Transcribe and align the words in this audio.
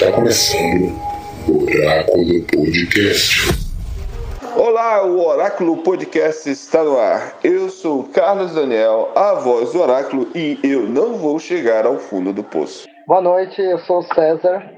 Está 0.00 0.12
começando 0.12 0.94
o 1.48 1.64
Oráculo 1.64 2.44
Podcast. 2.44 3.48
Olá, 4.56 5.04
o 5.04 5.26
Oráculo 5.26 5.78
Podcast 5.78 6.48
está 6.48 6.84
no 6.84 6.96
ar. 6.96 7.36
Eu 7.42 7.68
sou 7.68 8.04
Carlos 8.04 8.54
Daniel, 8.54 9.10
a 9.16 9.34
voz 9.34 9.72
do 9.72 9.80
Oráculo, 9.80 10.28
e 10.36 10.56
eu 10.62 10.88
não 10.88 11.14
vou 11.14 11.40
chegar 11.40 11.84
ao 11.84 11.98
fundo 11.98 12.32
do 12.32 12.44
poço. 12.44 12.86
Boa 13.08 13.20
noite, 13.20 13.60
eu 13.60 13.80
sou 13.80 13.98
o 13.98 14.14
César. 14.14 14.70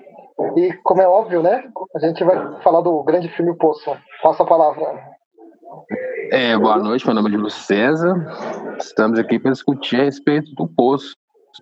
E 0.56 0.72
como 0.84 1.02
é 1.02 1.06
óbvio, 1.06 1.42
né? 1.42 1.64
A 1.94 1.98
gente 1.98 2.24
vai 2.24 2.62
falar 2.62 2.80
do 2.80 3.02
grande 3.02 3.28
filme 3.36 3.54
Poço. 3.58 3.94
Passa 4.22 4.42
a 4.42 4.46
palavra. 4.46 4.86
É, 6.32 6.56
boa 6.56 6.78
noite, 6.78 7.04
meu 7.04 7.14
nome 7.14 7.28
é 7.28 7.32
Júlio 7.32 7.50
César. 7.50 8.14
Estamos 8.78 9.18
aqui 9.18 9.38
para 9.38 9.50
discutir 9.52 10.00
a 10.00 10.04
respeito 10.04 10.54
do 10.54 10.66
Poço, 10.66 11.12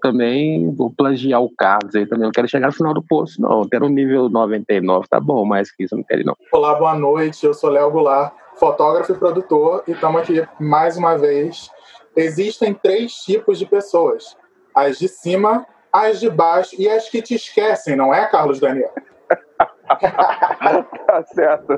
também 0.01 0.71
vou 0.75 0.91
plagiar 0.91 1.43
o 1.43 1.51
Carlos 1.55 1.95
aí 1.95 2.07
também. 2.07 2.25
Não 2.25 2.33
quero 2.33 2.49
chegar 2.49 2.69
no 2.69 2.73
final 2.73 2.95
do 2.95 3.03
poço, 3.03 3.41
não. 3.41 3.63
Eu 3.63 3.69
quero 3.69 3.87
um 3.87 3.91
nível 3.91 4.29
99, 4.29 5.09
tá 5.09 5.19
bom, 5.19 5.45
mais 5.45 5.71
que 5.71 5.85
isso 5.85 5.95
eu 5.95 5.99
não 5.99 6.05
quero, 6.05 6.25
não. 6.25 6.37
Olá, 6.53 6.75
boa 6.75 6.95
noite. 6.95 7.45
Eu 7.47 7.55
sou 7.55 7.71
Léo 7.71 7.91
Goulart, 7.91 8.35
fotógrafo 8.57 9.13
e 9.13 9.17
produtor, 9.17 9.83
e 9.87 9.93
estamos 9.93 10.21
aqui 10.21 10.47
mais 10.61 10.97
uma 10.97 11.17
vez. 11.17 11.71
Existem 12.17 12.75
três 12.75 13.13
tipos 13.15 13.59
de 13.59 13.67
pessoas: 13.67 14.37
as 14.75 14.99
de 14.99 15.09
cima, 15.09 15.67
as 15.93 16.21
de 16.21 16.29
baixo 16.29 16.75
e 16.79 16.89
as 16.89 17.09
que 17.09 17.23
te 17.23 17.35
esquecem, 17.35 17.97
não 17.97 18.13
é, 18.13 18.27
Carlos 18.27 18.61
Daniel? 18.61 18.93
tá 19.89 21.25
certo. 21.35 21.73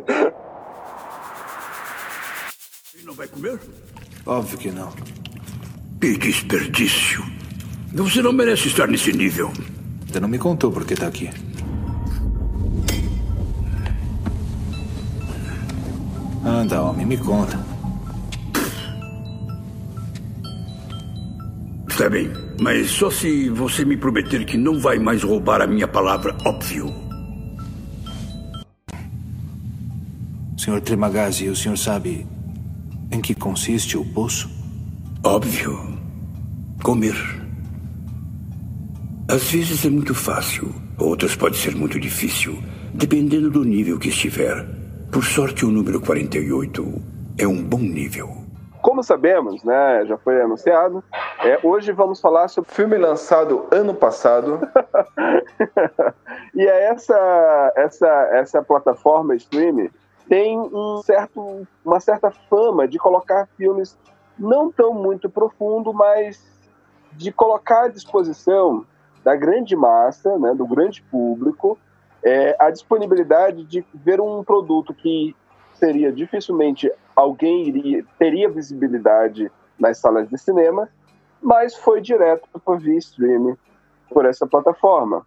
Ele 2.95 3.05
não 3.05 3.15
vai 3.15 3.29
comer? 3.29 3.59
Óbvio 4.27 4.59
que 4.59 4.71
não. 4.71 4.91
Que 6.01 6.17
desperdício. 6.17 7.40
Você 7.93 8.23
não 8.23 8.33
merece 8.33 8.69
estar 8.69 8.87
nesse 8.87 9.13
nível. 9.13 9.53
Você 10.07 10.21
não 10.21 10.29
me 10.29 10.39
contou 10.39 10.71
por 10.71 10.85
que 10.85 10.95
tá 10.95 11.09
aqui. 11.09 11.29
Anda, 16.45 16.83
homem, 16.83 17.05
me 17.05 17.17
conta. 17.17 17.59
Está 21.89 22.09
bem, 22.09 22.31
mas 22.61 22.91
só 22.91 23.11
se 23.11 23.51
você 23.51 23.85
me 23.85 23.97
prometer 23.97 24.47
que 24.47 24.57
não 24.57 24.81
vai 24.81 24.99
mais 24.99 25.23
roubar 25.23 25.61
a 25.61 25.67
minha 25.67 25.87
palavra 25.87 26.35
óbvio. 26.47 26.95
Senhor 30.57 30.81
Trimagazi, 30.81 31.49
o 31.49 31.57
senhor 31.57 31.77
sabe 31.77 32.27
em 33.11 33.21
que 33.21 33.35
consiste 33.35 33.99
o 33.99 34.05
poço? 34.05 34.49
Óbvio. 35.23 35.99
Comer. 36.83 37.40
Às 39.31 39.53
vezes 39.53 39.87
é 39.87 39.89
muito 39.89 40.13
fácil, 40.13 40.75
outras 40.99 41.37
pode 41.37 41.57
ser 41.57 41.77
muito 41.77 42.01
difícil, 42.01 42.59
dependendo 42.93 43.49
do 43.49 43.63
nível 43.63 43.97
que 43.97 44.09
estiver. 44.09 44.67
Por 45.13 45.23
sorte, 45.23 45.65
o 45.65 45.71
número 45.71 46.01
48 46.01 47.01
é 47.39 47.47
um 47.47 47.63
bom 47.63 47.79
nível. 47.79 48.29
Como 48.83 49.05
sabemos, 49.05 49.63
né, 49.63 50.05
já 50.05 50.19
foi 50.19 50.43
anunciado, 50.43 51.05
é, 51.45 51.61
hoje 51.63 51.93
vamos 51.93 52.21
falar 52.21 52.49
sobre 52.49 52.73
o 52.73 52.75
filme 52.75 52.99
lançado 52.99 53.69
ano 53.71 53.95
passado. 53.95 54.59
e 56.53 56.67
é 56.67 56.87
essa, 56.87 57.73
essa, 57.77 58.09
essa 58.33 58.63
plataforma 58.65 59.37
streaming 59.37 59.91
tem 60.29 60.59
um 60.59 61.03
certo, 61.05 61.69
uma 61.85 62.01
certa 62.01 62.33
fama 62.51 62.89
de 62.89 62.99
colocar 62.99 63.49
filmes 63.57 63.97
não 64.37 64.73
tão 64.73 64.93
muito 64.93 65.31
profundo, 65.31 65.93
mas 65.95 66.45
de 67.13 67.31
colocar 67.31 67.85
à 67.85 67.89
disposição 67.89 68.85
da 69.25 69.37
grande 69.37 69.77
massa, 69.77 70.39
né, 70.39 70.55
do 70.55 70.67
grande 70.67 71.03
público, 71.03 71.79
é, 72.23 72.57
a 72.59 72.71
disponibilidade 72.71 73.65
de 73.65 73.85
ver 73.95 74.21
um 74.21 74.45
produto 74.45 74.93
que 74.95 75.35
seria 75.75 76.13
dificilmente 76.13 76.91
alguém 77.17 77.69
iria, 77.69 78.05
teria 78.19 78.49
visibilidade 78.49 79.51
nas 79.79 79.99
salas 79.99 80.29
de 80.29 80.37
cinema, 80.39 80.89
mas 81.41 81.75
foi 81.75 82.01
direto 82.01 82.47
para 82.65 82.79
via 82.79 82.99
streaming 82.99 83.57
por 84.11 84.27
essa 84.27 84.47
plataforma. 84.47 85.27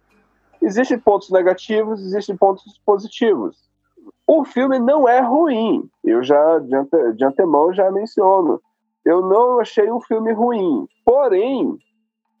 Existem 0.62 0.98
pontos 0.98 1.30
negativos, 1.30 2.00
existem 2.00 2.36
pontos 2.36 2.80
positivos. 2.86 3.68
O 4.26 4.44
filme 4.44 4.78
não 4.78 5.08
é 5.08 5.20
ruim, 5.20 5.88
eu 6.04 6.22
já 6.22 6.58
de, 6.60 6.74
ante, 6.74 7.12
de 7.14 7.24
antemão 7.24 7.72
já 7.72 7.90
menciono. 7.90 8.60
Eu 9.04 9.20
não 9.20 9.60
achei 9.60 9.90
um 9.90 10.00
filme 10.00 10.32
ruim, 10.32 10.88
porém 11.04 11.78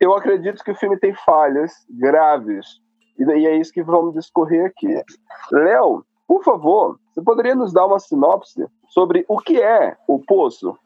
eu 0.00 0.14
acredito 0.14 0.62
que 0.62 0.70
o 0.70 0.76
filme 0.76 0.98
tem 0.98 1.14
falhas 1.14 1.72
graves. 1.88 2.80
E 3.18 3.46
é 3.46 3.56
isso 3.56 3.72
que 3.72 3.82
vamos 3.82 4.14
discorrer 4.14 4.66
aqui. 4.66 5.02
Léo, 5.52 6.04
por 6.26 6.42
favor, 6.42 6.98
você 7.12 7.22
poderia 7.22 7.54
nos 7.54 7.72
dar 7.72 7.86
uma 7.86 7.98
sinopse 7.98 8.66
sobre 8.88 9.24
o 9.28 9.38
que 9.38 9.60
é 9.60 9.96
O 10.08 10.18
Poço? 10.18 10.76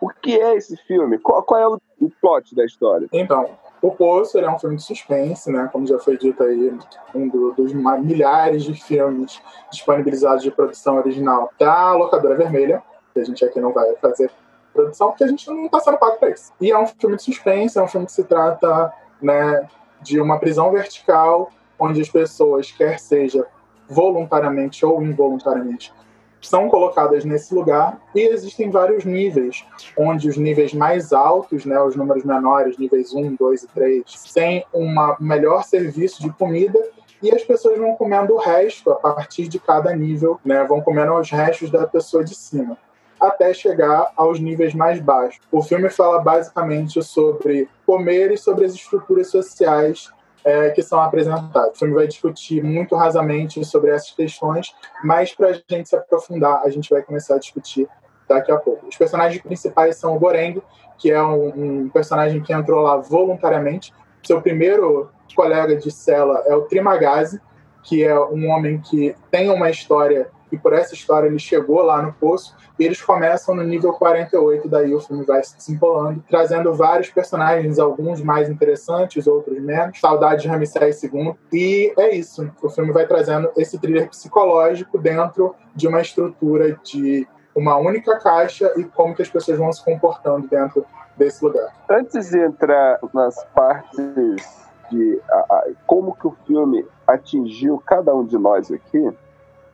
O 0.00 0.08
que 0.08 0.38
é 0.38 0.56
esse 0.56 0.76
filme? 0.76 1.18
Qual, 1.18 1.42
qual 1.42 1.60
é 1.60 1.68
o, 1.68 2.10
plot 2.20 2.54
da 2.54 2.64
história? 2.64 3.08
Então, 3.12 3.48
O 3.80 3.90
Poço 3.92 4.38
é 4.38 4.50
um 4.50 4.58
filme 4.58 4.76
de 4.76 4.82
suspense, 4.82 5.50
né? 5.50 5.68
Como 5.72 5.86
já 5.86 5.98
foi 5.98 6.18
dito 6.18 6.42
aí, 6.42 6.76
um 7.14 7.28
do, 7.28 7.52
dos 7.52 7.72
milhares 7.72 8.64
de 8.64 8.74
filmes 8.74 9.40
disponibilizados 9.70 10.42
de 10.42 10.50
produção 10.50 10.96
original 10.96 11.50
da 11.58 11.92
Locadora 11.92 12.36
Vermelha, 12.36 12.82
que 13.14 13.20
a 13.20 13.24
gente 13.24 13.44
aqui 13.44 13.60
não 13.60 13.72
vai 13.72 13.94
fazer 13.96 14.30
produção, 14.76 15.08
porque 15.08 15.24
a 15.24 15.28
gente 15.28 15.48
não 15.48 15.66
está 15.66 15.80
sendo 15.80 15.98
pago 15.98 16.18
para 16.18 16.30
isso. 16.30 16.52
E 16.60 16.70
é 16.70 16.78
um 16.78 16.86
filme 16.86 17.16
de 17.16 17.22
suspense, 17.22 17.78
é 17.78 17.82
um 17.82 17.88
filme 17.88 18.06
que 18.06 18.12
se 18.12 18.24
trata 18.24 18.92
né, 19.20 19.68
de 20.02 20.20
uma 20.20 20.38
prisão 20.38 20.70
vertical, 20.70 21.50
onde 21.78 22.00
as 22.00 22.08
pessoas, 22.08 22.70
quer 22.70 22.98
seja 22.98 23.46
voluntariamente 23.88 24.84
ou 24.84 25.02
involuntariamente, 25.02 25.92
são 26.40 26.68
colocadas 26.68 27.24
nesse 27.24 27.54
lugar 27.54 28.00
e 28.14 28.20
existem 28.20 28.70
vários 28.70 29.04
níveis, 29.04 29.64
onde 29.96 30.28
os 30.28 30.36
níveis 30.36 30.72
mais 30.72 31.12
altos, 31.12 31.64
né, 31.64 31.80
os 31.80 31.96
números 31.96 32.24
menores, 32.24 32.78
níveis 32.78 33.12
1, 33.12 33.34
2 33.34 33.62
e 33.62 33.66
3, 33.68 34.04
têm 34.32 34.64
um 34.72 34.94
melhor 35.18 35.64
serviço 35.64 36.22
de 36.22 36.30
comida 36.30 36.78
e 37.22 37.34
as 37.34 37.42
pessoas 37.42 37.78
vão 37.78 37.96
comendo 37.96 38.34
o 38.34 38.38
resto 38.38 38.90
a 38.90 38.96
partir 38.96 39.48
de 39.48 39.58
cada 39.58 39.94
nível, 39.94 40.38
né, 40.44 40.64
vão 40.64 40.80
comendo 40.80 41.14
os 41.14 41.30
restos 41.30 41.70
da 41.70 41.86
pessoa 41.86 42.22
de 42.22 42.34
cima 42.34 42.76
até 43.20 43.52
chegar 43.52 44.12
aos 44.16 44.38
níveis 44.38 44.74
mais 44.74 45.00
baixos. 45.00 45.40
O 45.50 45.62
filme 45.62 45.88
fala 45.88 46.20
basicamente 46.20 47.02
sobre 47.02 47.68
comer 47.86 48.32
e 48.32 48.38
sobre 48.38 48.64
as 48.64 48.74
estruturas 48.74 49.28
sociais 49.30 50.10
é, 50.44 50.70
que 50.70 50.82
são 50.82 51.00
apresentadas. 51.00 51.74
O 51.74 51.78
filme 51.78 51.94
vai 51.94 52.06
discutir 52.06 52.62
muito 52.62 52.94
rasamente 52.94 53.64
sobre 53.64 53.90
essas 53.90 54.12
questões, 54.12 54.74
mas 55.02 55.34
para 55.34 55.48
a 55.48 55.52
gente 55.52 55.88
se 55.88 55.96
aprofundar, 55.96 56.62
a 56.62 56.70
gente 56.70 56.88
vai 56.88 57.02
começar 57.02 57.34
a 57.34 57.38
discutir 57.38 57.88
daqui 58.28 58.52
a 58.52 58.56
pouco. 58.56 58.86
Os 58.86 58.96
personagens 58.96 59.42
principais 59.42 59.96
são 59.96 60.14
o 60.14 60.18
Goreng, 60.18 60.62
que 60.98 61.10
é 61.10 61.22
um, 61.22 61.84
um 61.84 61.88
personagem 61.88 62.40
que 62.40 62.52
entrou 62.52 62.80
lá 62.80 62.96
voluntariamente. 62.96 63.92
Seu 64.22 64.40
primeiro 64.40 65.10
colega 65.34 65.76
de 65.76 65.90
cela 65.90 66.42
é 66.46 66.54
o 66.54 66.62
Trimagazi, 66.62 67.40
que 67.82 68.04
é 68.04 68.18
um 68.18 68.48
homem 68.48 68.80
que 68.80 69.14
tem 69.30 69.50
uma 69.50 69.70
história 69.70 70.28
e 70.50 70.56
por 70.56 70.72
essa 70.72 70.94
história 70.94 71.26
ele 71.26 71.38
chegou 71.38 71.82
lá 71.82 72.00
no 72.00 72.12
poço 72.12 72.54
e 72.78 72.84
eles 72.84 73.00
começam 73.00 73.54
no 73.54 73.62
nível 73.62 73.92
48, 73.92 74.68
daí 74.68 74.94
o 74.94 75.00
filme 75.00 75.24
vai 75.24 75.42
se 75.42 75.56
desenrolando, 75.56 76.22
trazendo 76.28 76.74
vários 76.74 77.08
personagens, 77.10 77.78
alguns 77.78 78.20
mais 78.22 78.50
interessantes, 78.50 79.26
outros 79.26 79.58
menos. 79.60 79.98
Saudade 79.98 80.42
de 80.42 80.48
Ramsés 80.48 81.02
II. 81.02 81.34
E 81.52 81.92
é 81.98 82.14
isso. 82.14 82.50
O 82.62 82.68
filme 82.68 82.92
vai 82.92 83.06
trazendo 83.06 83.50
esse 83.56 83.78
thriller 83.78 84.08
psicológico 84.08 84.98
dentro 84.98 85.54
de 85.74 85.88
uma 85.88 86.00
estrutura 86.00 86.78
de 86.84 87.26
uma 87.54 87.76
única 87.76 88.18
caixa 88.18 88.70
e 88.76 88.84
como 88.84 89.14
que 89.14 89.22
as 89.22 89.30
pessoas 89.30 89.56
vão 89.56 89.72
se 89.72 89.82
comportando 89.82 90.46
dentro 90.46 90.84
desse 91.16 91.42
lugar. 91.42 91.72
Antes 91.88 92.28
de 92.28 92.38
entrar 92.38 92.98
nas 93.14 93.42
partes 93.54 94.66
de 94.90 95.20
a, 95.30 95.36
a, 95.36 95.64
como 95.86 96.14
que 96.14 96.26
o 96.26 96.36
filme 96.46 96.86
atingiu 97.06 97.82
cada 97.84 98.14
um 98.14 98.24
de 98.24 98.36
nós 98.36 98.70
aqui, 98.70 99.10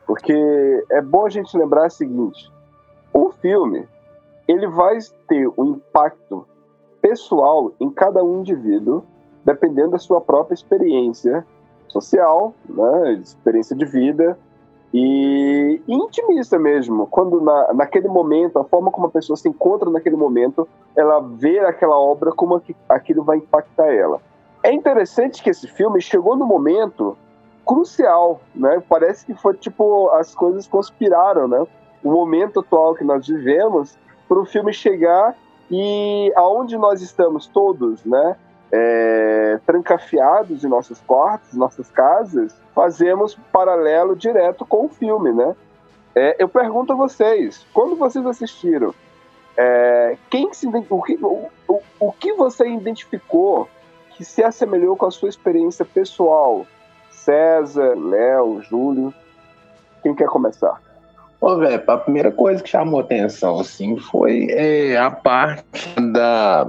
porque 0.05 0.33
é 0.91 1.01
bom 1.01 1.25
a 1.25 1.29
gente 1.29 1.57
lembrar 1.57 1.87
o 1.87 1.91
seguinte: 1.91 2.51
o 3.13 3.31
filme 3.31 3.87
ele 4.47 4.67
vai 4.67 4.97
ter 5.27 5.47
um 5.57 5.71
impacto 5.71 6.45
pessoal 7.01 7.71
em 7.79 7.89
cada 7.89 8.23
um 8.23 8.39
indivíduo, 8.39 9.03
dependendo 9.43 9.91
da 9.91 9.97
sua 9.97 10.21
própria 10.21 10.53
experiência 10.53 11.45
social, 11.87 12.53
né, 12.67 13.13
experiência 13.13 13.75
de 13.75 13.85
vida 13.85 14.37
e, 14.93 15.81
intimista 15.87 16.59
mesmo. 16.59 17.07
Quando 17.07 17.41
na, 17.41 17.73
naquele 17.73 18.07
momento, 18.07 18.59
a 18.59 18.63
forma 18.63 18.91
como 18.91 19.07
a 19.07 19.11
pessoa 19.11 19.35
se 19.35 19.49
encontra 19.49 19.89
naquele 19.89 20.15
momento, 20.15 20.67
ela 20.95 21.19
vê 21.19 21.59
aquela 21.59 21.97
obra 21.97 22.31
como 22.31 22.61
aquilo 22.87 23.23
vai 23.23 23.37
impactar 23.37 23.93
ela. 23.93 24.21
É 24.61 24.71
interessante 24.71 25.43
que 25.43 25.49
esse 25.49 25.67
filme 25.67 25.99
chegou 25.99 26.35
no 26.35 26.45
momento 26.45 27.17
crucial, 27.65 28.41
né? 28.53 28.81
Parece 28.87 29.25
que 29.25 29.33
foi 29.33 29.55
tipo 29.55 30.09
as 30.11 30.33
coisas 30.35 30.67
conspiraram, 30.67 31.47
né? 31.47 31.65
O 32.03 32.11
momento 32.11 32.59
atual 32.59 32.95
que 32.95 33.03
nós 33.03 33.27
vivemos 33.27 33.97
para 34.27 34.39
o 34.39 34.45
filme 34.45 34.73
chegar 34.73 35.35
e 35.71 36.31
aonde 36.35 36.77
nós 36.77 37.01
estamos 37.01 37.47
todos, 37.47 38.03
né? 38.03 38.35
é, 38.75 39.59
trancafiados 39.67 40.63
em 40.63 40.67
nossos 40.67 40.99
quartos, 41.01 41.53
nossas 41.53 41.91
casas, 41.91 42.59
fazemos 42.73 43.37
paralelo 43.51 44.15
direto 44.15 44.65
com 44.65 44.85
o 44.85 44.89
filme, 44.89 45.31
né? 45.31 45.55
É, 46.15 46.35
eu 46.39 46.49
pergunto 46.49 46.91
a 46.91 46.95
vocês, 46.95 47.63
quando 47.71 47.95
vocês 47.95 48.25
assistiram, 48.25 48.91
é, 49.55 50.17
quem 50.27 50.51
se, 50.55 50.67
o, 50.67 51.01
que, 51.03 51.19
o, 51.21 51.49
o, 51.67 51.81
o 51.99 52.11
que 52.13 52.33
você 52.33 52.67
identificou 52.67 53.69
que 54.15 54.25
se 54.25 54.43
assemelhou 54.43 54.97
com 54.97 55.05
a 55.05 55.11
sua 55.11 55.29
experiência 55.29 55.85
pessoal? 55.85 56.65
César, 57.23 57.95
Léo, 57.95 58.61
Júlio, 58.61 59.13
quem 60.01 60.13
quer 60.13 60.27
começar? 60.27 60.81
Ô, 61.39 61.57
velho, 61.57 61.83
a 61.87 61.97
primeira 61.97 62.31
coisa 62.31 62.63
que 62.63 62.69
chamou 62.69 62.99
atenção, 62.99 63.59
assim, 63.59 63.97
foi 63.97 64.47
é, 64.49 64.97
a 64.97 65.11
parte 65.11 65.99
da, 66.13 66.63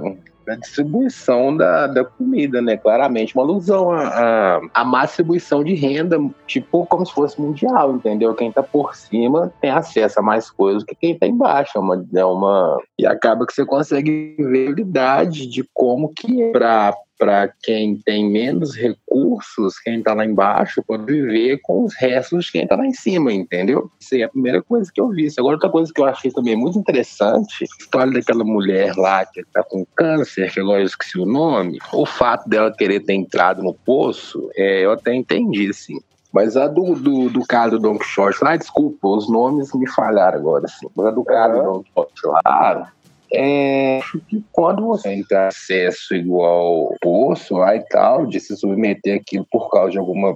da 0.45 0.55
distribuição 0.55 1.55
da, 1.55 1.87
da 1.87 2.03
comida, 2.03 2.61
né? 2.61 2.77
Claramente, 2.77 3.33
uma 3.35 3.43
alusão 3.43 3.91
à, 3.91 4.59
à 4.73 4.83
má 4.83 5.05
distribuição 5.05 5.63
de 5.63 5.73
renda, 5.73 6.17
tipo 6.45 6.85
como 6.85 7.05
se 7.05 7.13
fosse 7.13 7.39
mundial, 7.39 7.95
entendeu? 7.95 8.35
Quem 8.35 8.51
tá 8.51 8.61
por 8.61 8.95
cima 8.95 9.51
tem 9.61 9.71
acesso 9.71 10.19
a 10.19 10.23
mais 10.23 10.49
coisas 10.51 10.83
que 10.83 10.95
quem 10.95 11.17
tá 11.17 11.25
embaixo. 11.25 11.77
É 11.77 11.79
uma, 11.79 12.05
é 12.13 12.25
uma... 12.25 12.77
E 12.99 13.05
acaba 13.05 13.45
que 13.45 13.53
você 13.53 13.65
consegue 13.65 14.35
ver 14.37 14.63
a 14.63 14.65
realidade 14.65 15.47
de 15.47 15.67
como 15.73 16.09
que 16.13 16.43
é 16.43 16.51
pra, 16.51 16.93
para 17.17 17.47
quem 17.63 17.97
tem 17.97 18.29
menos 18.29 18.75
recursos, 18.75 19.79
quem 19.79 19.99
está 19.99 20.13
lá 20.13 20.25
embaixo, 20.25 20.83
pode 20.85 21.05
viver 21.05 21.59
com 21.61 21.85
os 21.85 21.95
restos 21.95 22.45
de 22.45 22.51
quem 22.51 22.63
está 22.63 22.75
lá 22.75 22.85
em 22.85 22.93
cima, 22.93 23.31
entendeu? 23.31 23.89
Isso 23.99 24.15
é 24.15 24.23
a 24.23 24.29
primeira 24.29 24.61
coisa 24.61 24.91
que 24.93 24.99
eu 24.99 25.09
vi. 25.09 25.27
Agora, 25.37 25.55
outra 25.55 25.69
coisa 25.69 25.91
que 25.93 26.01
eu 26.01 26.05
achei 26.05 26.31
também 26.31 26.55
muito 26.55 26.77
interessante, 26.77 27.63
a 27.63 27.83
história 27.83 28.11
daquela 28.11 28.43
mulher 28.43 28.95
lá 28.95 29.25
que 29.25 29.41
está 29.41 29.63
com 29.63 29.85
câncer, 29.95 30.51
que 30.51 30.59
agora 30.59 30.81
eu 30.81 30.85
esqueci 30.85 31.19
o 31.19 31.25
nome, 31.25 31.79
o 31.93 32.05
fato 32.05 32.47
dela 32.49 32.73
querer 32.75 32.99
ter 33.01 33.13
entrado 33.13 33.63
no 33.63 33.73
poço, 33.73 34.49
é, 34.55 34.85
eu 34.85 34.91
até 34.91 35.13
entendi, 35.13 35.69
assim. 35.69 35.99
Mas 36.35 36.57
a 36.57 36.67
do, 36.67 36.95
do, 36.95 37.29
do 37.29 37.45
cara 37.45 37.71
do 37.71 37.79
Don 37.79 37.97
Quixote 37.97 38.43
lá, 38.43 38.57
desculpa, 38.57 39.07
os 39.07 39.29
nomes 39.29 39.73
me 39.73 39.89
falharam 39.89 40.37
agora, 40.37 40.65
assim. 40.65 40.85
Mas 40.93 41.05
a 41.05 41.11
do 41.11 41.23
cara 41.23 41.53
do 41.53 41.63
Don 41.63 41.83
Quixote 41.83 42.27
lá, 42.27 42.91
é, 43.35 43.99
que 44.29 44.43
quando 44.51 44.85
você 44.85 45.23
tem 45.27 45.37
acesso 45.37 46.15
igual 46.15 46.93
poço 47.01 47.55
lá 47.55 47.75
e 47.75 47.83
tal, 47.87 48.25
de 48.25 48.39
se 48.39 48.55
submeter 48.55 49.19
aquilo 49.19 49.45
por 49.51 49.69
causa 49.69 49.91
de 49.91 49.97
alguma 49.97 50.35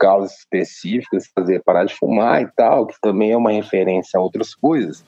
causa 0.00 0.32
específica, 0.32 1.18
fazer 1.34 1.62
parar 1.62 1.84
de 1.84 1.94
fumar 1.94 2.40
e 2.42 2.48
tal, 2.56 2.86
que 2.86 2.98
também 3.02 3.32
é 3.32 3.36
uma 3.36 3.52
referência 3.52 4.18
a 4.18 4.22
outras 4.22 4.54
coisas. 4.54 5.04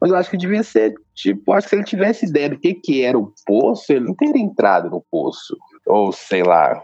Mas 0.00 0.10
eu 0.10 0.16
acho 0.16 0.30
que 0.30 0.38
devia 0.38 0.62
ser, 0.62 0.94
tipo, 1.14 1.52
acho 1.52 1.66
que 1.66 1.70
se 1.70 1.76
ele 1.76 1.84
tivesse 1.84 2.26
ideia 2.26 2.48
do 2.48 2.58
que, 2.58 2.72
que 2.72 3.04
era 3.04 3.18
o 3.18 3.32
poço, 3.46 3.92
ele 3.92 4.06
não 4.06 4.14
teria 4.14 4.42
entrado 4.42 4.88
no 4.88 5.04
poço. 5.10 5.54
Ou 5.86 6.10
sei 6.10 6.42
lá, 6.42 6.82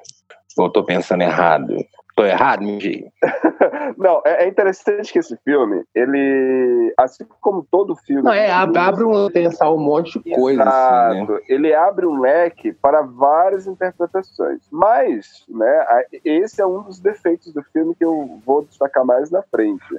eu 0.58 0.68
tô 0.68 0.84
pensando 0.84 1.22
errado. 1.22 1.74
Tô 2.20 2.26
errado, 2.26 2.62
Minji? 2.62 3.10
Não, 3.96 4.20
é, 4.26 4.44
é 4.44 4.48
interessante 4.48 5.10
que 5.10 5.18
esse 5.18 5.36
filme, 5.38 5.82
ele, 5.94 6.92
assim 6.98 7.24
como 7.40 7.66
todo 7.70 7.96
filme. 7.96 8.22
Não, 8.22 8.32
é, 8.32 8.50
abre, 8.50 8.78
abre 8.78 9.04
um, 9.04 9.30
pensar 9.30 9.70
um 9.70 9.78
monte 9.78 10.18
de 10.18 10.34
coisa. 10.34 10.62
Assim, 10.62 11.26
né? 11.26 11.40
Ele 11.48 11.72
abre 11.72 12.04
um 12.04 12.20
leque 12.20 12.74
para 12.74 13.00
várias 13.00 13.66
interpretações. 13.66 14.60
Mas, 14.70 15.46
né, 15.48 16.04
esse 16.22 16.60
é 16.60 16.66
um 16.66 16.82
dos 16.82 17.00
defeitos 17.00 17.52
do 17.54 17.62
filme 17.72 17.94
que 17.94 18.04
eu 18.04 18.38
vou 18.44 18.64
destacar 18.64 19.04
mais 19.04 19.30
na 19.30 19.42
frente. 19.42 19.98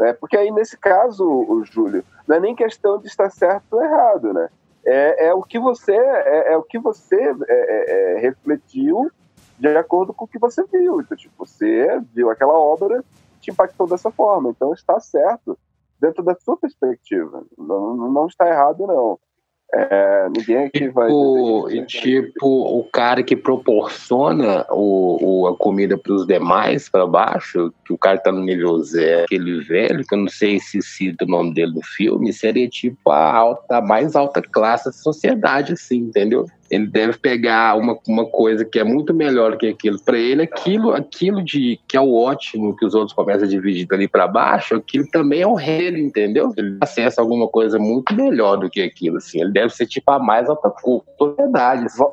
É, 0.00 0.12
porque 0.12 0.36
aí, 0.36 0.50
nesse 0.50 0.76
caso, 0.76 1.24
o 1.24 1.64
Júlio, 1.64 2.04
não 2.26 2.36
é 2.36 2.40
nem 2.40 2.56
questão 2.56 2.98
de 2.98 3.06
estar 3.06 3.30
certo 3.30 3.74
ou 3.74 3.84
errado, 3.84 4.32
né? 4.32 4.48
É, 4.84 5.28
é 5.28 5.34
o 5.34 5.42
que 5.42 5.58
você, 5.58 5.94
é, 5.94 6.52
é 6.52 6.56
o 6.56 6.62
que 6.64 6.80
você 6.80 7.16
é, 7.16 7.34
é, 7.48 8.14
é 8.16 8.18
refletiu 8.18 9.08
de 9.58 9.68
acordo 9.76 10.12
com 10.12 10.24
o 10.24 10.28
que 10.28 10.38
você 10.38 10.64
viu. 10.64 11.00
Então, 11.00 11.16
tipo, 11.16 11.34
você 11.38 12.00
viu 12.12 12.30
aquela 12.30 12.54
obra, 12.54 13.04
te 13.40 13.50
impactou 13.50 13.86
dessa 13.86 14.10
forma. 14.10 14.50
Então, 14.50 14.72
está 14.72 14.98
certo 15.00 15.58
dentro 16.00 16.22
da 16.22 16.34
sua 16.34 16.56
perspectiva. 16.56 17.44
Não, 17.56 17.96
não 17.96 18.26
está 18.26 18.48
errado, 18.48 18.86
não. 18.86 19.18
É, 19.72 20.28
ninguém 20.28 20.66
aqui 20.66 20.88
vai. 20.88 21.08
Tipo, 21.08 21.70
e 21.70 21.86
tipo, 21.86 22.46
o 22.46 22.84
cara 22.92 23.24
que 23.24 23.34
proporciona 23.34 24.64
o, 24.70 25.42
o 25.42 25.48
a 25.48 25.56
comida 25.56 25.98
para 25.98 26.12
os 26.12 26.26
demais 26.26 26.88
para 26.88 27.06
baixo, 27.06 27.72
que 27.84 27.92
o 27.92 27.98
cara 27.98 28.18
tá 28.18 28.30
no 28.30 28.44
nível 28.44 28.78
zero, 28.84 29.24
aquele 29.24 29.60
velho, 29.62 30.04
que 30.06 30.14
eu 30.14 30.18
não 30.18 30.28
sei 30.28 30.60
se 30.60 30.80
cita 30.80 31.24
o 31.24 31.28
nome 31.28 31.54
dele 31.54 31.72
no 31.74 31.82
filme, 31.82 32.32
seria 32.32 32.68
tipo 32.68 33.10
a 33.10 33.34
alta, 33.34 33.78
a 33.78 33.82
mais 33.82 34.14
alta 34.14 34.40
classe 34.40 34.84
da 34.84 34.92
sociedade, 34.92 35.72
assim, 35.72 35.96
entendeu? 35.96 36.46
Ele 36.70 36.86
deve 36.86 37.18
pegar 37.18 37.76
uma, 37.76 37.98
uma 38.08 38.26
coisa 38.26 38.64
que 38.64 38.78
é 38.78 38.84
muito 38.84 39.14
melhor 39.14 39.56
que 39.56 39.68
aquilo. 39.68 39.98
Para 40.02 40.18
ele, 40.18 40.42
aquilo, 40.42 40.92
aquilo 40.92 41.42
de 41.42 41.78
que 41.86 41.96
é 41.96 42.00
o 42.00 42.14
ótimo 42.14 42.76
que 42.76 42.84
os 42.84 42.94
outros 42.94 43.12
começam 43.12 43.46
a 43.46 43.50
dividir 43.50 43.86
dali 43.86 44.08
para 44.08 44.26
baixo, 44.26 44.76
aquilo 44.76 45.06
também 45.10 45.42
é 45.42 45.46
o 45.46 45.54
rei, 45.54 45.88
entendeu? 45.88 46.52
Ele 46.56 46.78
acessa 46.80 47.20
alguma 47.20 47.48
coisa 47.48 47.78
muito 47.78 48.14
melhor 48.14 48.56
do 48.56 48.70
que 48.70 48.82
aquilo, 48.82 49.18
assim. 49.18 49.40
Ele 49.40 49.52
deve 49.52 49.70
ser 49.70 49.86
tipo 49.86 50.10
a 50.10 50.18
mais 50.18 50.48
alta. 50.48 50.68
Assim, 50.68 51.02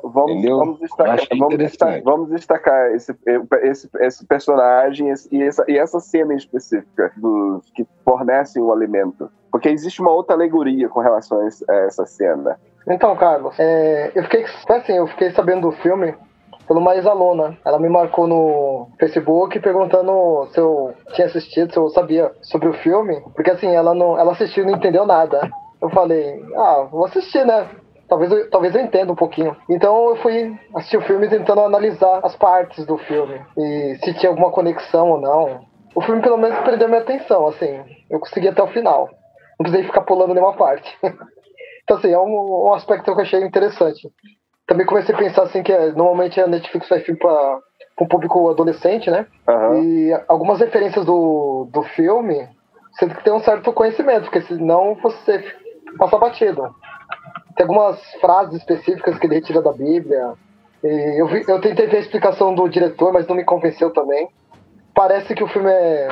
vamos, 0.04 0.32
entendeu? 0.32 0.58
vamos 0.58 0.80
destacar, 0.80 1.18
vamos 1.38 1.58
destacar, 1.58 2.02
vamos 2.02 2.30
destacar 2.30 2.94
esse, 2.94 3.14
esse, 3.62 3.88
esse 4.00 4.26
personagem 4.26 5.08
esse, 5.08 5.28
e, 5.34 5.42
essa, 5.42 5.64
e 5.68 5.78
essa 5.78 6.00
cena 6.00 6.34
específica 6.34 7.12
dos 7.16 7.70
que 7.74 7.86
fornecem 8.04 8.62
o 8.62 8.72
alimento. 8.72 9.30
Porque 9.50 9.68
existe 9.68 10.00
uma 10.00 10.10
outra 10.10 10.34
alegoria 10.34 10.88
com 10.88 11.00
relação 11.00 11.40
a 11.68 11.74
essa 11.74 12.06
cena. 12.06 12.58
Então, 12.88 13.14
Carlos, 13.16 13.58
é, 13.58 14.12
eu 14.14 14.22
fiquei 14.24 14.44
assim, 14.68 14.92
eu 14.92 15.06
fiquei 15.06 15.30
sabendo 15.30 15.70
do 15.70 15.72
filme 15.76 16.14
pelo 16.66 16.80
uma 16.80 16.94
ex-aluna. 16.94 17.56
Ela 17.64 17.78
me 17.78 17.88
marcou 17.88 18.26
no 18.26 18.88
Facebook 18.98 19.58
perguntando 19.60 20.46
se 20.52 20.58
eu 20.58 20.94
tinha 21.14 21.26
assistido, 21.26 21.72
se 21.72 21.78
eu 21.78 21.88
sabia 21.90 22.32
sobre 22.42 22.68
o 22.68 22.74
filme, 22.74 23.20
porque 23.34 23.50
assim, 23.50 23.68
ela 23.68 23.94
não, 23.94 24.18
ela 24.18 24.32
assistiu 24.32 24.64
e 24.64 24.66
não 24.66 24.76
entendeu 24.76 25.06
nada. 25.06 25.50
Eu 25.80 25.90
falei, 25.90 26.40
ah, 26.56 26.86
vou 26.90 27.04
assistir, 27.04 27.44
né? 27.44 27.68
Talvez 28.08 28.30
eu, 28.30 28.50
talvez 28.50 28.74
eu 28.74 28.80
entenda 28.80 29.12
um 29.12 29.16
pouquinho. 29.16 29.56
Então 29.68 30.10
eu 30.10 30.16
fui 30.16 30.54
assistir 30.74 30.96
o 30.96 31.02
filme 31.02 31.28
tentando 31.28 31.60
analisar 31.60 32.20
as 32.22 32.36
partes 32.36 32.84
do 32.86 32.98
filme 32.98 33.40
e 33.56 33.96
se 34.02 34.14
tinha 34.14 34.30
alguma 34.30 34.50
conexão 34.50 35.10
ou 35.10 35.20
não. 35.20 35.60
O 35.94 36.00
filme 36.00 36.22
pelo 36.22 36.38
menos 36.38 36.58
prendeu 36.60 36.88
minha 36.88 37.00
atenção, 37.00 37.48
assim. 37.48 37.80
Eu 38.10 38.20
consegui 38.20 38.48
até 38.48 38.62
o 38.62 38.68
final. 38.68 39.08
Não 39.58 39.64
precisei 39.64 39.84
ficar 39.84 40.02
pulando 40.02 40.34
nenhuma 40.34 40.54
parte. 40.54 40.98
Então, 41.84 41.96
assim, 41.96 42.12
é 42.12 42.18
um, 42.18 42.68
um 42.68 42.74
aspecto 42.74 43.04
que 43.04 43.10
eu 43.10 43.20
achei 43.20 43.42
interessante. 43.42 44.08
Também 44.66 44.86
comecei 44.86 45.14
a 45.14 45.18
pensar, 45.18 45.42
assim, 45.42 45.62
que 45.62 45.72
é, 45.72 45.92
normalmente 45.92 46.40
a 46.40 46.46
Netflix 46.46 46.88
faz 46.88 47.04
filme 47.04 47.18
para 47.18 47.58
um 48.00 48.06
público 48.06 48.48
adolescente, 48.48 49.10
né? 49.10 49.26
Uhum. 49.48 49.82
E 49.82 50.12
algumas 50.28 50.60
referências 50.60 51.04
do, 51.04 51.68
do 51.70 51.82
filme, 51.82 52.48
você 52.92 53.06
tem 53.06 53.16
que 53.16 53.24
ter 53.24 53.32
um 53.32 53.40
certo 53.40 53.72
conhecimento, 53.72 54.24
porque 54.24 54.42
senão 54.42 54.94
você 55.02 55.44
passa 55.98 56.18
batido. 56.18 56.74
Tem 57.56 57.66
algumas 57.66 58.00
frases 58.14 58.54
específicas 58.54 59.18
que 59.18 59.26
ele 59.26 59.34
retira 59.34 59.60
da 59.60 59.72
Bíblia. 59.72 60.32
E 60.82 61.20
eu, 61.20 61.26
vi, 61.26 61.44
eu 61.46 61.60
tentei 61.60 61.86
ver 61.86 61.98
a 61.98 62.00
explicação 62.00 62.54
do 62.54 62.68
diretor, 62.68 63.12
mas 63.12 63.26
não 63.26 63.36
me 63.36 63.44
convenceu 63.44 63.90
também 63.92 64.28
parece 64.94 65.34
que 65.34 65.42
o 65.42 65.48
filme 65.48 65.70
é. 65.70 66.08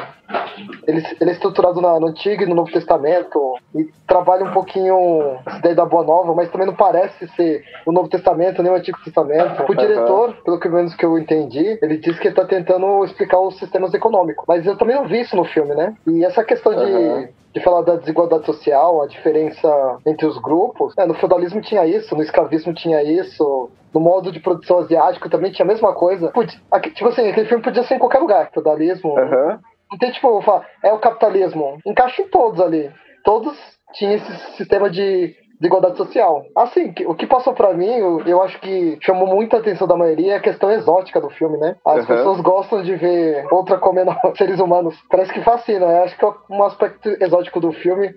Ele, 0.86 1.04
ele 1.20 1.30
é 1.30 1.32
estruturado 1.32 1.80
no 1.80 2.06
Antigo 2.06 2.42
e 2.42 2.46
no 2.46 2.54
Novo 2.54 2.70
Testamento 2.70 3.56
e 3.74 3.88
trabalha 4.06 4.44
um 4.44 4.52
pouquinho 4.52 5.38
essa 5.44 5.58
ideia 5.58 5.74
da 5.74 5.84
Boa 5.84 6.04
Nova, 6.04 6.34
mas 6.34 6.50
também 6.50 6.66
não 6.66 6.74
parece 6.74 7.26
ser 7.34 7.64
o 7.84 7.92
Novo 7.92 8.08
Testamento 8.08 8.62
nem 8.62 8.70
o 8.70 8.76
Antigo 8.76 8.98
Testamento. 9.02 9.64
O 9.68 9.74
diretor, 9.74 10.36
pelo 10.44 10.60
que 10.60 10.68
menos 10.68 10.94
que 10.94 11.04
eu 11.04 11.18
entendi, 11.18 11.78
ele 11.82 11.98
diz 11.98 12.18
que 12.18 12.28
ele 12.28 12.34
tá 12.34 12.44
tentando 12.44 13.04
explicar 13.04 13.40
os 13.40 13.58
sistemas 13.58 13.92
econômicos. 13.92 14.44
Mas 14.46 14.64
eu 14.66 14.76
também 14.76 14.94
não 14.94 15.06
vi 15.06 15.20
isso 15.20 15.34
no 15.34 15.44
filme, 15.44 15.74
né? 15.74 15.94
E 16.06 16.24
essa 16.24 16.44
questão 16.44 16.72
uhum. 16.72 17.28
De 17.52 17.60
falar 17.60 17.82
da 17.82 17.96
desigualdade 17.96 18.46
social, 18.46 19.02
a 19.02 19.06
diferença 19.06 19.98
entre 20.06 20.26
os 20.26 20.38
grupos. 20.38 20.96
É, 20.96 21.04
no 21.04 21.14
feudalismo 21.14 21.60
tinha 21.60 21.86
isso, 21.86 22.14
no 22.14 22.22
escravismo 22.22 22.72
tinha 22.72 23.02
isso, 23.02 23.70
no 23.92 24.00
modo 24.00 24.30
de 24.30 24.40
produção 24.40 24.78
asiático 24.78 25.28
também 25.28 25.50
tinha 25.50 25.64
a 25.64 25.68
mesma 25.68 25.92
coisa. 25.92 26.32
Aqui, 26.70 26.90
tipo 26.90 27.08
assim, 27.08 27.28
aquele 27.28 27.48
filme 27.48 27.62
podia 27.62 27.82
ser 27.82 27.96
em 27.96 27.98
qualquer 27.98 28.18
lugar, 28.18 28.50
feudalismo. 28.52 29.10
Uhum. 29.10 29.58
Não 29.90 29.98
tem 29.98 30.12
tipo, 30.12 30.40
falar, 30.42 30.66
é 30.84 30.92
o 30.92 31.00
capitalismo. 31.00 31.78
Encaixa 31.84 32.22
em 32.22 32.28
todos 32.28 32.60
ali. 32.60 32.90
Todos 33.24 33.56
tinham 33.94 34.14
esse 34.14 34.56
sistema 34.56 34.88
de 34.88 35.34
de 35.60 35.66
igualdade 35.66 35.98
social. 35.98 36.44
Assim, 36.56 36.94
o 37.06 37.14
que 37.14 37.26
passou 37.26 37.52
para 37.52 37.74
mim, 37.74 37.90
eu, 37.90 38.22
eu, 38.26 38.42
acho 38.42 38.58
que 38.60 38.98
chamou 39.02 39.26
muita 39.26 39.58
atenção 39.58 39.86
da 39.86 39.96
maioria 39.96 40.32
é 40.32 40.36
a 40.36 40.40
questão 40.40 40.70
exótica 40.70 41.20
do 41.20 41.28
filme, 41.30 41.58
né? 41.58 41.76
As 41.84 42.00
uhum. 42.00 42.06
pessoas 42.06 42.40
gostam 42.40 42.82
de 42.82 42.96
ver 42.96 43.46
outra 43.52 43.76
comendo 43.76 44.10
seres 44.38 44.58
humanos. 44.58 44.96
Parece 45.10 45.32
que 45.32 45.42
fascina. 45.42 45.84
Eu 45.84 46.04
acho 46.04 46.16
que 46.16 46.24
é 46.24 46.32
um 46.48 46.62
aspecto 46.62 47.08
exótico 47.22 47.60
do 47.60 47.72
filme 47.72 48.14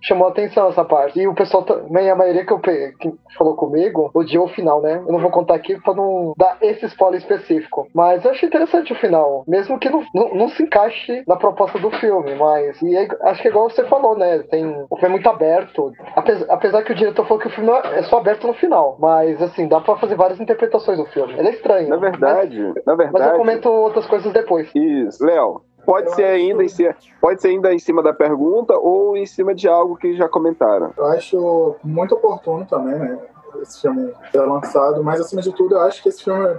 chamou 0.00 0.28
atenção 0.28 0.68
essa 0.68 0.84
parte. 0.84 1.20
E 1.20 1.28
o 1.28 1.34
pessoal 1.34 1.62
também, 1.62 2.10
a 2.10 2.16
maioria 2.16 2.44
que, 2.44 2.52
eu, 2.52 2.58
que 2.58 3.14
falou 3.36 3.54
comigo, 3.54 4.10
odiou 4.14 4.46
o 4.46 4.50
final, 4.50 4.80
né? 4.80 5.02
Eu 5.06 5.12
não 5.12 5.20
vou 5.20 5.30
contar 5.30 5.54
aqui 5.54 5.80
pra 5.80 5.94
não 5.94 6.34
dar 6.36 6.58
esse 6.60 6.86
spoiler 6.86 7.20
específico. 7.20 7.88
Mas 7.94 8.24
eu 8.24 8.30
achei 8.30 8.48
interessante 8.48 8.92
o 8.92 8.96
final. 8.96 9.44
Mesmo 9.46 9.78
que 9.78 9.90
não, 9.90 10.04
não, 10.14 10.34
não 10.34 10.48
se 10.48 10.62
encaixe 10.62 11.22
na 11.26 11.36
proposta 11.36 11.78
do 11.78 11.90
filme. 11.92 12.34
Mas 12.34 12.80
e 12.82 12.96
é, 12.96 13.08
acho 13.22 13.42
que 13.42 13.48
é 13.48 13.50
igual 13.50 13.68
você 13.68 13.84
falou, 13.84 14.16
né? 14.16 14.40
Tem, 14.50 14.66
o 14.66 14.96
filme 14.96 15.06
é 15.06 15.08
muito 15.08 15.28
aberto. 15.28 15.92
Apesar, 16.14 16.46
apesar 16.48 16.82
que 16.82 16.92
o 16.92 16.96
diretor 16.96 17.26
falou 17.26 17.40
que 17.40 17.48
o 17.48 17.50
filme 17.50 17.70
é 17.70 18.02
só 18.02 18.18
aberto 18.18 18.46
no 18.46 18.54
final. 18.54 18.96
Mas 18.98 19.40
assim, 19.42 19.68
dá 19.68 19.80
pra 19.80 19.96
fazer 19.96 20.16
várias 20.16 20.40
interpretações 20.40 20.98
do 20.98 21.06
filme. 21.06 21.34
Ele 21.34 21.48
é 21.48 21.52
estranho. 21.52 21.88
Na 21.88 21.96
verdade, 21.96 22.60
mas, 22.60 22.84
na 22.84 22.94
verdade. 22.94 23.12
Mas 23.12 23.32
eu 23.32 23.38
comento 23.38 23.68
outras 23.68 24.06
coisas 24.06 24.32
depois. 24.32 24.70
Isso, 24.74 25.24
Léo. 25.24 25.62
Pode 25.84 26.14
ser, 26.14 26.24
ainda 26.24 26.62
em 26.62 26.68
cima, 26.68 26.94
pode 27.20 27.40
ser 27.40 27.48
ainda 27.48 27.72
em 27.72 27.78
cima 27.78 28.02
da 28.02 28.12
pergunta 28.12 28.74
ou 28.74 29.16
em 29.16 29.26
cima 29.26 29.54
de 29.54 29.68
algo 29.68 29.96
que 29.96 30.16
já 30.16 30.28
comentaram. 30.28 30.92
Eu 30.96 31.06
acho 31.06 31.76
muito 31.82 32.14
oportuno 32.14 32.64
também, 32.66 32.98
né? 32.98 33.18
Esse 33.60 33.80
filme 33.80 34.12
ser 34.30 34.42
lançado, 34.42 35.02
mas 35.02 35.20
acima 35.20 35.42
de 35.42 35.52
tudo, 35.52 35.74
eu 35.74 35.80
acho 35.80 36.02
que 36.02 36.08
esse 36.08 36.22
filme 36.22 36.56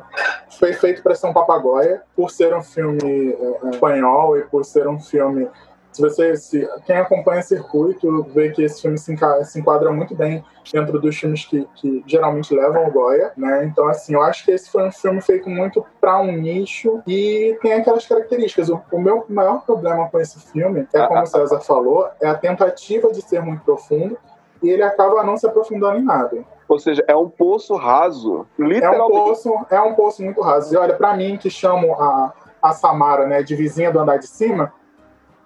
foi 0.59 0.73
feito 0.73 1.01
para 1.01 1.15
ser 1.15 1.27
um 1.27 1.33
papagaia, 1.33 2.01
por 2.15 2.29
ser 2.29 2.53
um 2.53 2.61
filme 2.61 3.31
é, 3.31 3.69
espanhol 3.69 4.37
e 4.37 4.41
por 4.43 4.65
ser 4.65 4.87
um 4.87 4.99
filme 4.99 5.47
se 5.91 6.01
você 6.01 6.35
se, 6.35 6.67
quem 6.85 6.97
acompanha 6.97 7.41
circuito 7.41 8.23
vê 8.33 8.49
que 8.49 8.63
esse 8.63 8.81
filme 8.81 8.97
se, 8.97 9.11
enca, 9.11 9.43
se 9.43 9.59
enquadra 9.59 9.91
muito 9.91 10.15
bem 10.15 10.43
dentro 10.71 10.99
dos 10.99 11.17
filmes 11.17 11.45
que, 11.45 11.67
que 11.75 12.03
geralmente 12.05 12.53
levam 12.53 12.87
o 12.87 12.91
Goya, 12.91 13.31
né? 13.35 13.65
Então 13.65 13.87
assim, 13.87 14.13
eu 14.13 14.21
acho 14.21 14.45
que 14.45 14.51
esse 14.51 14.71
foi 14.71 14.87
um 14.87 14.91
filme 14.91 15.21
feito 15.21 15.49
muito 15.49 15.85
para 15.99 16.19
um 16.19 16.31
nicho 16.31 17.01
e 17.05 17.57
tem 17.61 17.73
aquelas 17.73 18.07
características. 18.07 18.69
O, 18.69 18.81
o, 18.91 18.99
meu 18.99 19.25
maior 19.29 19.65
problema 19.65 20.09
com 20.09 20.19
esse 20.19 20.39
filme 20.51 20.87
é 20.93 21.07
como 21.07 21.21
o 21.21 21.25
César 21.25 21.59
falou, 21.59 22.07
é 22.21 22.27
a 22.27 22.35
tentativa 22.35 23.11
de 23.11 23.21
ser 23.21 23.41
muito 23.41 23.63
profundo 23.63 24.17
e 24.63 24.69
ele 24.69 24.83
acaba 24.83 25.23
não 25.23 25.35
se 25.35 25.45
aprofundando 25.45 25.97
em 25.97 26.03
nada. 26.03 26.43
Ou 26.67 26.79
seja, 26.79 27.03
é 27.05 27.15
um 27.15 27.27
poço 27.27 27.75
raso, 27.75 28.47
literalmente. 28.57 29.01
É 29.01 29.19
um 29.19 29.25
poço, 29.25 29.65
é 29.71 29.81
um 29.81 29.93
poço 29.93 30.23
muito 30.23 30.41
raso. 30.41 30.73
E 30.73 30.77
olha, 30.77 30.93
para 30.93 31.17
mim 31.17 31.37
que 31.37 31.49
chamo 31.49 31.93
a 31.95 32.31
a 32.61 32.73
Samara, 32.73 33.25
né, 33.25 33.41
de 33.41 33.55
vizinha 33.55 33.91
do 33.91 33.99
andar 33.99 34.17
de 34.17 34.27
cima, 34.27 34.71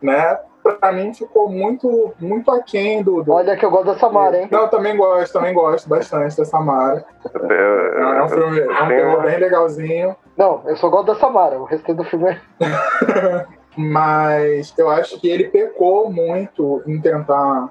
né? 0.02 0.38
Pra 0.80 0.92
mim 0.92 1.14
ficou 1.14 1.48
muito, 1.48 2.14
muito 2.20 2.50
aquém 2.52 3.04
do, 3.04 3.22
do... 3.22 3.32
Olha 3.32 3.56
que 3.56 3.64
eu 3.64 3.70
gosto 3.70 3.86
da 3.86 4.00
Samara, 4.00 4.42
hein? 4.42 4.48
Não, 4.50 4.62
eu 4.62 4.68
também 4.68 4.98
gosto, 4.98 5.34
também 5.34 5.54
gosto 5.54 5.88
bastante 5.88 6.36
da 6.36 6.46
Samara. 6.46 7.06
É, 7.50 8.18
é 8.18 8.24
um 8.24 8.30
filme, 8.30 8.60
é 8.60 8.84
um 8.84 8.88
filme 8.88 9.18
bem 9.24 9.40
legalzinho. 9.40 10.16
Não, 10.36 10.64
eu 10.66 10.76
só 10.76 10.90
gosto 10.90 11.08
da 11.08 11.16
Samara, 11.16 11.60
o 11.60 11.66
resto 11.66 11.94
do 11.94 12.04
filme 12.04 12.32
é. 12.32 13.46
Mas 13.78 14.74
eu 14.78 14.90
acho 14.90 15.20
que 15.20 15.30
ele 15.30 15.50
pecou 15.50 16.10
muito 16.10 16.82
em 16.88 17.00
tentar, 17.00 17.70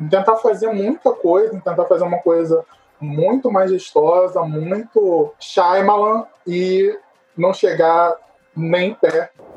em 0.00 0.06
tentar 0.06 0.36
fazer 0.36 0.68
muita 0.68 1.10
coisa, 1.10 1.56
em 1.56 1.60
tentar 1.60 1.86
fazer 1.86 2.04
uma 2.04 2.18
coisa 2.18 2.64
muito 3.00 3.50
majestosa, 3.50 4.42
muito 4.42 5.32
Shyamalan 5.40 6.24
e 6.46 6.96
não 7.36 7.52
chegar 7.52 8.14
nem 8.54 8.94
perto 8.94 9.47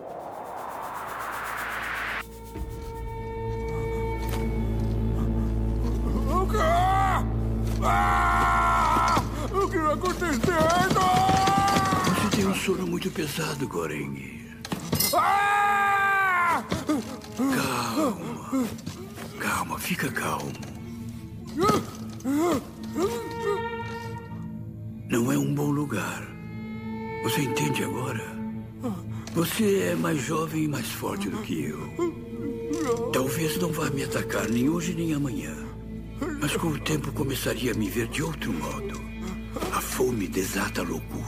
Sono 12.72 12.88
muito 12.88 13.12
pesado, 13.12 13.68
Goreng. 13.68 14.16
Calma. 17.38 18.66
Calma, 19.38 19.78
fica 19.78 20.10
calmo. 20.10 20.54
Não 25.10 25.30
é 25.34 25.38
um 25.38 25.54
bom 25.54 25.70
lugar. 25.70 26.26
Você 27.24 27.42
entende 27.42 27.84
agora? 27.84 28.26
Você 29.34 29.90
é 29.92 29.96
mais 29.96 30.22
jovem 30.22 30.64
e 30.64 30.68
mais 30.70 30.90
forte 30.90 31.30
do 31.30 31.40
que 31.40 31.66
eu. 31.66 33.12
Talvez 33.12 33.58
não 33.58 33.74
vá 33.74 33.90
me 33.90 34.06
atacar 34.06 34.48
nem 34.48 34.70
hoje 34.70 34.94
nem 34.94 35.14
amanhã. 35.14 35.54
Mas 36.40 36.56
com 36.56 36.68
o 36.68 36.80
tempo 36.80 37.12
começaria 37.12 37.74
a 37.74 37.76
me 37.76 37.90
ver 37.90 38.08
de 38.08 38.24
outro 38.24 38.54
modo. 38.54 39.02
A 39.74 39.82
fome 39.82 40.26
desata 40.26 40.80
a 40.80 40.86
loucura. 40.86 41.21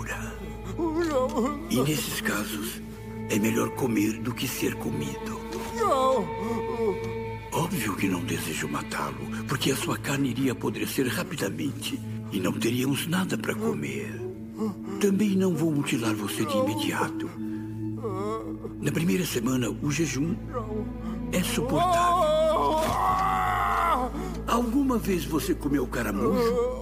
E 1.70 1.82
nesses 1.82 2.22
casos, 2.22 2.82
é 3.30 3.40
melhor 3.40 3.70
comer 3.72 4.20
do 4.20 4.34
que 4.34 4.48
ser 4.48 4.76
comido. 4.76 5.42
Óbvio 7.52 7.96
que 7.96 8.08
não 8.08 8.22
desejo 8.22 8.68
matá-lo, 8.68 9.46
porque 9.48 9.72
a 9.72 9.76
sua 9.76 9.98
carne 9.98 10.30
iria 10.30 10.52
apodrecer 10.52 11.08
rapidamente 11.08 12.00
e 12.32 12.40
não 12.40 12.54
teríamos 12.54 13.08
nada 13.08 13.38
para 13.38 13.56
comer. 13.56 14.22
Também 15.00 15.36
não 15.36 15.56
vou 15.56 15.72
mutilar 15.72 16.16
você 16.16 16.46
de 16.46 16.58
imediato. 16.58 17.30
Na 18.80 18.92
primeira 18.92 19.26
semana, 19.26 19.70
o 19.70 19.92
jejum 19.92 20.36
é 21.32 21.42
suportável. 21.44 22.34
Alguma 24.48 24.98
vez 24.98 25.26
você 25.26 25.56
comeu 25.56 25.88
caramujo? 25.88 26.73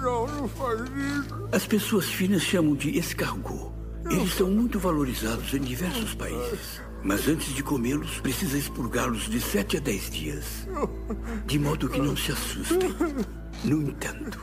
Não, 0.00 0.26
não 0.26 0.48
faz 0.48 0.80
isso. 0.80 1.48
As 1.52 1.66
pessoas 1.66 2.06
finas 2.06 2.42
chamam 2.42 2.74
de 2.74 2.98
escargot. 2.98 3.72
Eles 4.10 4.32
são 4.32 4.50
muito 4.50 4.78
valorizados 4.78 5.52
em 5.52 5.60
diversos 5.60 6.14
países. 6.14 6.80
Mas 7.02 7.28
antes 7.28 7.54
de 7.54 7.62
comê-los, 7.62 8.20
precisa 8.20 8.56
expurgá-los 8.58 9.28
de 9.28 9.40
7 9.40 9.76
a 9.76 9.80
10 9.80 10.10
dias. 10.10 10.68
De 11.46 11.58
modo 11.58 11.88
que 11.88 12.00
não 12.00 12.16
se 12.16 12.32
assustem. 12.32 12.94
No 13.64 13.82
entanto. 13.82 14.40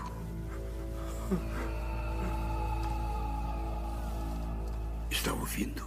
Está 5.09 5.33
ouvindo? 5.33 5.83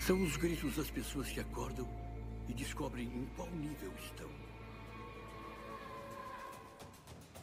São 0.00 0.22
os 0.22 0.36
gritos 0.36 0.76
das 0.76 0.90
pessoas 0.90 1.28
que 1.28 1.40
acordam 1.40 1.88
e 2.48 2.54
descobrem 2.54 3.06
em 3.06 3.26
qual 3.36 3.48
nível 3.50 3.92
estão. 4.04 4.41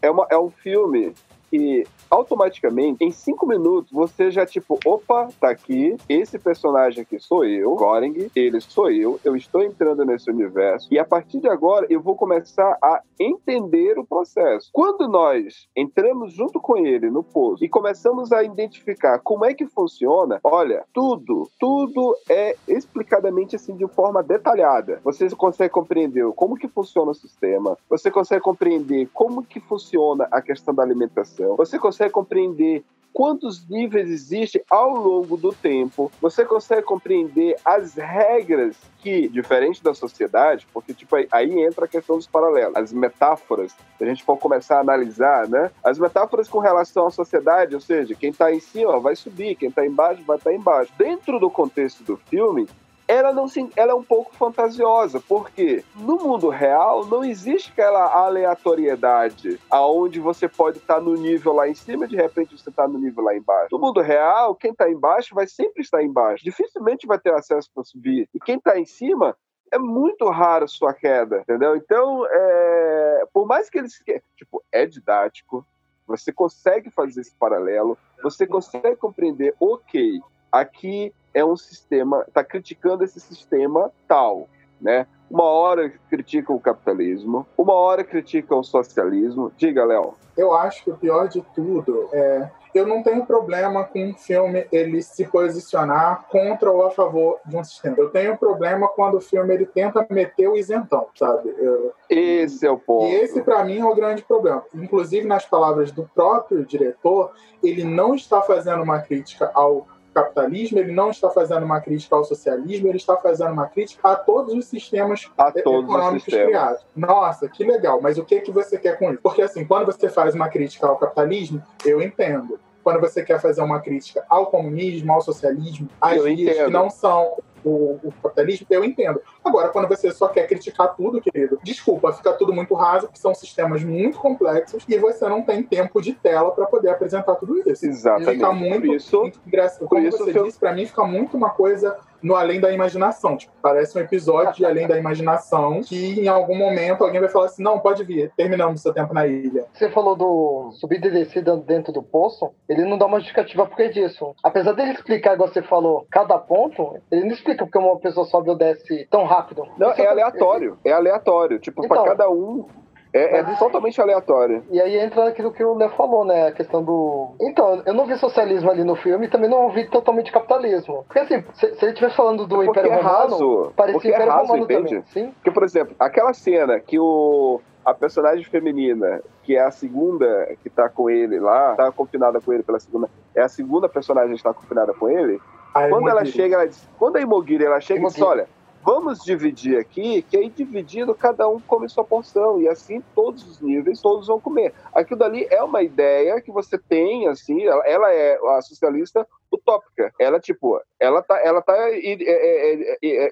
É, 0.02 0.10
uma, 0.10 0.28
é 0.30 0.38
um 0.38 0.50
filme 0.50 1.14
que 1.50 1.86
automaticamente, 2.10 3.04
em 3.04 3.12
cinco 3.12 3.46
minutos, 3.46 3.92
você 3.92 4.32
já, 4.32 4.46
tipo, 4.46 4.80
opa, 4.86 5.30
tá 5.40 5.50
aqui, 5.50 5.96
esse 6.08 6.40
personagem 6.40 7.02
aqui 7.02 7.20
sou 7.20 7.46
eu, 7.46 7.76
Goring, 7.76 8.30
ele 8.36 8.60
sou 8.62 8.92
eu, 8.92 9.20
eu 9.24 9.36
estou 9.36 9.64
entrando 9.64 10.06
nesse 10.06 10.30
universo, 10.30 10.88
e 10.92 11.00
a 11.00 11.06
partir 11.06 11.40
de 11.40 11.48
agora 11.48 11.86
eu 11.90 12.02
vou 12.02 12.16
começar 12.16 12.78
a 12.82 13.02
entender 13.20 13.98
o 13.98 14.06
processo. 14.06 14.70
Quando 14.72 15.08
nós 15.08 15.68
entramos 15.76 16.34
junto 16.34 16.60
com 16.60 16.78
ele 16.78 17.10
no 17.10 17.24
poço 17.24 17.64
e 17.64 17.70
começamos 17.70 18.32
a 18.32 18.44
identificar 18.44 19.20
como 19.20 19.46
é 19.46 19.54
que 19.54 19.66
funciona, 19.66 20.40
olha, 20.44 20.84
tudo, 20.94 21.50
tudo 21.60 22.16
é 22.30 22.56
explicadamente 22.68 23.56
assim 23.56 23.76
de 23.76 23.88
forma 23.88 24.24
detalhada. 24.24 25.00
Você 25.04 25.30
consegue 25.30 25.74
compreender 25.74 26.26
como 26.34 26.56
que 26.56 26.68
funciona 26.68 27.12
o 27.12 27.16
sistema, 27.16 27.78
você 27.90 28.10
consegue 28.10 28.42
compreender 28.42 29.10
como 29.14 29.44
que 29.44 29.60
funciona 29.60 30.28
a 30.32 30.42
questão 30.42 30.74
da 30.74 30.84
alimentação, 30.84 31.39
você 31.56 31.80
consegue 31.80 32.12
compreender 32.12 32.84
quantos 33.14 33.68
níveis 33.68 34.10
existem 34.10 34.62
ao 34.70 34.92
longo 34.92 35.36
do 35.36 35.52
tempo, 35.52 36.12
você 36.22 36.46
consegue 36.46 36.84
compreender 36.84 37.56
as 37.66 37.96
regras 37.96 38.78
que, 39.00 39.28
diferente 39.28 39.84
da 39.84 39.94
sociedade, 39.94 40.68
porque 40.74 40.94
tipo, 40.94 41.16
aí 41.32 41.60
entra 41.62 41.86
a 41.86 41.88
questão 41.88 42.18
dos 42.18 42.28
paralelos, 42.28 42.76
as 42.76 42.94
metáforas, 42.94 43.76
se 43.98 44.04
a 44.04 44.08
gente 44.08 44.24
for 44.24 44.38
começar 44.38 44.78
a 44.78 44.82
analisar, 44.82 45.48
né? 45.48 45.72
As 45.84 45.98
metáforas 45.98 46.48
com 46.48 46.60
relação 46.60 47.08
à 47.08 47.12
sociedade, 47.12 47.76
ou 47.76 47.82
seja, 47.82 48.16
quem 48.16 48.30
está 48.30 48.54
em 48.54 48.60
cima 48.60 49.00
vai 49.00 49.16
subir, 49.16 49.56
quem 49.56 49.70
está 49.70 49.86
embaixo 49.86 50.24
vai 50.24 50.38
estar 50.38 50.52
tá 50.52 50.56
embaixo. 50.56 50.94
Dentro 50.98 51.40
do 51.40 51.50
contexto 51.50 52.04
do 52.04 52.18
filme, 52.18 52.68
ela 53.10 53.34
não 53.34 53.48
se, 53.48 53.68
ela 53.76 53.92
é 53.92 53.96
um 53.96 54.04
pouco 54.04 54.36
fantasiosa, 54.36 55.20
porque 55.20 55.84
no 55.96 56.18
mundo 56.18 56.48
real 56.48 57.04
não 57.08 57.24
existe 57.24 57.72
aquela 57.72 58.06
aleatoriedade 58.14 59.60
aonde 59.68 60.20
você 60.20 60.48
pode 60.48 60.78
estar 60.78 60.96
tá 60.96 61.02
no 61.02 61.16
nível 61.16 61.52
lá 61.54 61.68
em 61.68 61.74
cima 61.74 62.06
e 62.06 62.08
de 62.08 62.16
repente 62.16 62.56
você 62.56 62.70
está 62.70 62.88
no 62.88 63.00
nível 63.00 63.24
lá 63.24 63.36
embaixo. 63.36 63.70
No 63.72 63.80
mundo 63.80 64.00
real, 64.00 64.54
quem 64.54 64.72
está 64.72 64.88
embaixo 64.88 65.34
vai 65.34 65.48
sempre 65.48 65.82
estar 65.82 66.04
embaixo, 66.04 66.44
dificilmente 66.44 67.08
vai 67.08 67.18
ter 67.18 67.34
acesso 67.34 67.68
para 67.74 67.84
subir. 67.84 68.30
E 68.32 68.40
quem 68.40 68.58
está 68.58 68.80
em 68.80 68.86
cima 68.86 69.36
é 69.72 69.80
muito 69.80 70.30
raro 70.30 70.68
sua 70.68 70.94
queda, 70.94 71.40
entendeu? 71.40 71.76
Então, 71.76 72.28
é... 72.30 73.24
por 73.34 73.48
mais 73.48 73.72
que 73.72 73.80
eles 73.80 74.00
tipo, 74.36 74.64
é 74.72 74.86
didático, 74.86 75.66
você 76.06 76.32
consegue 76.32 76.92
fazer 76.92 77.22
esse 77.22 77.36
paralelo, 77.36 77.98
você 78.22 78.46
consegue 78.46 78.96
compreender, 78.98 79.56
ok, 79.60 80.20
aqui 80.52 81.12
é 81.34 81.44
um 81.44 81.56
sistema, 81.56 82.24
está 82.28 82.44
criticando 82.44 83.04
esse 83.04 83.20
sistema 83.20 83.92
tal, 84.08 84.48
né? 84.82 85.08
Uma 85.30 85.44
hora 85.44 85.90
critica 86.10 86.52
o 86.52 86.60
capitalismo, 86.60 87.46
uma 87.58 87.74
hora 87.74 88.04
critica 88.04 88.56
o 88.56 88.64
socialismo. 88.64 89.52
Diga, 89.56 89.86
Léo. 89.86 90.16
Eu 90.36 90.54
acho 90.54 90.84
que 90.84 90.90
o 90.90 90.98
pior 90.98 91.28
de 91.28 91.42
tudo 91.54 92.10
é 92.12 92.50
eu 92.74 92.86
não 92.86 93.02
tenho 93.02 93.26
problema 93.26 93.84
com 93.84 94.00
um 94.00 94.14
filme 94.14 94.68
ele 94.72 95.02
se 95.02 95.26
posicionar 95.26 96.26
contra 96.30 96.70
ou 96.70 96.86
a 96.86 96.92
favor 96.92 97.40
de 97.46 97.58
um 97.58 97.64
sistema. 97.64 97.98
Eu 97.98 98.10
tenho 98.10 98.38
problema 98.38 98.88
quando 98.88 99.16
o 99.16 99.22
filme 99.22 99.54
ele 99.54 99.66
tenta 99.66 100.06
meter 100.10 100.48
o 100.48 100.56
isentão, 100.56 101.08
sabe? 101.16 101.54
Eu, 101.58 101.94
esse 102.10 102.66
é 102.66 102.70
o 102.70 102.78
ponto. 102.78 103.06
E 103.06 103.16
esse, 103.16 103.42
para 103.42 103.64
mim, 103.64 103.80
é 103.80 103.86
o 103.86 103.96
grande 103.96 104.22
problema. 104.22 104.64
Inclusive, 104.76 105.28
nas 105.28 105.46
palavras 105.46 105.92
do 105.92 106.10
próprio 106.14 106.64
diretor, 106.66 107.32
ele 107.64 107.84
não 107.84 108.14
está 108.14 108.42
fazendo 108.42 108.84
uma 108.84 109.00
crítica 109.00 109.52
ao 109.54 109.88
capitalismo, 110.14 110.80
ele 110.80 110.92
não 110.92 111.10
está 111.10 111.30
fazendo 111.30 111.64
uma 111.64 111.80
crítica 111.80 112.16
ao 112.16 112.24
socialismo, 112.24 112.88
ele 112.88 112.98
está 112.98 113.18
fazendo 113.18 113.52
uma 113.52 113.68
crítica 113.68 114.08
a 114.10 114.16
todos 114.16 114.54
os 114.54 114.66
sistemas 114.66 115.30
todos 115.36 115.56
econômicos 115.56 116.28
os 116.28 116.34
criados. 116.34 116.86
Nossa, 116.96 117.48
que 117.48 117.64
legal, 117.64 118.02
mas 118.02 118.18
o 118.18 118.26
que, 118.26 118.42
que 118.42 118.52
você 118.52 118.78
quer 118.78 118.98
com 118.98 119.12
isso? 119.12 119.22
Porque 119.22 119.42
assim, 119.42 119.66
quando 119.66 119.86
você 119.86 120.10
faz 120.10 120.36
uma 120.36 120.50
crítica 120.50 120.88
ao 120.88 120.98
capitalismo, 120.98 121.62
eu 121.86 122.02
entendo. 122.02 122.60
Quando 122.82 123.02
você 123.02 123.22
quer 123.24 123.40
fazer 123.42 123.62
uma 123.62 123.82
crítica 123.82 124.24
ao 124.30 124.48
comunismo, 124.48 125.12
ao 125.12 125.22
socialismo, 125.22 125.90
às 126.00 126.24
vias 126.24 126.58
que 126.58 126.72
não 126.72 126.90
são 126.90 127.38
o, 127.64 128.00
o, 128.04 128.14
capitalismo, 128.22 128.68
eu 128.70 128.84
entendo. 128.84 129.22
Agora, 129.44 129.70
quando 129.70 129.88
você 129.88 130.12
só 130.12 130.28
quer 130.28 130.48
criticar 130.48 130.96
tudo, 130.96 131.22
querido, 131.22 131.60
desculpa, 131.64 132.12
fica 132.14 132.34
tudo 132.34 132.54
muito 132.54 132.74
raso, 132.74 133.08
porque 133.08 133.20
são 133.20 133.34
sistemas 133.34 133.84
muito 133.84 134.18
complexos 134.20 134.84
e 134.88 134.98
você 134.98 135.28
não 135.28 135.42
tem 135.42 135.64
tempo 135.64 136.02
de 136.02 136.14
tela 136.14 136.52
para 136.52 136.66
poder 136.66 136.90
apresentar 136.90 137.36
tudo 137.36 137.58
isso. 137.60 137.86
Exatamente. 137.86 138.32
Fica 138.32 138.52
muito, 138.52 138.86
por 138.86 138.96
isso, 138.96 139.22
muito 139.22 139.40
Como 139.88 140.02
isso, 140.02 140.18
você 140.18 140.44
disse, 140.44 140.60
para 140.60 140.74
mim 140.74 140.86
fica 140.86 141.04
muito 141.04 141.36
uma 141.36 141.50
coisa 141.50 141.98
no 142.22 142.36
Além 142.36 142.60
da 142.60 142.72
Imaginação. 142.72 143.38
Tipo, 143.38 143.54
parece 143.62 143.98
um 143.98 144.02
episódio 144.02 144.54
de 144.54 144.66
Além 144.66 144.88
da 144.88 144.98
Imaginação 144.98 145.82
que 145.82 146.20
em 146.20 146.28
algum 146.28 146.56
momento 146.56 147.04
alguém 147.04 147.20
vai 147.20 147.30
falar 147.30 147.46
assim: 147.46 147.64
não, 147.64 147.80
pode 147.80 148.04
vir, 148.04 148.32
terminamos 148.36 148.82
seu 148.82 148.94
tempo 148.94 149.14
na 149.14 149.26
ilha. 149.28 149.66
Você 149.74 149.90
falou 149.90 150.16
do 150.16 150.72
subida 150.74 151.08
e 151.08 151.12
descida 151.12 151.56
dentro 151.58 151.92
do 151.92 152.04
poço, 152.04 152.52
ele 152.68 152.84
não 152.86 152.98
dá 152.98 153.06
uma 153.06 153.20
justificativa 153.20 153.66
por 153.66 153.76
que 153.76 153.90
disso. 153.90 154.36
Apesar 154.44 154.74
dele 154.74 154.92
explicar, 154.92 155.34
igual 155.34 155.50
você 155.50 155.62
falou, 155.62 156.06
cada 156.12 156.38
ponto, 156.38 156.98
ele 157.12 157.26
não 157.26 157.32
explica 157.32 157.49
porque 157.56 157.78
uma 157.78 157.98
pessoa 158.00 158.26
sobe 158.26 158.50
ou 158.50 158.56
desce 158.56 159.08
tão 159.10 159.26
rápido. 159.26 159.64
Não, 159.78 159.92
é 159.92 160.08
aleatório. 160.08 160.78
É 160.84 160.92
aleatório. 160.92 161.60
Tipo, 161.60 161.86
então, 161.86 162.04
para 162.04 162.12
cada 162.12 162.30
um 162.30 162.66
é, 163.12 163.40
é 163.40 163.44
totalmente 163.56 164.00
aleatório. 164.00 164.64
E 164.70 164.80
aí 164.80 164.98
entra 164.98 165.28
aquilo 165.28 165.52
que 165.52 165.64
o 165.64 165.74
Léo 165.74 165.90
falou, 165.92 166.24
né? 166.24 166.48
A 166.48 166.52
questão 166.52 166.84
do. 166.84 167.34
Então, 167.42 167.82
eu 167.86 167.94
não 167.94 168.06
vi 168.06 168.16
socialismo 168.18 168.70
ali 168.70 168.84
no 168.84 168.96
filme 168.96 169.26
e 169.26 169.30
também 169.30 169.50
não 169.50 169.70
vi 169.72 169.88
totalmente 169.88 170.32
capitalismo. 170.32 171.04
Porque 171.06 171.20
assim, 171.20 171.44
se, 171.54 171.74
se 171.76 171.86
ele 171.86 171.92
estivesse 171.92 172.16
falando 172.16 172.46
do 172.46 172.62
é 172.62 172.68
Império 172.68 172.92
é 172.92 172.96
Romano, 172.96 173.10
raso. 173.10 173.74
parecia 173.76 173.94
porque 173.94 174.08
Império 174.10 174.28
é 174.28 174.30
raso, 174.30 174.48
Romano 174.48 174.64
entende? 174.64 174.90
também. 174.90 175.04
Sim? 175.08 175.32
Porque, 175.32 175.52
por 175.52 175.64
exemplo, 175.64 175.96
aquela 176.00 176.34
cena 176.34 176.80
que 176.80 177.00
o. 177.00 177.60
A 177.86 177.94
personagem 177.94 178.44
feminina, 178.44 179.22
que 179.42 179.56
é 179.56 179.62
a 179.62 179.72
segunda 179.72 180.54
que 180.62 180.70
tá 180.70 180.90
com 180.90 181.10
ele 181.10 181.40
lá, 181.40 181.74
tá 181.76 181.92
confinada 181.92 182.40
com 182.40 182.54
ele 182.54 182.62
pela 182.62 182.80
segunda. 182.80 183.10
É 183.34 183.42
a 183.42 183.48
segunda 183.48 183.90
personagem 183.90 184.32
que 184.32 184.36
está 184.36 184.54
confinada 184.54 184.94
com 184.94 185.10
ele. 185.10 185.42
A 185.74 185.88
quando 185.88 186.10
ela 186.10 186.22
Imogiri. 186.22 186.38
chega, 186.38 186.56
ela 186.56 186.68
diz, 186.68 186.88
quando 186.98 187.16
a 187.18 187.22
Imogiri 187.22 187.64
ela 187.64 187.80
chega 187.80 188.02
e 188.02 188.08
diz: 188.08 188.22
olha, 188.22 188.48
vamos 188.84 189.20
dividir 189.24 189.78
aqui, 189.78 190.22
que 190.24 190.38
aí 190.38 190.50
dividindo 190.50 191.14
cada 191.14 191.48
um 191.48 191.60
come 191.60 191.88
sua 191.90 192.04
porção, 192.04 192.62
e 192.62 192.68
assim 192.68 193.04
todos 193.14 193.48
os 193.48 193.62
níveis, 193.62 194.02
todos 194.02 194.28
vão 194.28 194.40
comer. 194.40 194.74
Aquilo 194.94 195.20
dali 195.20 195.48
é 195.50 195.62
uma 195.64 195.84
ideia 195.84 196.42
que 196.42 196.52
você 196.52 196.78
tem, 196.78 197.28
assim, 197.28 197.66
ela, 197.66 197.86
ela 197.86 198.12
é 198.12 198.38
a 198.58 198.62
socialista 198.62 199.28
utópica. 199.52 200.12
Ela, 200.20 200.40
tipo, 200.40 200.82
ela 201.00 201.22
tá, 201.22 201.40
ela 201.44 201.62
tá 201.62 201.76
é, 201.78 202.00
é, 202.00 202.14
é, 202.24 202.98
é, 203.04 203.26
é, 203.28 203.32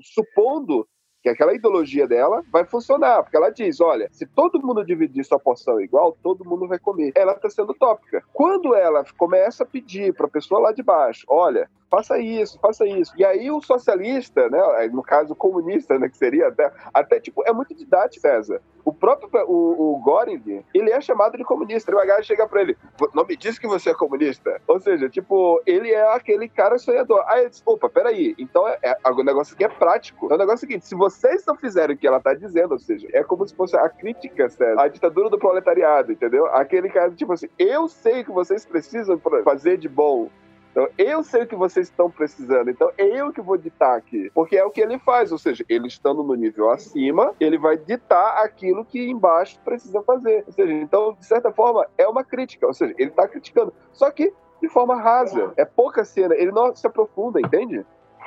supondo 0.00 0.86
que 1.22 1.28
aquela 1.28 1.54
ideologia 1.54 2.06
dela 2.06 2.42
vai 2.50 2.64
funcionar, 2.64 3.22
porque 3.22 3.36
ela 3.36 3.50
diz, 3.50 3.80
olha, 3.80 4.08
se 4.10 4.26
todo 4.26 4.60
mundo 4.60 4.84
dividir 4.84 5.24
sua 5.24 5.38
porção 5.38 5.80
igual, 5.80 6.16
todo 6.20 6.44
mundo 6.44 6.66
vai 6.66 6.78
comer. 6.78 7.12
Ela 7.14 7.32
está 7.32 7.48
sendo 7.48 7.70
utópica. 7.70 8.24
Quando 8.32 8.74
ela 8.74 9.04
começa 9.16 9.62
a 9.62 9.66
pedir 9.66 10.12
para 10.14 10.26
a 10.26 10.30
pessoa 10.30 10.60
lá 10.60 10.72
de 10.72 10.82
baixo, 10.82 11.24
olha, 11.28 11.70
faça 11.92 12.18
isso, 12.18 12.58
faça 12.58 12.86
isso. 12.86 13.12
E 13.18 13.22
aí 13.22 13.50
o 13.50 13.60
socialista, 13.60 14.48
né, 14.48 14.58
no 14.90 15.02
caso 15.02 15.34
o 15.34 15.36
comunista, 15.36 15.98
né, 15.98 16.08
que 16.08 16.16
seria 16.16 16.48
até, 16.48 16.72
até 16.94 17.20
tipo, 17.20 17.42
é 17.46 17.52
muito 17.52 17.74
didático, 17.74 18.22
César. 18.22 18.62
O 18.82 18.94
próprio 18.94 19.28
o, 19.46 19.94
o 19.94 20.02
Göring, 20.02 20.64
ele 20.74 20.90
é 20.90 21.00
chamado 21.02 21.36
de 21.36 21.44
comunista. 21.44 21.92
E 21.92 21.94
o 21.94 22.00
H 22.00 22.22
chega 22.22 22.48
para 22.48 22.62
ele, 22.62 22.76
não 23.14 23.26
me 23.26 23.36
diz 23.36 23.58
que 23.58 23.68
você 23.68 23.90
é 23.90 23.94
comunista. 23.94 24.60
Ou 24.66 24.80
seja, 24.80 25.08
tipo, 25.08 25.60
ele 25.66 25.90
é 25.90 26.14
aquele 26.14 26.48
cara 26.48 26.78
sonhador. 26.78 27.22
Aí 27.26 27.42
ele 27.42 27.50
diz, 27.50 27.62
opa, 27.66 27.90
peraí, 27.90 28.34
então 28.38 28.66
é, 28.66 28.78
é, 28.82 28.96
o 29.10 29.22
negócio 29.22 29.54
aqui 29.54 29.64
é 29.64 29.68
prático. 29.68 30.32
É 30.32 30.34
o 30.34 30.38
negócio 30.38 30.60
seguinte, 30.60 30.86
se 30.86 30.94
vocês 30.94 31.44
não 31.46 31.54
fizerem 31.54 31.94
o 31.94 31.98
que 31.98 32.06
ela 32.06 32.20
tá 32.20 32.32
dizendo, 32.32 32.72
ou 32.72 32.78
seja, 32.78 33.06
é 33.12 33.22
como 33.22 33.46
se 33.46 33.54
fosse 33.54 33.76
a 33.76 33.88
crítica, 33.88 34.48
César, 34.48 34.80
a 34.80 34.88
ditadura 34.88 35.28
do 35.28 35.38
proletariado, 35.38 36.10
entendeu? 36.10 36.46
Aquele 36.46 36.88
cara, 36.88 37.10
tipo 37.10 37.34
assim, 37.34 37.48
eu 37.58 37.86
sei 37.86 38.22
o 38.22 38.24
que 38.24 38.32
vocês 38.32 38.64
precisam 38.64 39.20
fazer 39.44 39.76
de 39.76 39.88
bom. 39.88 40.30
Então, 40.72 40.88
eu 40.98 41.22
sei 41.22 41.42
o 41.42 41.46
que 41.46 41.54
vocês 41.54 41.88
estão 41.88 42.10
precisando, 42.10 42.70
então 42.70 42.90
é 42.98 43.04
eu 43.04 43.30
que 43.30 43.40
vou 43.40 43.56
ditar 43.56 43.96
aqui. 43.96 44.30
Porque 44.34 44.56
é 44.56 44.64
o 44.64 44.70
que 44.70 44.80
ele 44.80 44.98
faz, 44.98 45.30
ou 45.30 45.38
seja, 45.38 45.64
ele 45.68 45.86
estando 45.86 46.22
no 46.22 46.34
nível 46.34 46.70
acima, 46.70 47.34
ele 47.38 47.58
vai 47.58 47.76
ditar 47.76 48.42
aquilo 48.42 48.84
que 48.84 48.98
embaixo 49.08 49.60
precisa 49.64 50.02
fazer. 50.02 50.44
Ou 50.46 50.52
seja, 50.52 50.72
então, 50.72 51.12
de 51.12 51.26
certa 51.26 51.52
forma, 51.52 51.86
é 51.96 52.08
uma 52.08 52.24
crítica, 52.24 52.66
ou 52.66 52.72
seja, 52.72 52.94
ele 52.98 53.10
está 53.10 53.28
criticando. 53.28 53.72
Só 53.92 54.10
que 54.10 54.32
de 54.62 54.68
forma 54.68 54.94
rasa. 54.94 55.52
É 55.56 55.64
pouca 55.64 56.04
cena, 56.04 56.34
ele 56.36 56.52
não 56.52 56.74
se 56.74 56.86
aprofunda, 56.86 57.40
entende? 57.40 57.84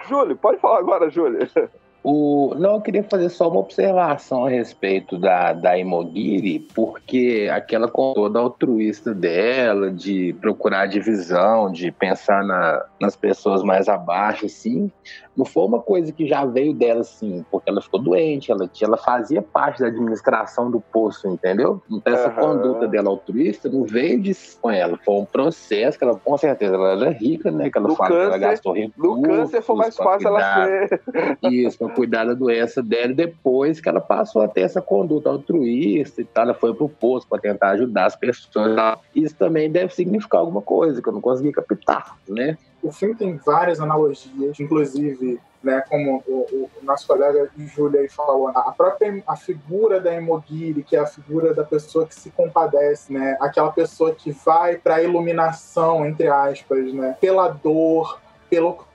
Júlio, 0.08 0.36
pode 0.36 0.60
falar 0.60 0.80
agora, 0.80 1.10
Júlio. 1.10 1.40
O, 2.08 2.54
não, 2.60 2.76
eu 2.76 2.82
queria 2.82 3.04
fazer 3.04 3.30
só 3.30 3.50
uma 3.50 3.62
observação 3.62 4.46
a 4.46 4.50
respeito 4.50 5.18
da, 5.18 5.54
da 5.54 5.76
Imogiri, 5.76 6.60
porque 6.76 7.50
aquela 7.52 7.88
toda 7.88 8.38
altruísta 8.40 9.12
dela, 9.12 9.90
de 9.90 10.34
procurar 10.40 10.86
divisão, 10.86 11.72
de 11.72 11.92
pensar 11.92 12.44
na, 12.44 12.86
nas 13.02 13.16
pessoas 13.16 13.64
mais 13.64 13.90
abaixo, 13.90 14.46
assim, 14.46 14.92
não 15.36 15.46
foi 15.46 15.64
uma 15.66 15.82
coisa 15.82 16.12
que 16.14 16.28
já 16.28 16.46
veio 16.46 16.76
dela, 16.76 17.02
assim, 17.02 17.44
porque 17.50 17.72
ela 17.72 17.82
ficou 17.82 18.00
doente, 18.00 18.52
ela, 18.52 18.70
ela 18.84 18.98
fazia 18.98 19.42
parte 19.42 19.80
da 19.82 19.88
administração 19.88 20.70
do 20.70 20.80
poço, 20.80 21.28
entendeu? 21.28 21.82
Então 21.90 22.14
essa 22.14 22.30
Aham. 22.30 22.40
conduta 22.40 22.88
dela 22.88 23.10
altruísta 23.10 23.68
não 23.68 23.84
veio 23.84 24.22
de 24.22 24.36
com 24.62 24.70
ela, 24.70 25.00
foi 25.04 25.16
um 25.16 25.26
processo 25.26 25.98
que 25.98 26.04
ela, 26.04 26.20
com 26.20 26.38
certeza, 26.38 26.76
ela 26.76 26.92
era 26.92 27.10
rica, 27.10 27.50
né? 27.50 27.70
Que 27.72 27.78
ela 27.80 27.88
No 27.88 27.96
fala 27.96 28.10
que 28.10 28.16
ela 28.16 28.26
câncer- 28.34 28.40
gastou 28.42 28.74
recursos. 28.74 29.16
No 29.16 29.22
câncer 29.24 29.62
foi 29.64 29.76
mais 29.76 29.96
fácil 29.96 30.28
ela 30.28 30.66
ser. 30.66 31.02
isso, 31.50 31.95
cuidar 31.96 32.26
da 32.26 32.34
doença 32.34 32.84
dela, 32.84 33.14
depois 33.14 33.80
que 33.80 33.88
ela 33.90 34.02
passou 34.02 34.42
a 34.42 34.48
ter 34.48 34.62
essa 34.62 34.82
conduta 34.82 35.30
altruísta 35.30 36.22
e 36.22 36.26
tal, 36.26 36.44
ela 36.46 36.54
foi 36.54 36.74
pro 36.74 36.90
posto 36.90 37.28
para 37.28 37.40
tentar 37.42 37.70
ajudar 37.72 38.06
as 38.06 38.16
pessoas. 38.16 38.76
tal. 38.76 39.02
Isso 39.16 39.36
também 39.36 39.72
deve 39.72 39.94
significar 39.94 40.42
alguma 40.42 40.62
coisa 40.62 41.02
que 41.02 41.08
eu 41.08 41.14
não 41.14 41.22
consegui 41.22 41.52
captar, 41.52 42.18
né? 42.28 42.58
O 42.84 42.92
filme 42.92 43.16
tem 43.16 43.36
várias 43.38 43.80
analogias, 43.80 44.60
inclusive, 44.60 45.40
né, 45.64 45.84
como 45.90 46.24
o, 46.28 46.32
o- 46.52 46.70
nosso 46.84 47.08
colega 47.08 47.50
Júlio 47.58 48.00
aí 48.00 48.08
falou, 48.08 48.50
a 48.50 48.72
própria 48.72 49.24
a 49.26 49.36
figura 49.36 50.00
da 50.00 50.14
Emogiri, 50.14 50.84
que 50.84 50.96
é 50.96 51.00
a 51.00 51.08
figura 51.08 51.52
da 51.56 51.64
pessoa 51.64 52.06
que 52.06 52.14
se 52.14 52.30
compadece, 52.30 53.12
né, 53.12 53.36
aquela 53.42 53.72
pessoa 53.72 54.14
que 54.14 54.32
vai 54.32 54.78
para 54.78 54.96
a 54.96 55.02
iluminação, 55.02 56.06
entre 56.06 56.28
aspas, 56.28 56.94
né, 56.94 57.16
pela 57.20 57.48
dor, 57.48 58.20
pelo 58.48 58.86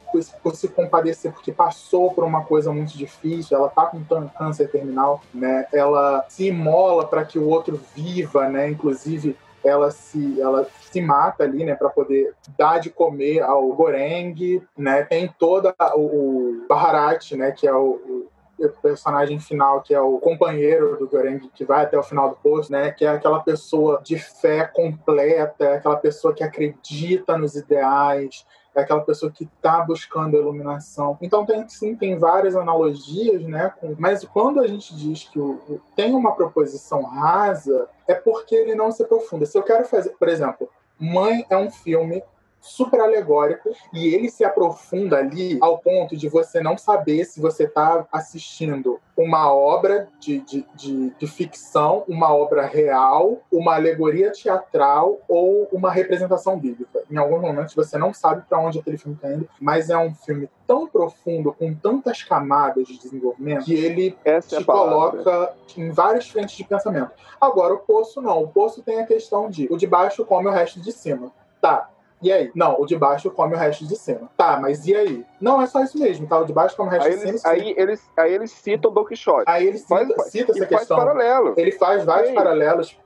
por 0.43 0.55
se- 0.55 0.69
compadecer 0.69 1.33
porque 1.33 1.53
passou 1.53 2.13
por 2.13 2.25
uma 2.25 2.45
coisa 2.45 2.73
muito 2.73 2.97
difícil, 2.97 3.57
ela 3.57 3.69
tá 3.69 3.87
com 3.87 4.03
câncer 4.37 4.71
terminal, 4.71 5.21
né? 5.33 5.67
Ela 5.73 6.25
se 6.29 6.47
imola 6.47 7.07
para 7.07 7.25
que 7.25 7.39
o 7.39 7.49
outro 7.49 7.81
viva, 7.95 8.49
né? 8.49 8.69
Inclusive 8.69 9.37
ela 9.65 9.91
se 9.91 10.41
ela 10.41 10.67
se 10.81 11.01
mata 11.01 11.45
ali, 11.45 11.65
né, 11.65 11.75
para 11.75 11.91
poder 11.91 12.35
dar 12.59 12.79
de 12.79 12.91
comer 12.91 13.41
ao 13.43 13.69
Goreng, 13.73 14.63
né? 14.77 15.03
Tem 15.03 15.33
toda 15.39 15.75
o, 15.95 16.01
o 16.01 16.67
Baharat, 16.69 17.33
né, 17.37 17.53
que 17.53 17.67
é 17.67 17.75
o, 17.75 18.27
o 18.59 18.69
personagem 18.83 19.39
final, 19.39 19.83
que 19.83 19.95
é 19.95 20.01
o 20.01 20.19
companheiro 20.19 20.97
do 20.97 21.07
Goreng, 21.09 21.39
que 21.55 21.65
vai 21.65 21.85
até 21.85 21.99
o 21.99 22.03
final 22.03 22.31
do 22.31 22.37
posto, 22.37 22.73
né? 22.73 22.91
Que 22.91 23.05
é 23.05 23.09
aquela 23.09 23.41
pessoa 23.41 24.01
de 24.03 24.19
fé 24.19 24.65
completa, 24.65 25.75
aquela 25.75 25.97
pessoa 25.97 26.35
que 26.35 26.43
acredita 26.43 27.39
nos 27.39 27.55
ideais, 27.55 28.45
é 28.75 28.81
aquela 28.83 29.01
pessoa 29.01 29.33
que 29.33 29.45
está 29.45 29.81
buscando 29.83 30.37
a 30.37 30.41
iluminação. 30.41 31.19
Então 31.21 31.45
tem 31.45 31.69
sim, 31.69 31.95
tem 31.97 32.17
várias 32.19 32.55
analogias, 32.55 33.43
né? 33.43 33.73
com- 33.81 33.95
Mas 33.99 34.25
quando 34.25 34.61
a 34.61 34.67
gente 34.67 34.95
diz 34.95 35.25
que 35.25 35.39
o, 35.41 35.61
o- 35.69 35.81
tem 35.97 36.15
uma 36.15 36.35
proposição 36.35 37.03
rasa, 37.03 37.89
é 38.07 38.15
porque 38.15 38.55
ele 38.55 38.75
não 38.75 38.91
se 38.93 39.03
aprofunda. 39.03 39.45
Se 39.47 39.57
eu 39.59 39.63
quero 39.63 39.85
fazer, 39.85 40.11
por 40.11 40.29
exemplo, 40.29 40.69
Mãe 40.99 41.45
é 41.49 41.57
um 41.57 41.71
filme 41.71 42.23
super 42.61 43.01
alegórico 43.01 43.71
e 43.93 44.15
ele 44.15 44.31
se 44.31 44.45
aprofunda 44.45 45.17
ali 45.17 45.59
ao 45.61 45.79
ponto 45.79 46.17
de 46.17 46.29
você 46.29 46.61
não 46.61 46.77
saber 46.77 47.25
se 47.25 47.41
você 47.41 47.65
está 47.65 48.07
assistindo 48.13 49.01
uma 49.17 49.53
obra 49.53 50.09
de, 50.19 50.41
de, 50.41 50.67
de, 50.75 51.11
de 51.11 51.27
ficção, 51.27 52.05
uma 52.09 52.35
obra 52.35 52.67
real, 52.67 53.41
uma 53.53 53.75
alegoria 53.75 54.33
teatral 54.33 55.21
ou 55.29 55.69
uma 55.73 55.91
representação 55.91 56.59
bíblica. 56.59 57.03
Em 57.11 57.17
alguns 57.17 57.41
momentos 57.41 57.75
você 57.75 57.99
não 57.99 58.15
sabe 58.15 58.43
para 58.49 58.59
onde 58.59 58.79
aquele 58.79 58.97
filme 58.97 59.17
está 59.17 59.31
indo, 59.33 59.49
mas 59.61 59.91
é 59.91 59.99
um 59.99 60.15
filme 60.15 60.49
tão 60.67 60.87
profundo, 60.87 61.53
com 61.53 61.75
tantas 61.75 62.23
camadas 62.23 62.87
de 62.87 62.97
desenvolvimento, 62.99 63.65
que 63.65 63.75
ele 63.75 64.17
Essa 64.25 64.57
é 64.57 64.59
te 64.61 64.65
palavra. 64.65 65.23
coloca 65.23 65.55
em 65.77 65.91
várias 65.91 66.29
frentes 66.29 66.57
de 66.57 66.65
pensamento. 66.65 67.11
Agora, 67.41 67.75
o 67.75 67.79
Poço 67.79 68.23
não. 68.23 68.45
O 68.45 68.49
Poço 68.49 68.81
tem 68.83 69.01
a 69.01 69.07
questão 69.07 69.51
de 69.51 69.67
o 69.71 69.77
de 69.77 69.87
baixo 69.87 70.25
come 70.25 70.47
o 70.47 70.53
resto 70.53 70.81
de 70.81 70.93
cima. 70.93 71.33
Tá, 71.61 71.91
e 72.23 72.33
aí? 72.33 72.51
Não, 72.55 72.81
o 72.81 72.87
de 72.87 72.97
baixo 72.97 73.31
come 73.31 73.55
o 73.55 73.59
resto 73.59 73.87
de 73.87 73.97
cima. 73.97 74.29
Tá, 74.37 74.59
mas 74.61 74.87
e 74.87 74.95
aí? 74.95 75.25
Não, 75.41 75.61
é 75.61 75.67
só 75.67 75.83
isso 75.83 75.99
mesmo, 75.99 76.27
tá? 76.27 76.39
O 76.39 76.45
de 76.45 76.53
baixo 76.53 76.77
come 76.77 76.89
o 76.89 76.93
resto 76.93 77.07
Aí 77.07 77.13
de 77.15 77.19
cima. 77.21 77.31
eles, 77.31 77.43
sim. 77.43 77.49
aí, 77.49 77.75
eles, 77.77 78.11
aí 78.17 78.33
eles 78.35 78.51
citam 78.51 78.93
Don 78.93 79.05
Quixote. 79.05 79.45
Aí 79.47 79.67
ele 79.67 79.79
cita, 79.79 79.95
Faz- 79.97 80.31
cita 80.31 80.53
essa 80.53 80.59
faz 80.67 80.69
questão. 80.81 80.97
paralelo. 80.99 81.55
Ele 81.57 81.73
faz 81.73 82.05
vários 82.05 82.29
Sim. 82.29 82.35
paralelos. 82.35 82.99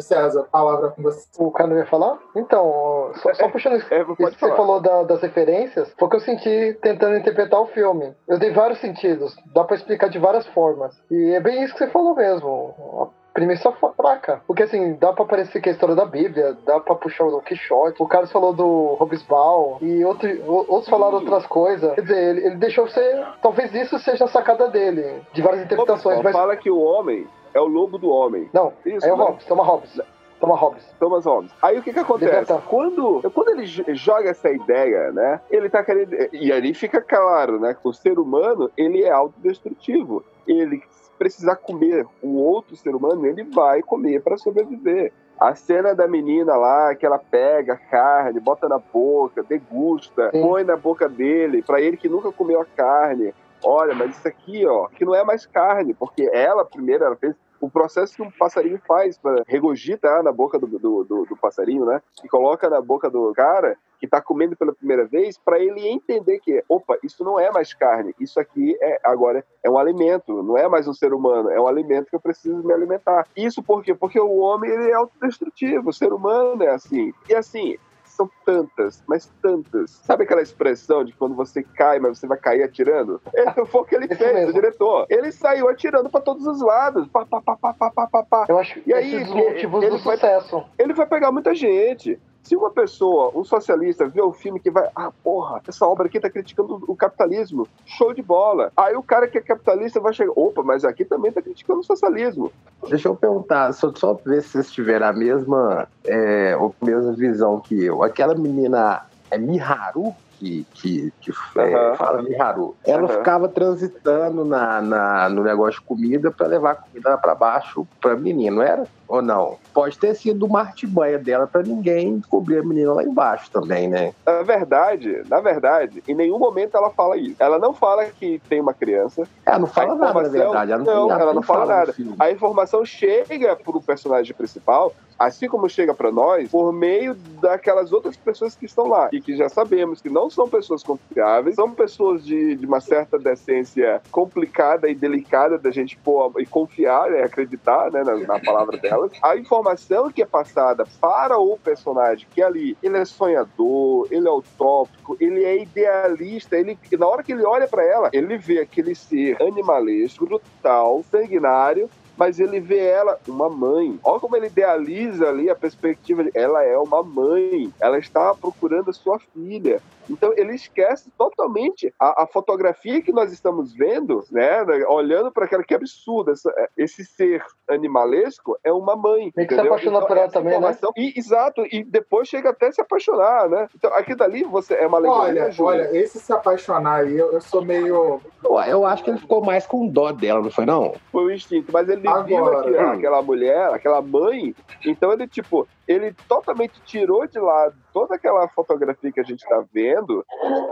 César, 0.00 0.44
palavra 0.50 0.90
com 0.90 1.02
você. 1.02 1.26
O 1.38 1.50
cara 1.50 1.68
não 1.68 1.76
ia 1.78 1.86
falar? 1.86 2.18
Então, 2.34 3.10
só, 3.16 3.34
só 3.34 3.48
puxando 3.48 3.76
isso, 3.76 3.92
É, 3.92 4.00
isso 4.02 4.14
que 4.16 4.22
você 4.40 4.56
falou 4.56 4.80
da- 4.80 5.02
das 5.02 5.20
referências, 5.20 5.92
foi 5.98 6.06
o 6.06 6.10
que 6.10 6.16
eu 6.16 6.20
senti 6.20 6.78
tentando 6.80 7.16
interpretar 7.16 7.60
o 7.60 7.66
filme. 7.66 8.14
Eu 8.28 8.38
dei 8.38 8.52
vários 8.52 8.80
sentidos, 8.80 9.36
dá 9.52 9.64
pra 9.64 9.76
explicar 9.76 10.08
de 10.08 10.18
várias 10.18 10.46
formas. 10.48 10.94
E 11.10 11.32
é 11.34 11.40
bem 11.40 11.62
isso 11.62 11.72
que 11.74 11.78
você 11.80 11.90
falou 11.90 12.14
mesmo. 12.14 13.12
Premissa 13.34 13.72
foi 13.72 13.90
fraca. 13.92 14.40
Porque 14.46 14.62
assim, 14.62 14.94
dá 14.94 15.12
pra 15.12 15.24
parecer 15.24 15.60
que 15.60 15.68
é 15.68 15.72
a 15.72 15.74
história 15.74 15.96
da 15.96 16.06
Bíblia, 16.06 16.56
dá 16.64 16.78
pra 16.78 16.94
puxar 16.94 17.24
o 17.24 17.32
Don 17.32 17.40
Quixote. 17.40 18.00
O 18.00 18.06
cara 18.06 18.28
falou 18.28 18.52
do 18.52 18.94
Robesbal 18.94 19.78
e 19.82 20.04
outro, 20.04 20.28
outros 20.46 20.88
falaram 20.88 21.14
outras 21.14 21.44
coisas. 21.46 21.92
Quer 21.94 22.02
dizer, 22.02 22.16
ele, 22.16 22.46
ele 22.46 22.56
deixou 22.56 22.86
você. 22.86 23.24
Talvez 23.42 23.74
isso 23.74 23.98
seja 23.98 24.24
a 24.24 24.28
sacada 24.28 24.68
dele, 24.68 25.20
de 25.32 25.42
várias 25.42 25.64
interpretações. 25.64 26.16
Só 26.18 26.22
Mas, 26.22 26.32
fala 26.32 26.56
que 26.56 26.70
o 26.70 26.78
homem 26.78 27.26
é 27.52 27.60
o 27.60 27.66
lobo 27.66 27.98
do 27.98 28.08
homem. 28.08 28.48
não, 28.52 28.72
Isso, 28.86 29.04
é 29.04 29.12
o 29.12 29.16
né? 29.16 29.24
Hobbes, 29.24 29.44
toma 29.46 29.64
Hobbes. 29.64 30.00
Toma 30.40 30.56
Hobbes. 30.56 30.84
Thomas 30.98 31.24
Hobbes. 31.24 31.50
Aí 31.62 31.78
o 31.78 31.82
que 31.82 31.92
que 31.92 31.98
acontece? 31.98 32.52
Quando, 32.68 33.22
quando 33.32 33.48
ele 33.48 33.64
joga 33.94 34.28
essa 34.28 34.50
ideia, 34.50 35.10
né? 35.10 35.40
Ele 35.50 35.70
tá 35.70 35.82
querendo. 35.82 36.14
E 36.32 36.52
ali 36.52 36.74
fica 36.74 37.00
claro, 37.00 37.58
né? 37.58 37.74
Que 37.74 37.88
o 37.88 37.92
ser 37.92 38.18
humano, 38.18 38.70
ele 38.76 39.02
é 39.02 39.10
autodestrutivo. 39.10 40.22
Ele, 40.46 40.82
precisar 41.18 41.56
comer 41.56 42.06
um 42.22 42.36
outro 42.36 42.76
ser 42.76 42.94
humano, 42.94 43.26
ele 43.26 43.44
vai 43.44 43.82
comer 43.82 44.22
para 44.22 44.36
sobreviver. 44.36 45.12
A 45.38 45.54
cena 45.54 45.94
da 45.94 46.06
menina 46.06 46.54
lá, 46.56 46.94
que 46.94 47.04
ela 47.04 47.18
pega 47.18 47.74
a 47.74 47.76
carne, 47.76 48.38
bota 48.38 48.68
na 48.68 48.78
boca, 48.78 49.42
degusta, 49.42 50.30
Sim. 50.30 50.42
põe 50.42 50.64
na 50.64 50.76
boca 50.76 51.08
dele, 51.08 51.62
para 51.62 51.80
ele 51.80 51.96
que 51.96 52.08
nunca 52.08 52.30
comeu 52.30 52.60
a 52.60 52.64
carne. 52.64 53.34
Olha, 53.62 53.94
mas 53.94 54.16
isso 54.16 54.28
aqui, 54.28 54.64
ó, 54.66 54.88
que 54.88 55.04
não 55.04 55.14
é 55.14 55.24
mais 55.24 55.46
carne, 55.46 55.94
porque 55.94 56.28
ela 56.32 56.64
primeiro 56.64 57.04
ela 57.04 57.16
fez 57.16 57.34
o 57.60 57.70
processo 57.70 58.14
que 58.14 58.22
um 58.22 58.30
passarinho 58.30 58.78
faz 58.86 59.16
para 59.16 59.42
regurgitar 59.46 60.22
na 60.22 60.30
boca 60.30 60.58
do, 60.58 60.66
do, 60.66 61.04
do, 61.04 61.24
do 61.24 61.36
passarinho, 61.36 61.86
né? 61.86 62.02
E 62.22 62.28
coloca 62.28 62.68
na 62.68 62.80
boca 62.80 63.08
do 63.08 63.32
cara 63.32 63.76
que 64.04 64.10
tá 64.10 64.20
comendo 64.20 64.56
pela 64.56 64.74
primeira 64.74 65.04
vez 65.06 65.38
para 65.38 65.58
ele 65.58 65.86
entender 65.88 66.38
que, 66.40 66.62
opa, 66.68 66.96
isso 67.02 67.24
não 67.24 67.38
é 67.38 67.50
mais 67.50 67.72
carne, 67.72 68.14
isso 68.20 68.38
aqui 68.38 68.76
é 68.80 69.00
agora 69.04 69.44
é 69.62 69.70
um 69.70 69.78
alimento, 69.78 70.42
não 70.42 70.56
é 70.56 70.68
mais 70.68 70.86
um 70.86 70.92
ser 70.94 71.12
humano, 71.12 71.50
é 71.50 71.60
um 71.60 71.66
alimento 71.66 72.10
que 72.10 72.16
eu 72.16 72.20
preciso 72.20 72.62
me 72.62 72.72
alimentar. 72.72 73.26
Isso 73.36 73.62
por 73.62 73.82
quê? 73.82 73.94
Porque 73.94 74.20
o 74.20 74.36
homem 74.36 74.70
ele 74.70 74.90
é 74.90 74.94
autodestrutivo, 74.94 75.90
o 75.90 75.92
ser 75.92 76.12
humano 76.12 76.62
é 76.62 76.70
assim. 76.70 77.12
E 77.28 77.34
assim, 77.34 77.76
são 78.04 78.30
tantas, 78.44 79.02
mas 79.08 79.32
tantas. 79.42 79.90
Sabe 80.04 80.24
aquela 80.24 80.42
expressão 80.42 81.04
de 81.04 81.12
quando 81.12 81.34
você 81.34 81.62
cai, 81.62 81.98
mas 81.98 82.18
você 82.18 82.26
vai 82.26 82.38
cair 82.38 82.62
atirando? 82.62 83.20
Esse 83.34 83.64
foi 83.66 83.80
o 83.80 83.84
que 83.84 83.94
ele 83.94 84.06
Isso 84.06 84.16
fez, 84.16 84.32
mesmo. 84.32 84.50
o 84.50 84.52
diretor. 84.52 85.06
Ele 85.10 85.32
saiu 85.32 85.68
atirando 85.68 86.08
para 86.08 86.20
todos 86.20 86.46
os 86.46 86.60
lados. 86.62 87.08
Pá, 87.08 87.26
pá, 87.26 87.42
pá, 87.42 87.56
pá, 87.56 87.74
pá, 87.74 88.06
pá, 88.06 88.22
pá. 88.22 88.46
Eu 88.48 88.58
acho 88.58 88.80
que 88.80 88.90
E 88.90 88.94
aí, 88.94 89.14
esses 89.16 89.32
motivos 89.32 89.82
ele 89.82 89.90
do 89.90 89.98
sucesso. 89.98 90.64
Ele 90.78 90.94
vai 90.94 91.06
pegar 91.06 91.32
muita 91.32 91.54
gente. 91.54 92.20
Se 92.44 92.54
uma 92.54 92.70
pessoa, 92.70 93.32
um 93.34 93.42
socialista, 93.42 94.06
vê 94.06 94.20
o 94.20 94.30
filme 94.30 94.60
que 94.60 94.70
vai, 94.70 94.86
ah, 94.94 95.10
porra, 95.22 95.62
essa 95.66 95.86
obra 95.86 96.06
aqui 96.06 96.20
tá 96.20 96.28
criticando 96.28 96.78
o 96.86 96.94
capitalismo, 96.94 97.66
show 97.86 98.12
de 98.12 98.20
bola. 98.20 98.70
Aí 98.76 98.94
o 98.94 99.02
cara 99.02 99.26
que 99.26 99.38
é 99.38 99.40
capitalista 99.40 99.98
vai 99.98 100.12
chegar, 100.12 100.32
opa, 100.36 100.62
mas 100.62 100.84
aqui 100.84 101.06
também 101.06 101.32
tá 101.32 101.40
criticando 101.40 101.80
o 101.80 101.84
socialismo. 101.84 102.52
Deixa 102.86 103.08
eu 103.08 103.16
perguntar, 103.16 103.72
só, 103.72 103.90
só 103.94 104.12
ver 104.12 104.42
se 104.42 104.50
vocês 104.50 104.70
tiveram 104.70 105.06
a 105.06 105.12
mesma, 105.14 105.88
é, 106.04 106.52
a 106.52 106.84
mesma 106.84 107.12
visão 107.14 107.60
que 107.60 107.82
eu. 107.82 108.02
Aquela 108.02 108.34
menina 108.34 109.06
é 109.30 109.38
Miharu, 109.38 110.14
que, 110.38 110.66
que, 110.74 111.10
que 111.20 111.32
é, 111.60 111.96
fala 111.96 112.22
Miharu. 112.22 112.76
Ela 112.86 113.04
Aham. 113.04 113.18
ficava 113.18 113.48
transitando 113.48 114.44
na, 114.44 114.80
na- 114.80 115.28
no 115.28 115.42
negócio 115.42 115.80
de 115.80 115.86
comida 115.86 116.32
para 116.36 116.46
levar 116.46 116.76
comida 116.76 117.16
para 117.18 117.34
baixo 117.34 117.86
pra 118.00 118.16
menina, 118.16 118.56
não 118.56 118.62
era? 118.62 118.88
Ou 119.06 119.20
não? 119.20 119.58
Pode 119.74 119.98
ter 119.98 120.14
sido 120.14 120.46
uma 120.46 120.60
artimanha 120.60 121.18
dela 121.18 121.46
para 121.46 121.62
ninguém 121.62 122.16
descobrir 122.18 122.58
a 122.58 122.62
menina 122.62 122.94
lá 122.94 123.02
embaixo 123.02 123.50
também, 123.52 123.86
né? 123.88 124.12
Na 124.26 124.42
verdade, 124.42 125.22
na 125.28 125.40
verdade, 125.40 126.02
em 126.08 126.14
nenhum 126.14 126.38
momento 126.38 126.74
ela 126.76 126.90
fala 126.90 127.16
isso. 127.18 127.36
Ela 127.38 127.58
não 127.58 127.74
fala 127.74 128.06
que 128.06 128.40
tem 128.48 128.60
uma 128.60 128.72
criança. 128.72 129.28
Ela 129.46 129.58
não 129.58 129.66
fala 129.66 129.94
nada, 129.94 130.22
na 130.22 130.28
verdade. 130.28 130.72
Ela 130.72 130.84
não, 130.84 130.94
não, 130.94 131.08
nada, 131.08 131.22
ela 131.22 131.34
não 131.34 131.42
fala 131.42 131.66
no 131.66 131.68
nada. 131.68 131.94
A 132.18 132.30
informação 132.30 132.84
chega 132.84 133.56
pro 133.56 133.82
personagem 133.82 134.34
principal, 134.34 134.90
assim 135.18 135.48
como 135.48 135.68
chega 135.68 135.94
para 135.94 136.10
nós, 136.10 136.50
por 136.50 136.72
meio 136.72 137.14
daquelas 137.42 137.92
outras 137.92 138.16
pessoas 138.16 138.56
que 138.56 138.64
estão 138.64 138.86
lá. 138.86 139.10
E 139.12 139.20
que 139.20 139.36
já 139.36 139.48
sabemos 139.50 140.00
que 140.00 140.08
não 140.24 140.30
são 140.30 140.48
pessoas 140.48 140.82
confiáveis, 140.82 141.56
são 141.56 141.70
pessoas 141.70 142.24
de, 142.24 142.56
de 142.56 142.64
uma 142.64 142.80
certa 142.80 143.18
decência 143.18 144.00
complicada 144.10 144.88
e 144.88 144.94
delicada 144.94 145.58
da 145.58 145.70
gente 145.70 145.98
pôr 145.98 146.32
e 146.38 146.46
confiar 146.46 147.12
e 147.12 147.20
acreditar 147.20 147.90
né, 147.92 148.02
na, 148.02 148.16
na 148.16 148.40
palavra 148.40 148.78
delas. 148.78 149.12
A 149.22 149.36
informação 149.36 150.10
que 150.10 150.22
é 150.22 150.26
passada 150.26 150.86
para 150.98 151.38
o 151.38 151.58
personagem, 151.58 152.26
que 152.30 152.42
ali 152.42 152.76
ele 152.82 152.96
é 152.96 153.04
sonhador, 153.04 154.08
ele 154.10 154.26
é 154.26 154.30
utópico, 154.30 155.14
ele 155.20 155.44
é 155.44 155.62
idealista, 155.62 156.56
ele, 156.56 156.78
na 156.98 157.06
hora 157.06 157.22
que 157.22 157.32
ele 157.32 157.44
olha 157.44 157.68
para 157.68 157.84
ela, 157.84 158.08
ele 158.12 158.38
vê 158.38 158.60
aquele 158.60 158.94
ser 158.94 159.36
animalesco, 159.42 160.24
brutal, 160.24 161.04
sanguinário, 161.10 161.90
mas 162.16 162.38
ele 162.40 162.60
vê 162.60 162.78
ela 162.78 163.18
uma 163.28 163.48
mãe. 163.48 163.98
Olha 164.04 164.20
como 164.20 164.36
ele 164.36 164.46
idealiza 164.46 165.28
ali 165.28 165.50
a 165.50 165.54
perspectiva 165.56 166.24
de 166.24 166.30
ela 166.34 166.62
é 166.62 166.76
uma 166.78 167.02
mãe, 167.02 167.72
ela 167.80 167.98
está 167.98 168.34
procurando 168.34 168.90
a 168.90 168.92
sua 168.92 169.18
filha. 169.18 169.80
Então 170.08 170.32
ele 170.36 170.54
esquece 170.54 171.10
totalmente 171.16 171.92
a, 171.98 172.24
a 172.24 172.26
fotografia 172.26 173.00
que 173.00 173.10
nós 173.12 173.32
estamos 173.32 173.72
vendo, 173.72 174.22
né? 174.30 174.62
Olhando 174.88 175.32
para 175.32 175.46
aquela 175.46 175.64
que 175.64 175.74
absurda, 175.74 176.32
essa- 176.32 176.52
esse 176.76 177.04
ser 177.06 177.42
animalesco 177.68 178.56
é 178.64 178.72
uma 178.72 178.94
mãe. 178.96 179.32
Meio 179.34 179.48
que 179.48 179.54
se 179.54 179.60
entendeu? 179.60 179.72
apaixona 179.72 180.06
por 180.06 180.16
ela 180.16 180.28
também, 180.28 180.60
né? 180.60 180.66
E, 180.96 181.18
exato, 181.18 181.62
e 181.70 181.82
depois 181.84 182.28
chega 182.28 182.50
até 182.50 182.66
a 182.68 182.72
se 182.72 182.80
apaixonar, 182.80 183.48
né? 183.48 183.68
Então 183.74 183.92
aquilo 183.94 184.18
dali 184.18 184.44
você 184.44 184.74
é 184.74 184.86
uma 184.86 184.98
alegoria. 184.98 185.44
Olha, 185.44 185.54
olha, 185.60 185.96
esse 185.96 186.18
se 186.20 186.32
apaixonar 186.32 187.00
aí, 187.00 187.16
eu, 187.18 187.32
eu 187.32 187.40
sou 187.40 187.64
meio. 187.64 188.20
Eu, 188.44 188.60
eu 188.66 188.84
acho 188.86 189.02
que 189.04 189.10
ele 189.10 189.18
ficou 189.18 189.42
mais 189.42 189.66
com 189.66 189.86
dó 189.88 190.12
dela, 190.12 190.42
não 190.42 190.50
foi 190.50 190.66
não? 190.66 190.94
foi 191.10 191.24
o 191.24 191.30
instinto, 191.30 191.72
mas 191.72 191.88
ele 191.88 192.03
viu 192.22 192.38
Agora, 192.38 192.60
aquela, 192.60 192.86
hum. 192.86 192.92
aquela 192.92 193.22
mulher, 193.22 193.68
aquela 193.72 194.02
mãe, 194.02 194.54
então 194.84 195.12
ele, 195.12 195.26
tipo, 195.26 195.66
ele 195.86 196.14
totalmente 196.28 196.80
tirou 196.84 197.26
de 197.26 197.38
lado 197.38 197.74
toda 197.94 198.16
aquela 198.16 198.48
fotografia 198.48 199.12
que 199.12 199.20
a 199.20 199.24
gente 199.24 199.46
tá 199.46 199.64
vendo 199.72 200.26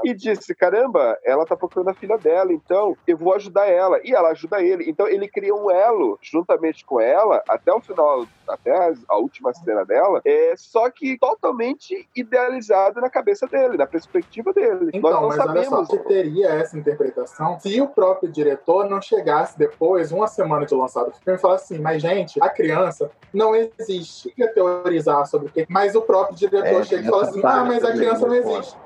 e 0.04 0.12
disse, 0.12 0.52
caramba, 0.56 1.16
ela 1.24 1.46
tá 1.46 1.56
procurando 1.56 1.90
a 1.90 1.94
filha 1.94 2.18
dela, 2.18 2.52
então 2.52 2.96
eu 3.06 3.16
vou 3.16 3.32
ajudar 3.34 3.68
ela. 3.68 4.00
E 4.02 4.12
ela 4.12 4.30
ajuda 4.30 4.60
ele. 4.60 4.90
Então 4.90 5.06
ele 5.06 5.28
cria 5.28 5.54
um 5.54 5.70
elo 5.70 6.18
juntamente 6.20 6.84
com 6.84 7.00
ela, 7.00 7.40
até 7.48 7.72
o 7.72 7.80
final, 7.80 8.26
até 8.48 8.92
a, 9.08 9.16
última 9.16 9.54
cena 9.54 9.84
dela, 9.84 10.20
é 10.24 10.54
só 10.56 10.90
que 10.90 11.16
totalmente 11.16 12.08
idealizado 12.16 13.00
na 13.00 13.08
cabeça 13.08 13.46
dele, 13.46 13.76
na 13.76 13.86
perspectiva 13.86 14.52
dele. 14.52 14.90
Então, 14.92 15.10
Nós 15.12 15.20
não 15.20 15.28
mas 15.28 15.38
olha 15.38 15.64
só, 15.64 15.84
sabemos. 15.84 16.08
teria 16.08 16.48
essa 16.48 16.76
interpretação 16.76 17.60
se 17.60 17.80
o 17.80 17.86
próprio 17.86 18.32
diretor 18.32 18.90
não 18.90 19.00
chegasse 19.00 19.56
depois, 19.56 20.10
uma 20.10 20.26
semana 20.26 20.66
de 20.66 20.74
lançado 20.74 21.08
o 21.08 21.12
filme, 21.24 21.38
e 21.38 21.40
falasse 21.40 21.74
assim: 21.74 21.82
mas 21.82 22.02
gente, 22.02 22.42
a 22.42 22.48
criança 22.48 23.10
não 23.32 23.54
existe. 23.54 24.32
Ia 24.36 24.48
teorizar 24.52 25.26
sobre 25.26 25.48
o 25.48 25.50
que. 25.50 25.66
Mas 25.68 25.94
o 25.94 26.02
próprio 26.02 26.36
diretor 26.36 26.80
É, 26.80 26.84
chega 26.84 27.06
e 27.06 27.10
fala 27.10 27.22
assim: 27.24 27.40
ah, 27.42 27.64
mas 27.64 27.84
a 27.84 27.92
criança 27.92 28.26
não 28.26 28.34
é 28.34 28.38
existe. 28.38 28.76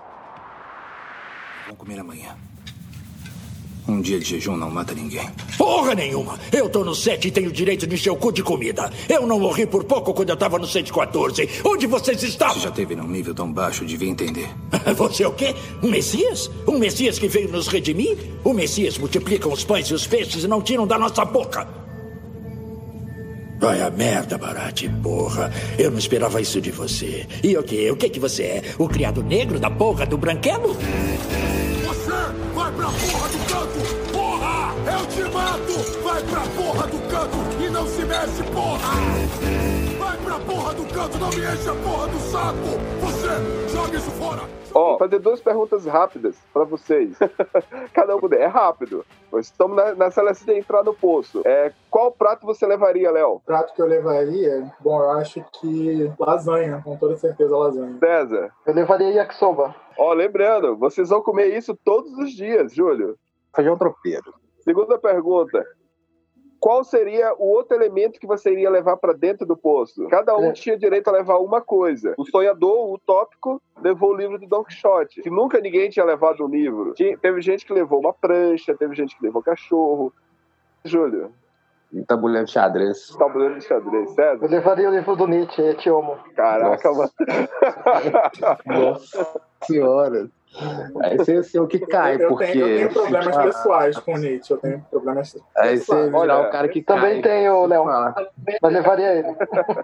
Vamos 1.67 1.79
comer 1.79 1.99
amanhã. 1.99 2.37
Um 3.89 4.01
dia 4.01 4.19
de 4.19 4.25
jejum 4.25 4.57
não 4.57 4.69
mata 4.69 4.93
ninguém. 4.95 5.31
Porra 5.57 5.95
nenhuma! 5.95 6.39
Eu 6.53 6.69
tô 6.69 6.85
no 6.85 6.93
7 6.93 7.29
e 7.29 7.31
tenho 7.31 7.53
direito 7.53 7.87
de 7.87 7.95
encher 7.95 8.11
o 8.11 8.17
cu 8.17 8.33
de 8.33 8.43
comida. 8.43 8.91
Eu 9.09 9.27
não 9.27 9.39
morri 9.39 9.65
por 9.65 9.85
pouco 9.85 10.13
quando 10.13 10.31
eu 10.31 10.37
tava 10.37 10.59
no 10.59 10.67
114. 10.67 11.49
Onde 11.65 11.87
vocês 11.87 12.21
estavam? 12.23 12.61
já 12.61 12.71
teve 12.71 12.97
num 12.97 13.07
nível 13.07 13.33
tão 13.33 13.53
baixo, 13.53 13.85
devia 13.85 14.11
entender. 14.11 14.49
Você 14.97 15.23
é 15.23 15.29
o 15.29 15.33
quê? 15.33 15.55
Um 15.83 15.91
Messias? 15.91 16.51
Um 16.67 16.79
Messias 16.79 17.19
que 17.19 17.29
veio 17.29 17.49
nos 17.49 17.69
redimir? 17.69 18.19
O 18.43 18.53
Messias 18.53 18.99
multiplica 18.99 19.49
os 19.49 19.65
pães 19.65 19.87
e 19.87 19.95
os 19.95 20.07
peixes 20.07 20.43
e 20.43 20.49
não 20.49 20.61
tiram 20.61 20.87
da 20.87 20.99
nossa 20.99 21.25
boca. 21.25 21.86
Vai 23.59 23.81
a 23.81 23.91
merda, 23.91 24.37
Barate, 24.37 24.89
porra. 25.03 25.51
Eu 25.79 25.91
não 25.91 25.99
esperava 25.99 26.41
isso 26.41 26.61
de 26.61 26.71
você. 26.71 27.27
E 27.43 27.57
o 27.57 27.63
quê? 27.63 27.91
O 27.91 27.97
que 27.97 28.09
que 28.11 28.21
você 28.21 28.43
é? 28.43 28.63
O 28.79 28.89
criado 28.89 29.23
negro 29.23 29.59
da 29.59 29.71
porra 29.71 30.05
do 30.05 30.19
branquelo? 30.19 30.75
Você 31.87 32.11
vai 32.55 32.73
pra 32.73 32.87
porra 32.87 33.29
do 33.29 33.39
canto! 33.47 34.13
Porra! 34.13 34.75
Eu 34.93 35.07
te 35.07 35.33
mato! 35.33 36.03
Vai 36.03 36.23
pra 36.23 36.41
porra 36.41 36.87
do 36.87 36.99
canto 37.09 37.37
e 37.65 37.71
não 37.71 37.87
se 37.87 38.05
mexe, 38.05 38.43
porra! 38.53 39.86
Pra 40.37 40.45
porra 40.45 40.75
do 40.75 40.85
canto, 40.93 41.17
não 41.17 41.31
me 41.31 41.37
enche 41.37 41.71
a 41.71 41.75
porra 41.77 42.09
do 42.09 42.19
saco! 42.19 42.77
Você 43.01 43.75
joga 43.75 43.97
isso 43.97 44.11
fora! 44.11 44.43
Ó, 44.75 44.89
vou 44.91 44.99
fazer 44.99 45.19
duas 45.19 45.41
perguntas 45.41 45.87
rápidas 45.87 46.37
pra 46.53 46.63
vocês. 46.65 47.17
Cada 47.95 48.15
um 48.15 48.21
puder. 48.21 48.43
É 48.43 48.47
rápido. 48.47 49.03
Nós 49.33 49.47
estamos 49.47 49.75
na, 49.97 50.11
seleção 50.11 50.53
de 50.53 50.61
entrar 50.61 50.85
no 50.85 50.93
poço. 50.93 51.41
É, 51.47 51.73
qual 51.91 52.13
prato 52.13 52.45
você 52.45 52.67
levaria, 52.67 53.11
Léo? 53.11 53.41
Prato 53.47 53.73
que 53.75 53.81
eu 53.81 53.87
levaria, 53.87 54.71
bom, 54.81 55.01
eu 55.01 55.11
acho 55.13 55.43
que 55.59 56.13
lasanha, 56.19 56.83
com 56.85 56.99
toda 56.99 57.17
certeza 57.17 57.57
lasanha. 57.57 57.97
César. 57.99 58.53
Eu 58.67 58.75
levaria 58.75 59.09
yakisoba. 59.13 59.75
Ó, 59.97 60.13
lembrando, 60.13 60.77
vocês 60.77 61.09
vão 61.09 61.23
comer 61.23 61.57
isso 61.57 61.75
todos 61.83 62.13
os 62.19 62.31
dias, 62.33 62.75
Júlio. 62.75 63.17
Feijão 63.55 63.79
tropeiro. 63.79 64.35
Segunda 64.61 64.99
pergunta. 64.99 65.65
Qual 66.67 66.83
seria 66.83 67.33
o 67.39 67.47
outro 67.49 67.77
elemento 67.77 68.19
que 68.19 68.27
você 68.27 68.51
iria 68.51 68.69
levar 68.69 68.97
para 68.97 69.13
dentro 69.13 69.47
do 69.47 69.57
poço? 69.57 70.09
Cada 70.09 70.37
um 70.37 70.47
É. 70.47 70.53
tinha 70.53 70.77
direito 70.77 71.07
a 71.07 71.13
levar 71.13 71.39
uma 71.39 71.61
coisa. 71.61 72.13
O 72.19 72.25
sonhador, 72.25 72.89
o 72.89 72.95
utópico, 72.95 73.63
levou 73.81 74.11
o 74.11 74.17
livro 74.17 74.37
do 74.37 74.49
Don 74.49 74.65
Quixote. 74.65 75.23
Que 75.23 75.31
nunca 75.31 75.61
ninguém 75.61 75.89
tinha 75.89 76.05
levado 76.05 76.45
um 76.45 76.49
livro. 76.49 76.93
Tinha- 76.95 77.17
teve 77.17 77.41
gente 77.41 77.65
que 77.65 77.73
levou 77.73 78.01
uma 78.01 78.13
prancha, 78.13 78.75
teve 78.77 78.97
gente 78.97 79.17
que 79.17 79.23
levou 79.25 79.41
cachorro. 79.45 80.13
Júlio, 80.85 81.31
Um 81.95 82.03
tabuleiro 82.03 82.47
de 82.47 82.51
xadrez. 82.51 83.15
tabuleiro 83.17 83.59
de 83.59 83.65
xadrez, 83.65 84.09
Eu 84.09 84.15
César? 84.17 84.47
levaria 84.49 84.89
o 84.91 84.93
livro 84.93 85.15
do 85.15 85.29
Nietzsche, 85.29 85.63
Etiomo. 85.63 86.19
Caraca, 86.35 86.89
Nossa. 86.91 87.13
mano. 87.17 87.49
Nossa 88.67 89.41
senhora. 89.63 90.29
Aí 91.03 91.17
você 91.17 91.43
sei 91.43 91.61
o 91.61 91.67
que 91.67 91.79
cai, 91.81 92.17
eu, 92.17 92.29
porque. 92.29 92.47
tenho, 92.47 92.67
eu 92.67 92.77
tenho 92.79 92.93
problemas 92.93 93.37
Ah, 93.37 93.43
pessoais 93.43 93.99
com 93.99 94.15
o 94.15 94.19
Nietzsche, 94.19 94.53
eu 94.53 94.59
tenho 94.59 94.85
problemas 94.91 95.37
Aí 95.57 95.77
você 95.79 95.81
pessoais. 95.81 96.07
virar 96.07 96.19
Olha, 96.19 96.49
o 96.49 96.51
cara 96.51 96.69
que 96.69 96.83
Também 96.83 97.21
cai. 97.21 97.31
tem 97.33 97.49
o 97.51 97.67
Léo. 97.67 97.85
Mas 97.85 98.73
levaria 98.73 99.15
ele. 99.15 99.37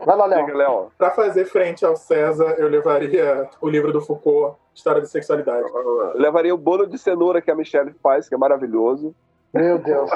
Vai 0.06 0.16
lá, 0.16 0.26
Léo. 0.26 0.56
Léo. 0.56 0.92
Pra 0.96 1.10
fazer 1.10 1.44
frente 1.44 1.84
ao 1.84 1.96
César, 1.96 2.54
eu 2.58 2.68
levaria 2.68 3.48
o 3.60 3.68
livro 3.68 3.92
do 3.92 4.00
Foucault, 4.00 4.56
História 4.74 5.00
da 5.00 5.06
Sexualidade. 5.06 5.66
Eu 5.72 6.12
levaria 6.14 6.54
o 6.54 6.58
bolo 6.58 6.86
de 6.86 6.96
cenoura 6.98 7.42
que 7.42 7.50
a 7.50 7.54
Michelle 7.54 7.92
faz, 8.02 8.28
que 8.28 8.34
é 8.34 8.38
maravilhoso. 8.38 9.14
Meu 9.52 9.78
Deus. 9.78 10.10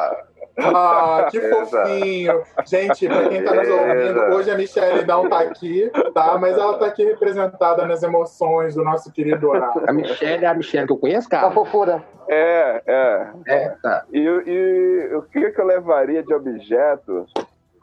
Ah, 0.59 1.29
que 1.31 1.41
fofinho. 1.41 2.43
Gente, 2.65 3.07
pra 3.09 3.29
quem 3.29 3.45
tá 3.45 3.55
nos 3.55 3.69
ouvindo, 3.69 4.21
hoje 4.35 4.51
a 4.51 4.57
Michelle 4.57 5.05
não 5.05 5.29
tá 5.29 5.41
aqui, 5.41 5.91
tá? 6.15 6.39
Mas 6.39 6.57
ela 6.57 6.79
tá 6.79 6.87
aqui 6.87 7.05
representada 7.05 7.87
nas 7.87 8.03
emoções 8.03 8.75
do 8.75 8.83
nosso 8.83 9.13
querido 9.13 9.49
Horácio. 9.49 9.83
A 9.87 9.93
Michelle 9.93 10.45
é 10.45 10.49
a 10.49 10.55
Michelle 10.55 10.87
que 10.87 10.93
eu 10.93 10.99
conheço, 10.99 11.29
A 11.29 11.31
cara. 11.31 11.51
fofura. 11.51 12.03
É, 12.29 12.83
é. 12.87 13.29
É, 13.47 13.69
tá. 13.83 14.05
E, 14.13 14.19
e 14.19 15.15
o 15.15 15.23
que, 15.23 15.51
que 15.51 15.61
eu 15.61 15.67
levaria 15.67 16.23
de 16.23 16.33
objeto? 16.35 17.27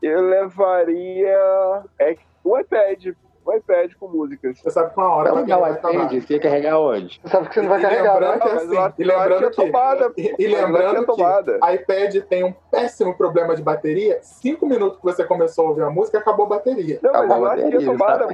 Eu 0.02 0.22
levaria 0.22 1.84
é, 2.00 2.16
um 2.44 2.60
iPad. 2.60 3.14
Um 3.46 3.54
iPad 3.58 3.92
com 4.00 4.08
músicas. 4.08 4.60
Você 4.60 4.70
sabe 4.72 4.94
que 4.94 4.98
uma 5.00 5.10
hora 5.14 5.34
vai 5.34 5.44
ligar 5.44 5.62
o 5.62 5.74
iPad, 5.74 6.12
você 6.14 6.34
ia 6.36 6.40
carregar 6.40 6.80
onde? 6.80 7.20
Você 7.24 7.30
sabe 7.30 7.48
que 7.50 7.54
você 7.56 7.62
não 7.62 7.70
vai 7.70 7.80
E 7.80 7.82
carregar, 7.82 8.14
lembrando 8.14 8.32
né? 8.32 8.40
que 8.40 8.54
Mas 8.54 8.72
assim, 8.72 8.94
e 9.00 9.04
lembrando 9.04 9.50
que, 9.50 9.56
tomada. 9.56 10.14
e, 10.18 10.22
e 10.40 10.48
Mas 10.50 10.62
lembrando 10.62 11.06
que 11.06 11.74
iPad 11.76 12.16
tem 12.30 12.44
um 12.44 12.54
péssimo 12.72 13.16
problema 13.18 13.56
de 13.56 13.62
bateria. 13.62 14.20
Cinco 14.22 14.66
minutos 14.66 14.98
que 15.00 15.04
você 15.04 15.24
começou 15.26 15.66
a 15.66 15.70
ouvir 15.70 15.82
a 15.84 15.90
música, 15.90 16.18
acabou 16.20 16.46
a 16.46 16.50
bateria. 16.50 17.00
Não, 17.02 17.12
mas 17.12 17.22
Acabou 17.24 17.46
a 17.46 17.50
lá 17.50 17.56
tinha 17.56 17.66
bateria, 17.66 17.92
tomada. 17.92 18.28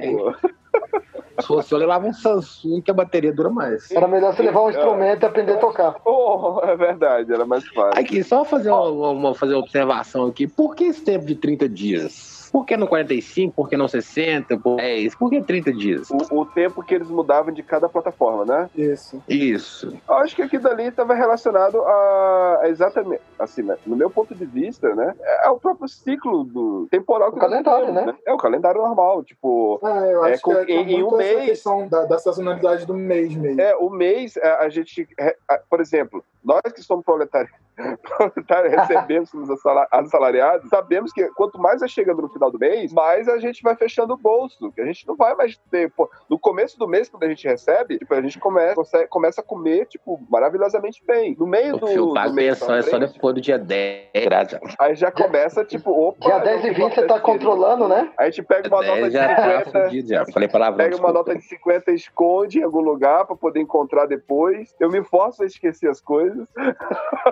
Se 1.40 1.46
fosse 1.46 1.72
eu, 1.72 1.78
levava 1.78 2.06
um 2.06 2.12
Samsung 2.12 2.80
que 2.82 2.90
a 2.90 2.94
bateria 2.94 3.32
dura 3.32 3.48
mais. 3.48 3.90
Era 3.90 4.06
melhor 4.06 4.34
você 4.34 4.42
levar 4.42 4.62
um 4.62 4.70
instrumento 4.70 5.22
e 5.22 5.26
aprender 5.26 5.52
a 5.54 5.56
tocar. 5.58 5.96
Oh, 6.04 6.60
é 6.62 6.76
verdade, 6.76 7.32
era 7.32 7.44
mais 7.46 7.66
fácil. 7.68 7.98
Aqui, 8.00 8.22
só 8.22 8.44
fazer 8.44 8.70
uma, 8.70 9.10
uma- 9.10 9.34
fazer 9.34 9.54
uma 9.54 9.60
observação 9.62 10.26
aqui. 10.26 10.46
Por 10.46 10.74
que 10.76 10.84
esse 10.84 11.00
tempo 11.02 11.24
de 11.24 11.34
30 11.34 11.68
dias? 11.68 12.39
Por 12.50 12.64
que 12.66 12.76
não 12.76 12.86
45? 12.86 13.54
Por 13.54 13.68
que 13.68 13.76
não 13.76 13.86
60? 13.88 14.58
Por 14.58 14.76
10? 14.76 15.14
Por 15.14 15.30
que 15.30 15.40
30 15.42 15.72
dias? 15.72 16.08
O, 16.10 16.40
o 16.40 16.46
tempo 16.46 16.82
que 16.82 16.94
eles 16.94 17.08
mudavam 17.08 17.52
de 17.52 17.62
cada 17.62 17.88
plataforma, 17.88 18.44
né? 18.44 18.70
Isso. 18.76 19.22
Isso. 19.28 19.96
Eu 20.08 20.14
acho 20.16 20.34
que 20.34 20.42
aquilo 20.42 20.62
dali 20.62 20.84
estava 20.84 21.14
relacionado 21.14 21.80
a, 21.82 22.60
a 22.62 22.68
exatamente, 22.68 23.22
assim, 23.38 23.62
né, 23.62 23.76
no 23.86 23.96
meu 23.96 24.10
ponto 24.10 24.34
de 24.34 24.44
vista, 24.44 24.94
né? 24.94 25.14
É 25.44 25.48
o 25.50 25.58
próprio 25.58 25.88
ciclo 25.88 26.44
do 26.44 26.88
temporal 26.90 27.30
que 27.32 27.38
O 27.38 27.40
calendário, 27.40 27.86
temos, 27.86 28.06
né? 28.06 28.14
É 28.26 28.32
o 28.32 28.36
calendário 28.36 28.80
normal, 28.82 29.22
tipo, 29.22 29.78
Ah, 29.82 30.06
eu 30.06 30.24
É, 30.24 30.32
acho 30.34 30.42
com- 30.42 30.64
que 30.64 30.72
é, 30.72 30.76
é 30.76 30.80
em- 30.80 30.92
em 30.94 31.02
muito 31.02 31.14
um 31.14 31.18
mês- 31.18 31.44
questão 31.50 31.88
da, 31.88 32.04
da 32.04 32.18
sazonalidade 32.18 32.86
do 32.86 32.94
mês 32.94 33.34
mesmo. 33.34 33.60
É, 33.60 33.74
o 33.76 33.88
mês, 33.90 34.36
a, 34.36 34.64
a 34.64 34.68
gente, 34.68 35.08
é, 35.18 35.36
a- 35.48 35.58
por 35.68 35.80
exemplo, 35.80 36.24
nós 36.44 36.60
que 36.74 36.82
somos 36.82 37.04
proletários, 37.04 37.50
proletários 38.02 38.72
recebemos 38.74 39.32
os 39.34 39.50
assala- 39.50 39.86
assalariados, 39.90 40.68
sabemos 40.68 41.12
que 41.12 41.26
quanto 41.30 41.58
mais 41.58 41.80
vai 41.80 41.88
chegando 41.88 42.22
no 42.22 42.28
final 42.28 42.50
do 42.50 42.58
mês, 42.58 42.92
mais 42.92 43.28
a 43.28 43.38
gente 43.38 43.62
vai 43.62 43.74
fechando 43.76 44.14
o 44.14 44.16
bolso, 44.16 44.70
que 44.72 44.80
a 44.80 44.84
gente 44.86 45.06
não 45.06 45.16
vai 45.16 45.34
mais 45.34 45.56
ter, 45.70 45.90
pô, 45.92 46.08
no 46.28 46.38
começo 46.38 46.78
do 46.78 46.86
mês, 46.88 47.08
quando 47.08 47.24
a 47.24 47.28
gente 47.28 47.46
recebe, 47.46 47.98
tipo, 47.98 48.12
a 48.14 48.20
gente 48.22 48.38
começa, 48.38 48.74
consegue- 48.74 49.08
começa 49.08 49.40
a 49.40 49.44
comer, 49.44 49.86
tipo, 49.86 50.20
maravilhosamente 50.30 51.02
bem. 51.06 51.36
No 51.38 51.46
meio 51.46 51.76
O 51.76 51.78
do, 51.78 51.86
fio 51.86 52.06
do 52.06 52.14
pago 52.14 52.34
mês 52.34 52.58
pensão 52.58 52.74
é 52.74 52.82
só 52.82 52.98
depois 52.98 53.34
do 53.34 53.40
dia 53.40 53.58
10. 53.58 54.24
graças 54.24 54.60
a- 54.78 54.84
aí 54.84 54.94
já 54.94 55.10
começa, 55.10 55.64
tipo, 55.64 55.90
opa... 55.90 56.26
Dia 56.26 56.38
10 56.38 56.64
e 56.64 56.66
não 56.78 56.88
20 56.88 56.94
você 56.94 57.06
tá 57.06 57.20
controlando, 57.20 57.88
né? 57.88 58.12
A 58.18 58.24
gente 58.26 58.42
pega 58.42 58.68
uma 58.68 58.82
nota 58.82 58.94
10 58.94 59.06
de 59.06 59.12
já 59.12 59.34
tá 59.36 59.64
50... 59.64 59.84
fudido 59.84 60.08
já. 60.08 60.26
Falei 60.32 60.48
palavrão. 60.48 60.76
Pega 60.78 60.96
uma 60.96 61.08
desculpa. 61.12 61.18
nota 61.30 61.36
de 61.36 61.44
50 61.44 61.90
e 61.90 61.94
esconde 61.94 62.58
em 62.60 62.62
algum 62.62 62.80
lugar 62.80 63.26
pra 63.26 63.36
poder 63.36 63.60
encontrar 63.60 64.06
depois. 64.06 64.74
Eu 64.80 64.90
me 64.90 65.02
forço 65.04 65.42
a 65.42 65.46
esquecer 65.46 65.88
as 65.88 66.00
coisas. 66.00 66.29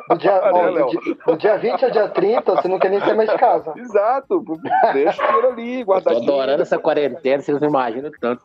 Do 0.08 0.16
dia, 0.18 0.40
ó, 0.52 0.70
do, 0.70 0.86
dia, 0.88 1.14
do 1.26 1.36
dia 1.36 1.56
20 1.58 1.84
ao 1.84 1.90
dia 1.90 2.08
30, 2.08 2.54
você 2.54 2.68
não 2.68 2.78
quer 2.78 2.90
nem 2.90 3.00
sair 3.00 3.16
mais 3.16 3.28
de 3.28 3.38
casa. 3.38 3.72
Exato. 3.78 4.44
Deixa 4.92 5.22
aquilo 5.22 5.48
ali, 5.48 5.80
Eu 5.80 6.02
tô 6.02 6.10
adorando 6.10 6.62
essa 6.62 6.78
quarentena, 6.78 7.42
vocês 7.42 7.60
não 7.60 7.68
imaginam 7.68 8.10
tanto. 8.20 8.44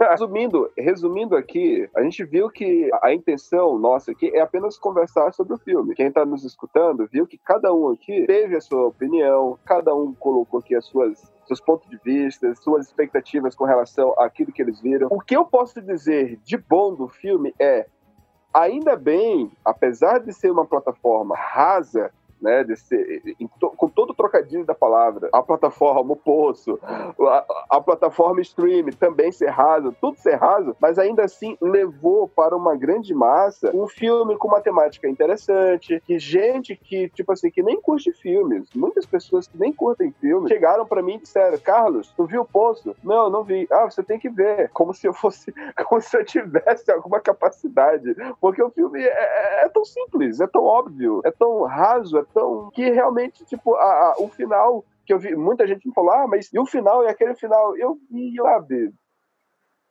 Resumindo, 0.00 0.70
resumindo 0.76 1.36
aqui, 1.36 1.88
a 1.96 2.02
gente 2.02 2.24
viu 2.24 2.50
que 2.50 2.88
a 3.02 3.12
intenção 3.12 3.78
nossa 3.78 4.12
aqui 4.12 4.30
é 4.34 4.40
apenas 4.40 4.78
conversar 4.78 5.32
sobre 5.32 5.54
o 5.54 5.58
filme. 5.58 5.94
Quem 5.94 6.10
tá 6.10 6.24
nos 6.24 6.44
escutando 6.44 7.08
viu 7.10 7.26
que 7.26 7.38
cada 7.38 7.72
um 7.72 7.90
aqui 7.90 8.26
teve 8.26 8.56
a 8.56 8.60
sua 8.60 8.86
opinião, 8.86 9.58
cada 9.64 9.94
um 9.94 10.14
colocou 10.14 10.60
aqui 10.60 10.74
as 10.74 10.86
suas 10.86 11.38
seus 11.48 11.60
pontos 11.60 11.88
de 11.88 11.98
vista, 12.04 12.54
suas 12.56 12.86
expectativas 12.86 13.54
com 13.54 13.64
relação 13.64 14.14
àquilo 14.18 14.52
que 14.52 14.60
eles 14.60 14.80
viram. 14.80 15.08
O 15.10 15.18
que 15.18 15.34
eu 15.34 15.46
posso 15.46 15.80
dizer 15.80 16.38
de 16.44 16.58
bom 16.58 16.94
do 16.94 17.08
filme 17.08 17.54
é 17.58 17.86
ainda 18.60 18.96
bem, 18.96 19.50
apesar 19.64 20.18
de 20.18 20.32
ser 20.32 20.50
uma 20.50 20.64
plataforma 20.64 21.36
rasa, 21.36 22.10
né, 22.40 22.64
de 22.64 22.76
ser, 22.76 23.22
em 23.40 23.48
to- 23.60 23.72
com 23.76 23.88
todo 23.88 24.10
o 24.10 24.14
trocadilho 24.14 24.64
da 24.64 24.74
palavra, 24.74 25.28
a 25.32 25.42
plataforma, 25.42 26.12
o 26.12 26.16
poço, 26.16 26.78
a, 26.82 27.44
a 27.70 27.80
plataforma 27.80 28.40
stream 28.40 28.86
também 28.98 29.32
ser 29.32 29.48
raso, 29.50 29.94
tudo 30.00 30.16
ser 30.18 30.34
raso, 30.36 30.76
mas 30.80 30.98
ainda 30.98 31.24
assim 31.24 31.56
levou 31.60 32.28
para 32.28 32.56
uma 32.56 32.76
grande 32.76 33.14
massa 33.14 33.70
um 33.74 33.86
filme 33.88 34.36
com 34.36 34.48
uma 34.48 34.60
temática 34.60 35.08
interessante, 35.08 36.02
que 36.06 36.18
gente 36.18 36.76
que, 36.76 37.08
tipo 37.10 37.32
assim, 37.32 37.50
que 37.50 37.62
nem 37.62 37.80
curte 37.80 38.12
filmes, 38.12 38.68
muitas 38.74 39.04
pessoas 39.06 39.46
que 39.46 39.58
nem 39.58 39.72
curtem 39.72 40.12
filmes, 40.20 40.48
chegaram 40.48 40.86
para 40.86 41.02
mim 41.02 41.14
e 41.16 41.18
disseram, 41.20 41.58
Carlos, 41.58 42.12
tu 42.16 42.24
viu 42.26 42.42
o 42.42 42.46
poço? 42.46 42.94
Não, 43.02 43.28
não 43.30 43.42
vi. 43.44 43.66
Ah, 43.70 43.84
você 43.90 44.02
tem 44.02 44.18
que 44.18 44.28
ver. 44.28 44.70
Como 44.74 44.92
se 44.94 45.06
eu 45.06 45.12
fosse, 45.12 45.52
como 45.88 46.00
se 46.00 46.16
eu 46.16 46.24
tivesse 46.24 46.90
alguma 46.90 47.20
capacidade. 47.20 48.14
Porque 48.40 48.62
o 48.62 48.70
filme 48.70 49.02
é, 49.02 49.08
é- 49.08 49.64
é 49.64 49.68
tão 49.68 49.84
simples, 49.84 50.40
é 50.40 50.46
tão 50.46 50.62
óbvio, 50.64 51.20
é 51.24 51.30
tão 51.30 51.62
raso, 51.64 52.18
é 52.18 52.24
tão. 52.34 52.70
que 52.70 52.90
realmente, 52.90 53.44
tipo, 53.44 53.74
a- 53.74 53.82
a- 54.12 54.14
o 54.18 54.28
final. 54.28 54.84
Que 55.04 55.14
eu 55.14 55.18
vi, 55.18 55.34
muita 55.34 55.66
gente 55.66 55.88
me 55.88 55.94
falou, 55.94 56.10
ah, 56.12 56.26
mas 56.28 56.52
e 56.52 56.58
o 56.58 56.66
final? 56.66 57.02
E 57.02 57.08
aquele 57.08 57.34
final? 57.34 57.74
Eu 57.76 57.98
vi, 58.10 58.34
sabe? 58.36 58.92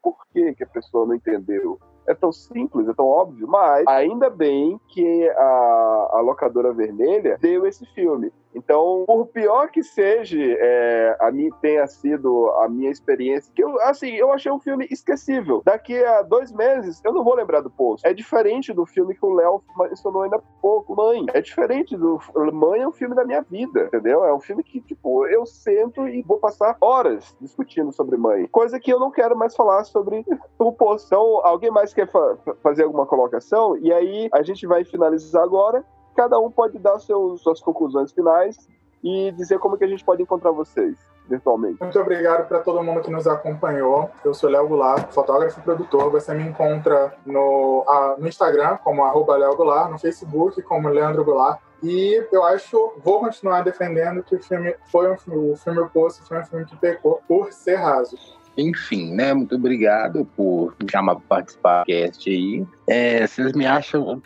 Por 0.02 0.16
que, 0.32 0.54
que 0.54 0.64
a 0.64 0.68
pessoa 0.68 1.06
não 1.08 1.16
entendeu? 1.16 1.80
É 2.08 2.14
tão 2.14 2.32
simples, 2.32 2.88
é 2.88 2.94
tão 2.94 3.06
óbvio, 3.06 3.48
mas 3.48 3.86
ainda 3.88 4.30
bem 4.30 4.80
que 4.88 5.28
a, 5.30 6.10
a 6.14 6.20
locadora 6.22 6.72
vermelha 6.72 7.38
deu 7.42 7.66
esse 7.66 7.86
filme. 7.88 8.32
Então, 8.56 9.04
por 9.06 9.28
pior 9.28 9.70
que 9.70 9.84
seja, 9.84 10.38
é, 10.40 11.18
a 11.20 11.32
mim 11.32 11.50
tenha 11.62 11.86
sido 11.88 12.50
a 12.62 12.68
minha 12.68 12.90
experiência, 12.90 13.52
que 13.54 13.64
eu, 13.64 13.80
assim, 13.82 14.12
eu 14.16 14.32
achei 14.32 14.52
um 14.52 14.60
filme 14.60 14.88
esquecível. 14.90 15.62
Daqui 15.64 16.04
a 16.04 16.22
dois 16.22 16.52
meses, 16.52 17.02
eu 17.04 17.14
não 17.14 17.24
vou 17.24 17.36
lembrar 17.36 17.62
do 17.62 17.70
post. 17.70 18.08
É 18.08 18.14
diferente 18.14 18.74
do 18.74 18.86
filme 18.86 19.16
que 19.16 19.26
o 19.26 19.34
Léo 19.34 19.62
mencionou 19.78 20.24
ainda 20.24 20.42
pouco, 20.62 20.96
Mãe. 20.96 21.26
É 21.34 21.42
diferente 21.42 21.96
do 21.96 22.20
Mãe 22.54 22.82
é 22.82 22.88
um 22.88 22.92
filme 22.92 23.16
da 23.16 23.26
minha 23.26 23.42
vida, 23.42 23.86
entendeu? 23.86 24.24
É 24.26 24.34
um 24.34 24.40
filme 24.40 24.64
que, 24.64 24.82
tipo, 24.82 25.28
eu 25.28 25.46
sento 25.46 26.08
e 26.08 26.22
vou 26.24 26.38
passar 26.38 26.76
horas 26.82 27.36
discutindo 27.40 27.92
sobre 27.92 28.18
Mãe. 28.18 28.48
Coisa 28.48 28.80
que 28.80 28.92
eu 28.92 29.00
não 29.00 29.12
quero 29.12 29.38
mais 29.38 29.56
falar 29.56 29.84
sobre 29.84 30.26
o 30.58 30.72
post. 30.72 31.08
Então, 31.08 31.42
alguém 31.46 31.70
mais 31.72 31.94
quer 31.94 32.10
fa- 32.10 32.38
fazer 32.64 32.84
alguma 32.84 33.06
colocação? 33.06 33.78
E 33.78 33.92
aí, 33.94 34.30
a 34.34 34.42
gente 34.42 34.66
vai 34.66 34.84
finalizar 34.84 35.44
agora 35.44 35.86
cada 36.18 36.40
um 36.40 36.50
pode 36.50 36.80
dar 36.80 36.98
seus, 36.98 37.42
suas 37.42 37.62
conclusões 37.62 38.12
finais 38.12 38.58
e 39.04 39.32
dizer 39.34 39.60
como 39.60 39.78
que 39.78 39.84
a 39.84 39.88
gente 39.88 40.04
pode 40.04 40.24
encontrar 40.24 40.52
vocês 40.52 40.98
virtualmente. 41.30 41.78
Muito 41.80 42.00
obrigado 42.00 42.48
para 42.48 42.60
todo 42.60 42.82
mundo 42.82 43.02
que 43.02 43.12
nos 43.12 43.28
acompanhou. 43.28 44.10
Eu 44.26 44.34
sou 44.34 44.50
Léo 44.50 44.68
Goulart, 44.68 45.12
fotógrafo 45.12 45.60
e 45.60 45.64
produtor. 45.64 46.10
Você 46.10 46.34
me 46.34 46.44
encontra 46.44 47.14
no, 47.26 47.86
ah, 47.88 48.16
no 48.18 48.28
Instagram 48.28 48.78
como 48.78 49.04
arroba 49.04 49.38
Léo 49.38 49.56
Goulart, 49.56 49.92
no 49.92 50.00
Facebook 50.00 50.60
como 50.64 50.90
Leandro 50.90 51.24
Goulart. 51.24 51.60
E 51.84 52.26
eu 52.32 52.44
acho, 52.44 52.94
vou 53.04 53.20
continuar 53.20 53.62
defendendo 53.62 54.24
que 54.24 54.36
o 54.36 54.42
filme 54.42 54.74
foi 54.90 55.12
um 55.12 55.18
filme, 55.18 55.52
o 55.52 55.56
filme 55.56 55.80
O 55.80 55.90
Poço 55.90 56.26
foi 56.26 56.40
um 56.40 56.46
filme 56.46 56.66
que 56.66 56.76
pecou 56.76 57.22
por 57.28 57.54
ser 57.54 57.76
raso. 57.76 58.18
Enfim, 58.58 59.14
né? 59.14 59.34
Muito 59.34 59.56
obrigado 59.56 60.26
por 60.36 60.76
me 60.82 60.90
chamar 60.90 61.16
para 61.16 61.26
participar 61.28 61.84
do 61.84 61.86
cast 61.86 62.30
aí. 62.30 62.66
É, 62.90 63.28
vocês 63.28 63.52
me 63.52 63.66
acham 63.66 64.22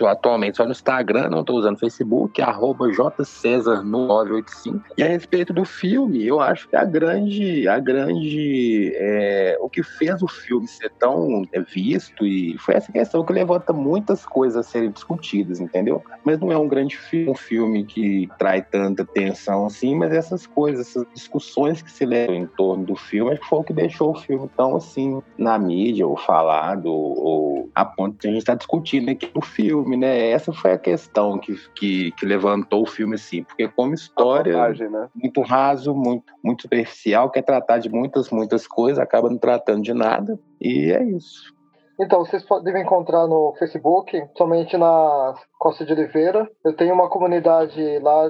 eu 0.00 0.06
atualmente 0.06 0.58
só 0.58 0.64
no 0.64 0.72
Instagram, 0.72 1.30
não 1.30 1.40
estou 1.40 1.56
usando 1.56 1.78
Facebook, 1.78 2.42
arroba 2.42 2.86
jcesar985. 2.88 4.82
E 4.98 5.02
a 5.02 5.06
respeito 5.06 5.54
do 5.54 5.64
filme, 5.64 6.26
eu 6.26 6.38
acho 6.38 6.68
que 6.68 6.76
a 6.76 6.84
grande, 6.84 7.66
a 7.66 7.78
grande, 7.78 8.92
é, 8.94 9.56
o 9.58 9.70
que 9.70 9.82
fez 9.82 10.22
o 10.22 10.28
filme 10.28 10.68
ser 10.68 10.90
tão 10.98 11.46
é, 11.50 11.60
visto 11.60 12.26
e 12.26 12.58
foi 12.58 12.74
essa 12.74 12.92
questão 12.92 13.24
que 13.24 13.32
levanta 13.32 13.72
muitas 13.72 14.26
coisas 14.26 14.58
a 14.58 14.62
serem 14.62 14.90
discutidas, 14.90 15.58
entendeu? 15.58 16.04
Mas 16.24 16.38
não 16.38 16.52
é 16.52 16.58
um 16.58 16.68
grande 16.68 16.98
filme, 16.98 17.30
um 17.30 17.34
filme 17.34 17.84
que 17.84 18.28
traz 18.38 18.66
tanta 18.70 19.02
tensão 19.04 19.64
assim, 19.64 19.94
mas 19.94 20.12
essas 20.12 20.46
coisas, 20.46 20.88
essas 20.88 21.06
discussões 21.14 21.80
que 21.80 21.90
se 21.90 22.04
levam 22.04 22.34
em 22.34 22.46
torno 22.46 22.84
do 22.84 22.96
filme, 22.96 23.31
que 23.36 23.46
foi 23.46 23.58
o 23.60 23.64
que 23.64 23.72
deixou 23.72 24.10
o 24.10 24.14
filme 24.14 24.48
tão 24.56 24.76
assim 24.76 25.22
na 25.36 25.58
mídia, 25.58 26.06
ou 26.06 26.16
falado, 26.16 26.86
ou 26.86 27.70
a 27.74 27.84
ponto 27.84 28.20
de 28.20 28.28
a 28.28 28.30
gente 28.30 28.40
estar 28.40 28.52
tá 28.52 28.58
discutindo 28.58 29.10
aqui 29.10 29.30
o 29.34 29.40
filme, 29.40 29.96
né? 29.96 30.30
Essa 30.30 30.52
foi 30.52 30.72
a 30.72 30.78
questão 30.78 31.38
que, 31.38 31.54
que, 31.74 32.12
que 32.12 32.26
levantou 32.26 32.82
o 32.82 32.86
filme, 32.86 33.14
assim, 33.14 33.42
porque 33.42 33.68
como 33.68 33.94
história, 33.94 34.56
né? 34.90 35.08
muito 35.14 35.40
raso, 35.42 35.94
muito, 35.94 36.32
muito 36.42 36.62
superficial, 36.62 37.30
quer 37.30 37.42
tratar 37.42 37.78
de 37.78 37.88
muitas, 37.88 38.30
muitas 38.30 38.66
coisas, 38.66 38.98
acaba 38.98 39.28
não 39.28 39.38
tratando 39.38 39.82
de 39.82 39.92
nada, 39.92 40.38
e 40.60 40.90
é 40.90 41.02
isso. 41.04 41.54
Então, 42.02 42.24
vocês 42.24 42.44
devem 42.64 42.82
encontrar 42.82 43.28
no 43.28 43.54
Facebook, 43.60 44.20
somente 44.36 44.76
na 44.76 45.34
Costa 45.56 45.84
de 45.84 45.92
Oliveira. 45.92 46.50
Eu 46.64 46.74
tenho 46.74 46.92
uma 46.92 47.08
comunidade 47.08 48.00
lá, 48.00 48.28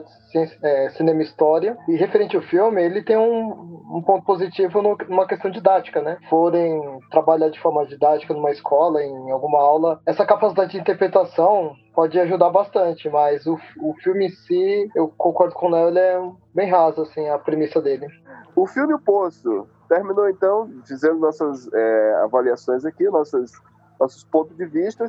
é, 0.62 0.90
Cinema 0.90 1.22
História. 1.22 1.74
E 1.88 1.96
referente 1.96 2.36
ao 2.36 2.42
filme, 2.42 2.82
ele 2.82 3.02
tem 3.02 3.16
um, 3.16 3.72
um 3.96 4.02
ponto 4.04 4.26
positivo 4.26 4.82
no, 4.82 4.94
numa 5.08 5.26
questão 5.26 5.50
didática, 5.50 6.02
né? 6.02 6.18
Forem 6.28 6.82
trabalhar 7.10 7.48
de 7.48 7.58
forma 7.60 7.86
didática 7.86 8.34
numa 8.34 8.50
escola, 8.50 9.02
em 9.02 9.30
alguma 9.30 9.58
aula, 9.58 10.00
essa 10.06 10.26
capacidade 10.26 10.72
de 10.72 10.78
interpretação 10.78 11.72
pode 11.94 12.18
ajudar 12.20 12.50
bastante, 12.50 13.08
mas 13.08 13.46
o, 13.46 13.58
o 13.80 13.94
filme 14.02 14.26
em 14.26 14.30
si, 14.30 14.90
eu 14.94 15.08
concordo 15.16 15.54
com 15.54 15.66
o 15.66 15.70
Léo, 15.70 15.88
ele 15.88 15.98
é 15.98 16.20
bem 16.54 16.70
raso, 16.70 17.02
assim, 17.02 17.26
a 17.28 17.38
premissa 17.38 17.80
dele. 17.80 18.06
O 18.54 18.66
filme 18.66 18.94
O 18.94 18.98
Poço 18.98 19.66
terminou 19.92 20.26
então, 20.26 20.70
fizemos 20.86 21.20
nossas 21.20 21.70
é, 21.70 22.14
avaliações 22.24 22.82
aqui, 22.86 23.04
nossas, 23.10 23.52
nossos 24.00 24.24
pontos 24.24 24.56
de 24.56 24.64
vista, 24.64 25.06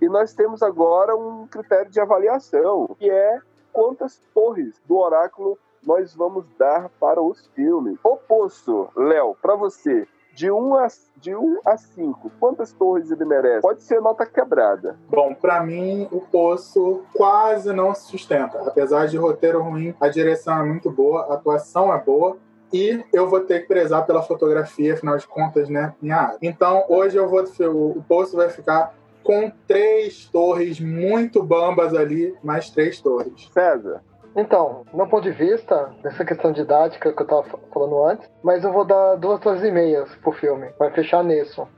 e 0.00 0.08
nós 0.08 0.32
temos 0.32 0.62
agora 0.62 1.14
um 1.14 1.46
critério 1.46 1.90
de 1.90 2.00
avaliação, 2.00 2.96
que 2.98 3.10
é 3.10 3.38
quantas 3.70 4.18
torres 4.32 4.80
do 4.88 4.96
oráculo 4.96 5.58
nós 5.86 6.14
vamos 6.14 6.46
dar 6.58 6.88
para 6.98 7.20
os 7.20 7.46
filmes. 7.48 7.98
Oposto, 8.02 8.88
Léo, 8.96 9.36
para 9.42 9.54
você, 9.54 10.08
de 10.34 10.50
1 10.50 10.76
a, 10.76 10.86
de 11.18 11.36
1 11.36 11.60
a 11.66 11.76
5, 11.76 12.30
quantas 12.40 12.72
torres 12.72 13.10
ele 13.10 13.26
merece? 13.26 13.60
Pode 13.60 13.82
ser 13.82 14.00
nota 14.00 14.24
quebrada. 14.24 14.96
Bom, 15.10 15.34
para 15.34 15.62
mim, 15.62 16.08
o 16.10 16.22
Poço 16.22 17.02
quase 17.14 17.70
não 17.74 17.94
se 17.94 18.06
sustenta. 18.06 18.66
Apesar 18.66 19.08
de 19.08 19.18
roteiro 19.18 19.62
ruim, 19.62 19.94
a 20.00 20.08
direção 20.08 20.58
é 20.58 20.64
muito 20.64 20.90
boa, 20.90 21.26
a 21.26 21.34
atuação 21.34 21.92
é 21.92 21.98
boa, 21.98 22.38
e 22.72 23.04
eu 23.12 23.28
vou 23.28 23.40
ter 23.40 23.60
que 23.60 23.68
prezar 23.68 24.06
pela 24.06 24.22
fotografia, 24.22 24.94
afinal 24.94 25.16
de 25.16 25.26
contas, 25.26 25.68
né? 25.68 25.94
Minha 26.00 26.16
área. 26.16 26.38
Então, 26.42 26.84
hoje 26.88 27.16
eu 27.16 27.28
vou. 27.28 27.42
O 27.60 28.02
posto 28.08 28.36
vai 28.36 28.48
ficar 28.48 28.94
com 29.22 29.50
três 29.66 30.26
torres 30.26 30.80
muito 30.80 31.42
bambas 31.42 31.94
ali, 31.94 32.34
mais 32.42 32.70
três 32.70 33.00
torres. 33.00 33.48
César. 33.52 34.02
Então, 34.34 34.84
meu 34.94 35.06
ponto 35.06 35.24
de 35.24 35.30
vista, 35.30 35.90
dessa 36.02 36.24
questão 36.24 36.52
didática 36.52 37.12
que 37.12 37.22
eu 37.22 37.26
tava 37.26 37.44
falando 37.72 38.04
antes, 38.06 38.30
mas 38.42 38.64
eu 38.64 38.72
vou 38.72 38.84
dar 38.84 39.16
duas 39.16 39.38
torres 39.40 39.62
e 39.62 39.70
meias 39.70 40.08
pro 40.16 40.32
filme. 40.32 40.70
Vai 40.78 40.90
fechar 40.90 41.22
nisso. 41.22 41.68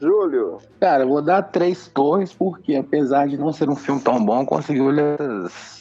Júlio. 0.00 0.58
Cara, 0.80 1.04
eu 1.04 1.08
vou 1.08 1.22
dar 1.22 1.42
três 1.42 1.86
torres, 1.86 2.32
porque 2.32 2.74
apesar 2.74 3.28
de 3.28 3.36
não 3.36 3.52
ser 3.52 3.68
um 3.68 3.76
filme 3.76 4.00
tão 4.00 4.24
bom, 4.24 4.44
conseguiu 4.44 4.86
olhar 4.86 5.16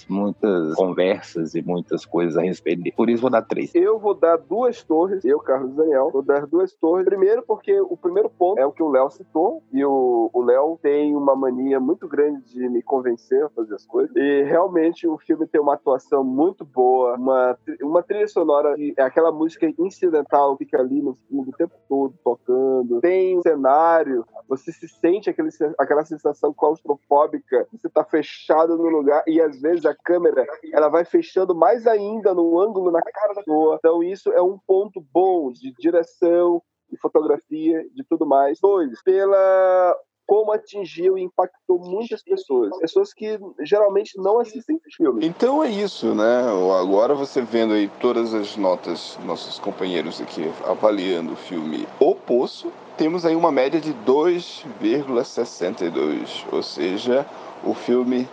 muitas 0.10 0.76
conversas 0.76 1.56
e 1.56 1.62
muitas 1.62 2.06
coisas 2.06 2.38
a 2.38 2.42
respeito 2.42 2.84
dele. 2.84 2.96
Por 2.96 3.10
isso 3.10 3.22
vou 3.22 3.32
dar 3.32 3.42
três. 3.42 3.74
Eu 3.76 4.00
vou 4.00 4.14
dar 4.14 4.38
duas 4.38 4.84
torres, 4.84 5.24
eu, 5.26 5.40
Carlos 5.40 5.76
Daniel, 5.76 6.10
vou 6.12 6.22
dar 6.22 6.46
duas 6.46 6.74
torres. 6.74 7.06
Primeiro, 7.06 7.44
porque 7.44 7.80
o 7.80 7.98
primeiro 7.98 8.30
ponto 8.30 8.60
é 8.60 8.66
o 8.66 8.72
que 8.72 8.84
o 8.84 8.90
Léo 8.90 9.10
citou, 9.10 9.62
e 9.72 9.84
o 9.84 10.32
Léo 10.36 10.80
tem 10.82 11.16
uma 11.16 11.36
mania 11.36 11.80
muito 11.80 12.08
grande 12.08 12.42
de 12.46 12.70
me 12.70 12.82
convencer 12.82 13.44
a 13.44 13.50
fazer 13.50 13.76
as 13.76 13.86
coisas. 13.86 14.16
E 14.16 14.44
realmente 14.44 15.08
o 15.08 15.18
filme 15.18 15.46
tem 15.48 15.62
uma 15.62 15.74
atuação 15.74 16.24
muito 16.24 16.64
boa, 16.66 17.16
uma, 17.16 17.58
uma 17.82 18.04
trilha 18.04 18.28
sonora, 18.28 18.76
é 18.98 19.02
aquela 19.02 19.32
música 19.32 19.72
incidental 19.78 20.58
que 20.58 20.70
fica 20.70 20.80
ali 20.80 21.02
no 21.02 21.16
fundo 21.28 21.50
o 21.50 21.54
tempo 21.54 21.74
todo 21.88 22.14
tocando. 22.24 23.02
Tem 23.02 23.38
um 23.38 23.42
cenário, 23.42 24.26
você 24.48 24.72
se 24.72 24.88
sente 24.88 25.30
aquele, 25.30 25.50
aquela 25.78 26.06
sensação 26.06 26.54
claustrofóbica, 26.54 27.68
você 27.72 27.90
tá 27.90 28.04
fechado 28.04 28.78
no 28.78 28.90
lugar 28.90 29.24
e 29.28 29.42
às 29.42 29.60
vezes 29.60 29.86
a 29.86 29.96
câmera 30.04 30.46
ela 30.74 30.90
vai 30.90 31.06
fechando 31.06 31.56
mais 31.56 31.88
ainda 31.88 32.34
no 32.34 32.60
ângulo 32.60 32.92
na 32.92 33.02
cara 33.02 33.34
da 33.34 33.44
pessoa. 33.44 33.76
Então 33.78 34.04
isso 34.04 34.32
é 34.32 34.42
um 34.42 34.58
ponto 34.58 35.04
bom 35.14 35.52
de 35.52 35.74
direção, 35.80 36.62
de 36.90 36.98
fotografia, 36.98 37.86
de 37.94 38.04
tudo 38.04 38.26
mais. 38.26 38.60
Dois, 38.60 39.02
pela 39.04 39.96
como 40.30 40.52
atingiu 40.52 41.18
e 41.18 41.24
impactou 41.24 41.80
muitas 41.80 42.22
pessoas. 42.22 42.78
Pessoas 42.78 43.12
que 43.12 43.40
geralmente 43.62 44.16
não 44.16 44.40
assistem 44.40 44.80
filme. 44.96 45.26
Então 45.26 45.64
é 45.64 45.72
isso, 45.72 46.14
né? 46.14 46.44
Agora 46.80 47.16
você 47.16 47.42
vendo 47.42 47.74
aí 47.74 47.90
todas 48.00 48.36
as 48.36 48.56
notas, 48.56 49.18
nossos 49.26 49.58
companheiros 49.58 50.22
aqui 50.22 50.54
avaliando 50.68 51.34
o 51.34 51.36
filme 51.36 51.88
O 52.00 52.14
Poço, 52.14 52.72
temos 52.96 53.26
aí 53.26 53.36
uma 53.36 53.52
média 53.52 53.82
de 53.82 53.92
2,62, 54.06 56.46
ou 56.52 56.62
seja, 56.62 57.26
o 57.64 57.74
filme 57.74 58.30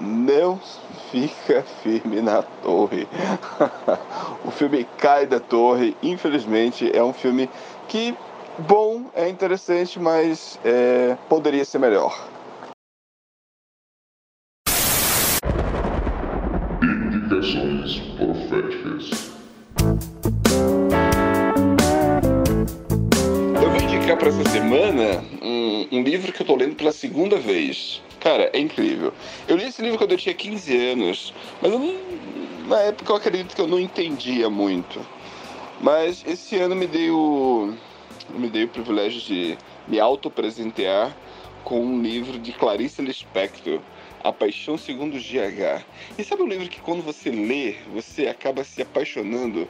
não 0.00 0.58
fica 1.10 1.62
firme 1.82 2.20
na 2.20 2.42
torre. 2.42 3.06
o 4.44 4.50
filme 4.50 4.86
cai 4.98 5.26
da 5.26 5.38
torre, 5.38 5.96
infelizmente 6.02 6.90
é 6.96 7.02
um 7.02 7.12
filme 7.12 7.48
que 7.88 8.16
bom, 8.58 9.04
é 9.14 9.28
interessante, 9.28 9.98
mas 9.98 10.58
é, 10.64 11.16
poderia 11.28 11.64
ser 11.64 11.78
melhor. 11.78 12.28
Para 24.20 24.28
essa 24.28 24.50
semana 24.50 25.24
um, 25.40 25.88
um 25.90 26.02
livro 26.02 26.30
que 26.30 26.42
eu 26.42 26.44
estou 26.44 26.54
lendo 26.54 26.76
pela 26.76 26.92
segunda 26.92 27.38
vez. 27.38 28.02
Cara, 28.20 28.50
é 28.52 28.58
incrível. 28.58 29.14
Eu 29.48 29.56
li 29.56 29.64
esse 29.64 29.80
livro 29.80 29.96
quando 29.96 30.12
eu 30.12 30.18
tinha 30.18 30.34
15 30.34 30.90
anos, 30.90 31.34
mas 31.62 31.72
não, 31.72 31.96
na 32.68 32.80
época 32.80 33.12
eu 33.12 33.16
acredito 33.16 33.56
que 33.56 33.62
eu 33.62 33.66
não 33.66 33.80
entendia 33.80 34.50
muito. 34.50 35.00
Mas 35.80 36.22
esse 36.26 36.54
ano 36.56 36.76
me 36.76 36.86
deu, 36.86 37.74
me 38.28 38.50
deu 38.50 38.66
o 38.66 38.68
privilégio 38.68 39.22
de 39.22 39.56
me 39.88 39.98
auto-presentear 39.98 41.16
com 41.64 41.80
um 41.80 42.02
livro 42.02 42.38
de 42.38 42.52
Clarice 42.52 43.00
Lispector, 43.00 43.80
A 44.22 44.30
Paixão 44.30 44.76
Segundo 44.76 45.16
GH. 45.16 45.82
E 46.18 46.24
sabe 46.24 46.42
um 46.42 46.46
livro 46.46 46.68
que 46.68 46.82
quando 46.82 47.02
você 47.02 47.30
lê, 47.30 47.76
você 47.90 48.26
acaba 48.26 48.64
se 48.64 48.82
apaixonando 48.82 49.66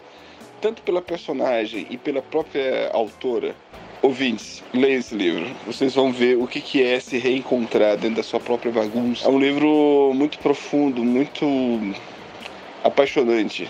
tanto 0.61 0.83
pela 0.83 1.01
personagem 1.01 1.87
e 1.89 1.97
pela 1.97 2.21
própria 2.21 2.91
autora? 2.93 3.55
Ouvintes, 4.03 4.63
leiam 4.73 4.99
esse 4.99 5.15
livro. 5.15 5.47
Vocês 5.67 5.95
vão 5.95 6.11
ver 6.11 6.39
o 6.39 6.47
que 6.47 6.83
é 6.83 6.99
se 6.99 7.19
reencontrar 7.19 7.99
dentro 7.99 8.17
da 8.17 8.23
sua 8.23 8.41
própria 8.41 8.73
bagunça. 8.73 9.27
É 9.27 9.29
um 9.29 9.39
livro 9.39 10.13
muito 10.15 10.39
profundo, 10.39 11.05
muito 11.05 11.45
apaixonante. 12.83 13.69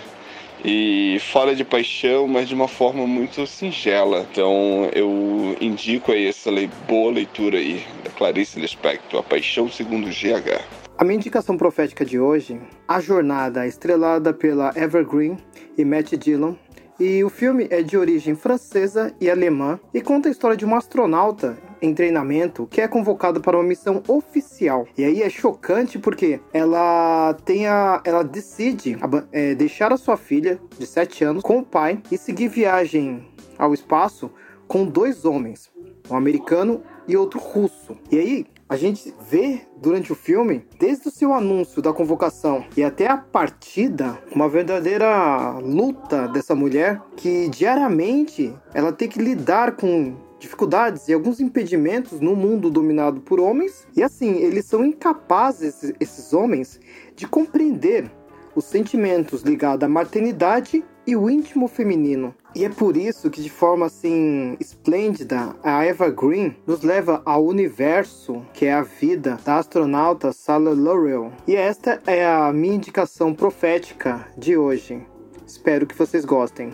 E 0.63 1.17
fala 1.19 1.53
de 1.53 1.65
paixão, 1.65 2.27
mas 2.27 2.47
de 2.47 2.55
uma 2.55 2.69
forma 2.69 3.05
muito 3.05 3.45
singela. 3.45 4.25
Então 4.31 4.89
eu 4.93 5.57
indico 5.59 6.13
aí 6.13 6.27
essa 6.27 6.49
boa 6.87 7.11
leitura 7.11 7.57
aí 7.57 7.83
da 8.03 8.11
Clarice 8.11 8.57
Lispector, 8.57 9.19
A 9.19 9.23
Paixão 9.23 9.69
Segundo 9.69 10.07
GH. 10.07 10.61
A 10.97 11.03
minha 11.03 11.15
indicação 11.15 11.57
profética 11.57 12.05
de 12.05 12.19
hoje, 12.19 12.61
A 12.87 13.01
Jornada, 13.01 13.65
estrelada 13.67 14.33
pela 14.33 14.71
Evergreen 14.77 15.35
e 15.77 15.83
Matt 15.83 16.13
Dillon, 16.13 16.53
e 17.01 17.23
o 17.23 17.29
filme 17.29 17.65
é 17.71 17.81
de 17.81 17.97
origem 17.97 18.35
francesa 18.35 19.11
e 19.19 19.27
alemã 19.27 19.79
e 19.91 19.99
conta 20.01 20.29
a 20.29 20.31
história 20.31 20.55
de 20.55 20.63
uma 20.63 20.77
astronauta 20.77 21.57
em 21.81 21.95
treinamento 21.95 22.67
que 22.69 22.79
é 22.79 22.87
convocada 22.87 23.39
para 23.39 23.57
uma 23.57 23.63
missão 23.63 24.03
oficial. 24.07 24.87
E 24.95 25.03
aí 25.03 25.23
é 25.23 25.29
chocante 25.29 25.97
porque 25.97 26.39
ela 26.53 27.35
tem 27.43 27.65
a, 27.65 28.03
ela 28.05 28.23
decide 28.23 28.99
é, 29.31 29.55
deixar 29.55 29.91
a 29.91 29.97
sua 29.97 30.15
filha 30.15 30.59
de 30.77 30.85
7 30.85 31.23
anos 31.23 31.41
com 31.41 31.57
o 31.57 31.65
pai 31.65 31.99
e 32.11 32.19
seguir 32.19 32.49
viagem 32.49 33.25
ao 33.57 33.73
espaço 33.73 34.29
com 34.67 34.85
dois 34.85 35.25
homens, 35.25 35.71
um 36.07 36.15
americano 36.15 36.83
e 37.07 37.17
outro 37.17 37.39
russo. 37.39 37.97
E 38.11 38.19
aí 38.19 38.45
a 38.71 38.77
gente 38.77 39.13
vê 39.29 39.63
durante 39.81 40.13
o 40.13 40.15
filme, 40.15 40.65
desde 40.79 41.09
o 41.09 41.11
seu 41.11 41.33
anúncio 41.33 41.81
da 41.81 41.91
convocação 41.91 42.63
e 42.77 42.81
até 42.81 43.05
a 43.05 43.17
partida, 43.17 44.17
uma 44.33 44.47
verdadeira 44.47 45.59
luta 45.59 46.25
dessa 46.29 46.55
mulher 46.55 47.01
que 47.17 47.49
diariamente 47.49 48.55
ela 48.73 48.93
tem 48.93 49.09
que 49.09 49.21
lidar 49.21 49.75
com 49.75 50.15
dificuldades 50.39 51.09
e 51.09 51.13
alguns 51.13 51.41
impedimentos 51.41 52.21
no 52.21 52.33
mundo 52.33 52.69
dominado 52.69 53.19
por 53.19 53.41
homens. 53.41 53.85
E 53.93 54.01
assim, 54.01 54.37
eles 54.37 54.63
são 54.67 54.85
incapazes, 54.85 55.91
esses 55.99 56.31
homens, 56.31 56.79
de 57.13 57.27
compreender 57.27 58.09
os 58.55 58.63
sentimentos 58.63 59.41
ligados 59.41 59.83
à 59.83 59.89
maternidade 59.89 60.81
e 61.05 61.15
o 61.15 61.29
íntimo 61.29 61.67
feminino. 61.67 62.33
E 62.53 62.65
é 62.65 62.69
por 62.69 62.97
isso 62.97 63.29
que, 63.29 63.41
de 63.41 63.49
forma 63.49 63.85
assim 63.85 64.57
esplêndida, 64.59 65.55
a 65.63 65.85
Eva 65.85 66.09
Green 66.09 66.55
nos 66.67 66.81
leva 66.81 67.21
ao 67.25 67.45
universo 67.45 68.45
que 68.53 68.65
é 68.65 68.73
a 68.73 68.81
vida 68.81 69.39
da 69.45 69.57
astronauta 69.57 70.33
Sarah 70.33 70.73
Laurel. 70.75 71.31
E 71.47 71.55
esta 71.55 72.01
é 72.05 72.25
a 72.25 72.51
minha 72.51 72.75
indicação 72.75 73.33
profética 73.33 74.27
de 74.37 74.57
hoje. 74.57 75.01
Espero 75.47 75.87
que 75.87 75.97
vocês 75.97 76.25
gostem. 76.25 76.71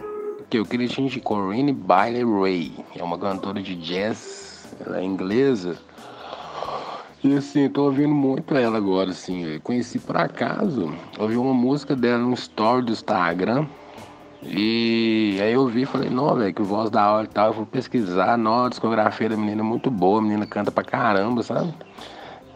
Que 0.49 0.57
eu 0.57 0.65
queria 0.65 0.87
te 0.87 1.01
indicar 1.01 1.23
Corinne 1.23 1.73
Bailey 1.73 2.23
Ray, 2.23 2.85
é 2.95 3.03
uma 3.03 3.19
cantora 3.19 3.61
de 3.61 3.75
jazz, 3.75 4.67
ela 4.83 4.99
é 4.99 5.03
inglesa. 5.03 5.77
E 7.23 7.35
assim, 7.35 7.67
tô 7.67 7.83
ouvindo 7.83 8.13
muito 8.13 8.55
ela 8.55 8.77
agora, 8.77 9.09
assim. 9.09 9.59
Conheci 9.63 9.99
por 9.99 10.15
acaso, 10.15 10.93
ouvi 11.19 11.35
uma 11.35 11.53
música 11.53 11.95
dela 11.95 12.19
no 12.19 12.33
story 12.33 12.85
do 12.85 12.91
Instagram. 12.91 13.67
E 14.43 15.39
aí 15.41 15.53
eu 15.53 15.67
vi 15.67 15.81
e 15.81 15.85
falei, 15.85 16.09
não, 16.09 16.35
velho, 16.35 16.53
que 16.53 16.61
voz 16.61 16.89
da 16.89 17.11
hora 17.11 17.25
e 17.25 17.29
tal, 17.29 17.47
eu 17.47 17.53
vou 17.53 17.65
pesquisar, 17.65 18.35
a 18.35 18.69
discografia 18.69 19.29
da 19.29 19.37
menina 19.37 19.61
é 19.61 19.63
muito 19.63 19.89
boa, 19.89 20.19
a 20.19 20.21
menina 20.21 20.45
canta 20.45 20.71
pra 20.71 20.83
caramba, 20.83 21.41
sabe? 21.41 21.73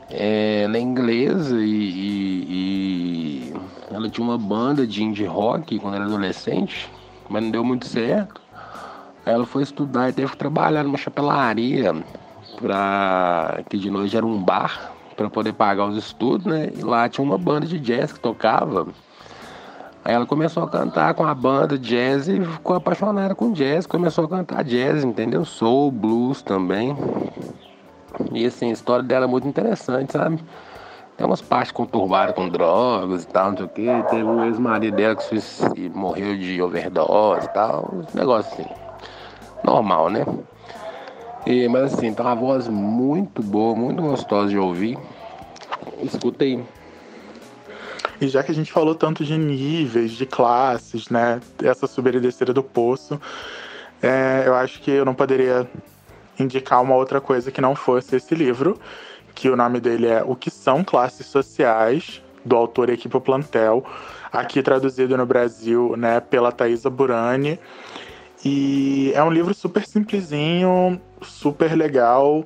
É, 0.09 0.63
ela 0.63 0.77
é 0.77 0.79
inglesa 0.79 1.59
e, 1.59 1.69
e, 1.69 2.45
e, 2.49 3.53
ela 3.89 4.09
tinha 4.09 4.25
uma 4.25 4.37
banda 4.37 4.85
de 4.85 5.03
indie 5.03 5.25
rock 5.25 5.79
quando 5.79 5.95
era 5.95 6.05
adolescente, 6.05 6.89
mas 7.29 7.41
não 7.41 7.49
deu 7.49 7.63
muito 7.63 7.87
certo. 7.87 8.39
Ela 9.25 9.45
foi 9.45 9.63
estudar 9.63 10.09
e 10.09 10.13
teve 10.13 10.31
que 10.31 10.37
trabalhar 10.37 10.83
numa 10.83 10.97
chapelaria, 10.97 11.95
pra, 12.59 13.61
que 13.69 13.77
de 13.77 13.89
noite 13.89 14.15
era 14.15 14.25
um 14.25 14.37
bar, 14.37 14.93
para 15.15 15.29
poder 15.29 15.53
pagar 15.53 15.85
os 15.85 15.97
estudos, 15.97 16.45
né? 16.45 16.71
E 16.75 16.81
lá 16.81 17.07
tinha 17.07 17.23
uma 17.23 17.37
banda 17.37 17.65
de 17.65 17.79
jazz 17.79 18.11
que 18.11 18.19
tocava. 18.19 18.87
Aí 20.03 20.13
ela 20.15 20.25
começou 20.25 20.63
a 20.63 20.67
cantar 20.67 21.13
com 21.13 21.23
a 21.23 21.33
banda 21.35 21.77
jazz 21.77 22.27
e 22.27 22.43
ficou 22.43 22.75
apaixonada 22.75 23.35
com 23.35 23.51
jazz, 23.51 23.85
começou 23.85 24.25
a 24.25 24.27
cantar 24.27 24.63
jazz, 24.63 25.03
entendeu? 25.03 25.45
Soul, 25.45 25.91
blues 25.91 26.41
também. 26.41 26.97
E 28.31 28.45
assim, 28.45 28.69
a 28.69 28.73
história 28.73 29.03
dela 29.03 29.25
é 29.25 29.27
muito 29.27 29.47
interessante, 29.47 30.13
sabe? 30.13 30.43
Tem 31.15 31.27
umas 31.27 31.41
partes 31.41 31.71
conturbadas 31.71 32.33
com 32.33 32.49
drogas 32.49 33.23
e 33.23 33.27
tal, 33.27 33.51
não 33.51 33.57
sei 33.57 33.65
o 33.67 33.69
que. 33.69 34.03
Teve 34.09 34.23
um 34.23 34.43
ex-marido 34.43 34.95
dela 34.95 35.15
que 35.15 35.89
morreu 35.89 36.35
de 36.35 36.59
overdose 36.61 37.45
e 37.45 37.49
tal. 37.49 37.93
Um 37.93 38.17
negócio 38.17 38.51
assim. 38.53 38.65
Normal, 39.63 40.09
né? 40.09 40.25
E, 41.45 41.67
mas 41.67 41.93
assim, 41.93 42.11
tem 42.11 42.25
uma 42.25 42.35
voz 42.35 42.67
muito 42.67 43.43
boa, 43.43 43.75
muito 43.75 44.01
gostosa 44.01 44.49
de 44.49 44.57
ouvir. 44.57 44.97
Escuta 46.01 46.43
aí. 46.43 46.63
E 48.21 48.27
já 48.27 48.43
que 48.43 48.51
a 48.51 48.55
gente 48.55 48.71
falou 48.71 48.93
tanto 48.93 49.25
de 49.25 49.35
níveis, 49.35 50.11
de 50.11 50.27
classes, 50.27 51.09
né? 51.09 51.41
Essa 51.63 51.87
subida 51.87 52.19
e 52.19 52.53
do 52.53 52.61
poço, 52.61 53.19
é, 53.99 54.43
eu 54.45 54.53
acho 54.53 54.79
que 54.79 54.91
eu 54.91 55.03
não 55.03 55.15
poderia 55.15 55.67
indicar 56.39 56.83
uma 56.83 56.95
outra 56.95 57.19
coisa 57.19 57.51
que 57.51 57.59
não 57.59 57.75
fosse 57.75 58.15
esse 58.15 58.35
livro, 58.35 58.79
que 59.33 59.49
o 59.49 59.55
nome 59.55 59.79
dele 59.79 60.07
é 60.07 60.23
O 60.23 60.35
que 60.35 60.51
são 60.51 60.83
classes 60.83 61.25
sociais, 61.25 62.21
do 62.45 62.55
autor 62.55 62.89
Equipe 62.89 63.19
Plantel, 63.19 63.83
aqui 64.31 64.61
traduzido 64.61 65.17
no 65.17 65.25
Brasil, 65.25 65.95
né, 65.97 66.19
pela 66.19 66.51
Thaisa 66.51 66.89
Burani. 66.89 67.59
E 68.43 69.11
é 69.15 69.23
um 69.23 69.31
livro 69.31 69.53
super 69.53 69.85
simplesinho, 69.85 70.99
super 71.21 71.75
legal, 71.75 72.45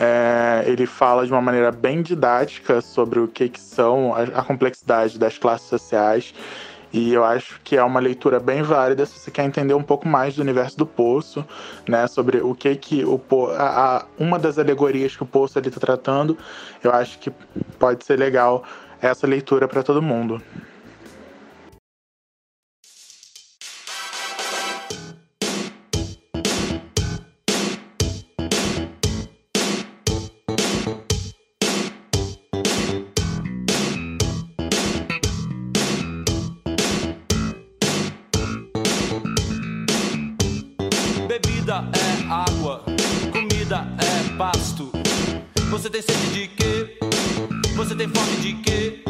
é, 0.00 0.62
ele 0.64 0.86
fala 0.86 1.26
de 1.26 1.32
uma 1.32 1.42
maneira 1.42 1.72
bem 1.72 2.02
didática 2.02 2.80
sobre 2.80 3.18
o 3.18 3.26
que, 3.26 3.48
que 3.48 3.58
são 3.58 4.14
a, 4.14 4.22
a, 4.22 4.44
complexidade 4.44 5.18
das 5.18 5.36
classes 5.36 5.66
sociais. 5.66 6.32
E 6.92 7.12
eu 7.12 7.24
acho 7.24 7.60
que 7.64 7.76
é 7.76 7.82
uma 7.82 7.98
leitura 7.98 8.38
bem 8.38 8.62
válida 8.62 9.04
se 9.04 9.18
você 9.18 9.30
quer 9.30 9.44
entender 9.44 9.74
um 9.74 9.82
pouco 9.82 10.06
mais 10.08 10.36
do 10.36 10.42
universo 10.42 10.78
do 10.78 10.86
Poço, 10.86 11.44
né? 11.86 12.06
Sobre 12.06 12.38
o 12.38 12.54
que 12.54 12.76
que 12.76 13.04
o 13.04 13.20
a, 13.58 13.96
a, 13.96 14.04
uma 14.16 14.38
das 14.38 14.56
alegorias 14.56 15.16
que 15.16 15.22
o 15.24 15.26
Poço 15.26 15.58
está 15.58 15.80
tratando. 15.80 16.38
Eu 16.82 16.92
acho 16.92 17.18
que 17.18 17.30
pode 17.78 18.04
ser 18.04 18.16
legal 18.16 18.62
essa 19.02 19.26
leitura 19.26 19.66
para 19.66 19.82
todo 19.82 20.00
mundo. 20.00 20.40
Você 45.70 45.90
tem 45.90 46.02
sede 46.02 46.32
de 46.32 46.48
quê? 46.48 46.98
Você 47.76 47.94
tem 47.94 48.08
fome 48.08 48.36
de 48.42 48.52
quê? 48.54 49.07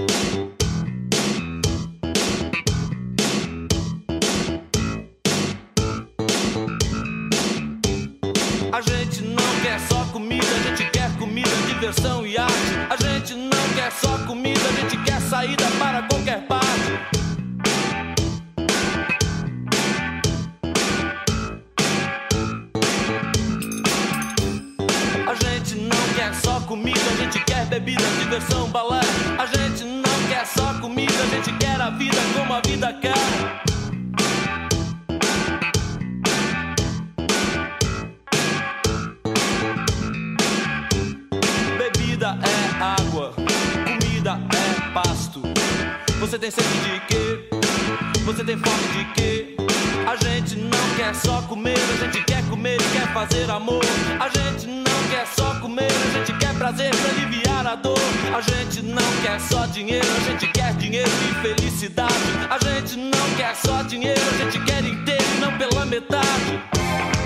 Só 59.58 59.66
dinheiro, 59.66 60.06
a 60.16 60.20
gente 60.20 60.46
quer 60.52 60.72
dinheiro 60.74 61.10
e 61.28 61.34
felicidade. 61.42 62.14
A 62.48 62.58
gente 62.64 62.96
não 62.96 63.36
quer 63.36 63.56
só 63.56 63.82
dinheiro, 63.82 64.20
a 64.32 64.44
gente 64.44 64.64
quer 64.64 64.84
inteiro 64.84 65.24
e 65.36 65.40
não 65.40 65.58
pela 65.58 65.84
metade. 65.84 67.17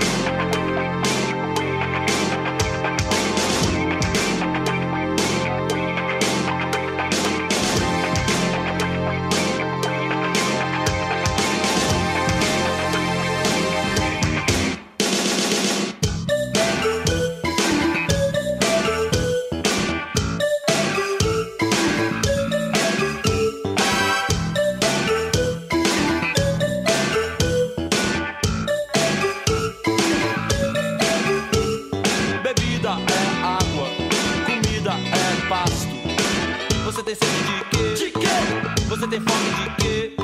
Fome 39.19 39.49
de 39.53 39.83
quê? 39.83 40.15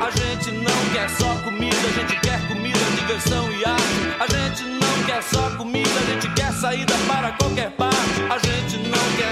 A 0.00 0.10
gente 0.10 0.50
não 0.52 0.78
quer 0.92 1.08
só 1.10 1.34
comida, 1.42 1.76
a 1.76 2.00
gente 2.00 2.20
quer 2.20 2.48
comida, 2.48 2.78
diversão 2.96 3.50
e 3.52 3.64
arte. 3.64 3.82
A 4.20 4.26
gente 4.26 4.64
não 4.64 5.04
quer 5.04 5.22
só 5.22 5.50
comida, 5.56 5.90
a 6.00 6.12
gente 6.12 6.28
quer 6.34 6.52
saída 6.52 6.94
para 7.08 7.32
qualquer 7.32 7.70
parte. 7.72 7.96
A 8.30 8.38
gente 8.38 8.78
não 8.88 9.16
quer 9.16 9.26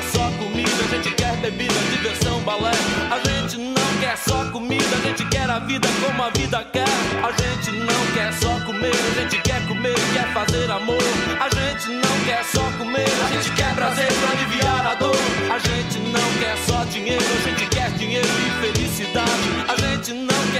bebida, 1.44 1.74
diversão, 1.90 2.40
balé. 2.40 2.72
A 3.10 3.18
gente 3.28 3.58
não 3.58 4.00
quer 4.00 4.16
só 4.16 4.50
comida, 4.50 4.96
a 4.96 5.06
gente 5.06 5.24
quer 5.26 5.50
a 5.50 5.58
vida 5.58 5.86
como 6.00 6.22
a 6.22 6.30
vida 6.30 6.64
quer. 6.72 6.88
A 7.22 7.30
gente 7.32 7.70
não 7.72 8.06
quer 8.14 8.32
só 8.32 8.60
comer, 8.64 8.94
a 8.94 9.20
gente 9.20 9.42
quer 9.42 9.60
comer, 9.68 9.94
quer 10.14 10.32
fazer 10.32 10.70
amor. 10.70 11.02
A 11.38 11.48
gente 11.50 11.88
não 11.90 12.24
quer 12.24 12.42
só 12.44 12.64
comer, 12.78 13.12
a 13.24 13.32
gente 13.34 13.50
quer 13.52 13.74
prazer 13.74 14.08
pra 14.20 14.30
aliviar 14.30 14.86
a 14.86 14.94
dor. 14.94 15.16
A 15.52 15.58
gente 15.58 15.98
não 15.98 16.28
quer 16.40 16.56
só 16.66 16.84
dinheiro, 16.84 17.24
a 17.24 17.48
gente 17.48 17.66
quer 17.66 17.90
dinheiro 17.92 18.26
e 18.26 18.50
felicidade. 18.60 18.73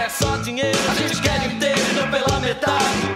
Quer 0.05 0.11
só 0.11 0.36
dinheiro, 0.36 0.78
a 0.90 0.94
gente 0.96 1.22
quer 1.22 1.46
inteiro 1.46 1.94
não 1.94 2.11
pela 2.11 2.38
metade. 2.38 3.13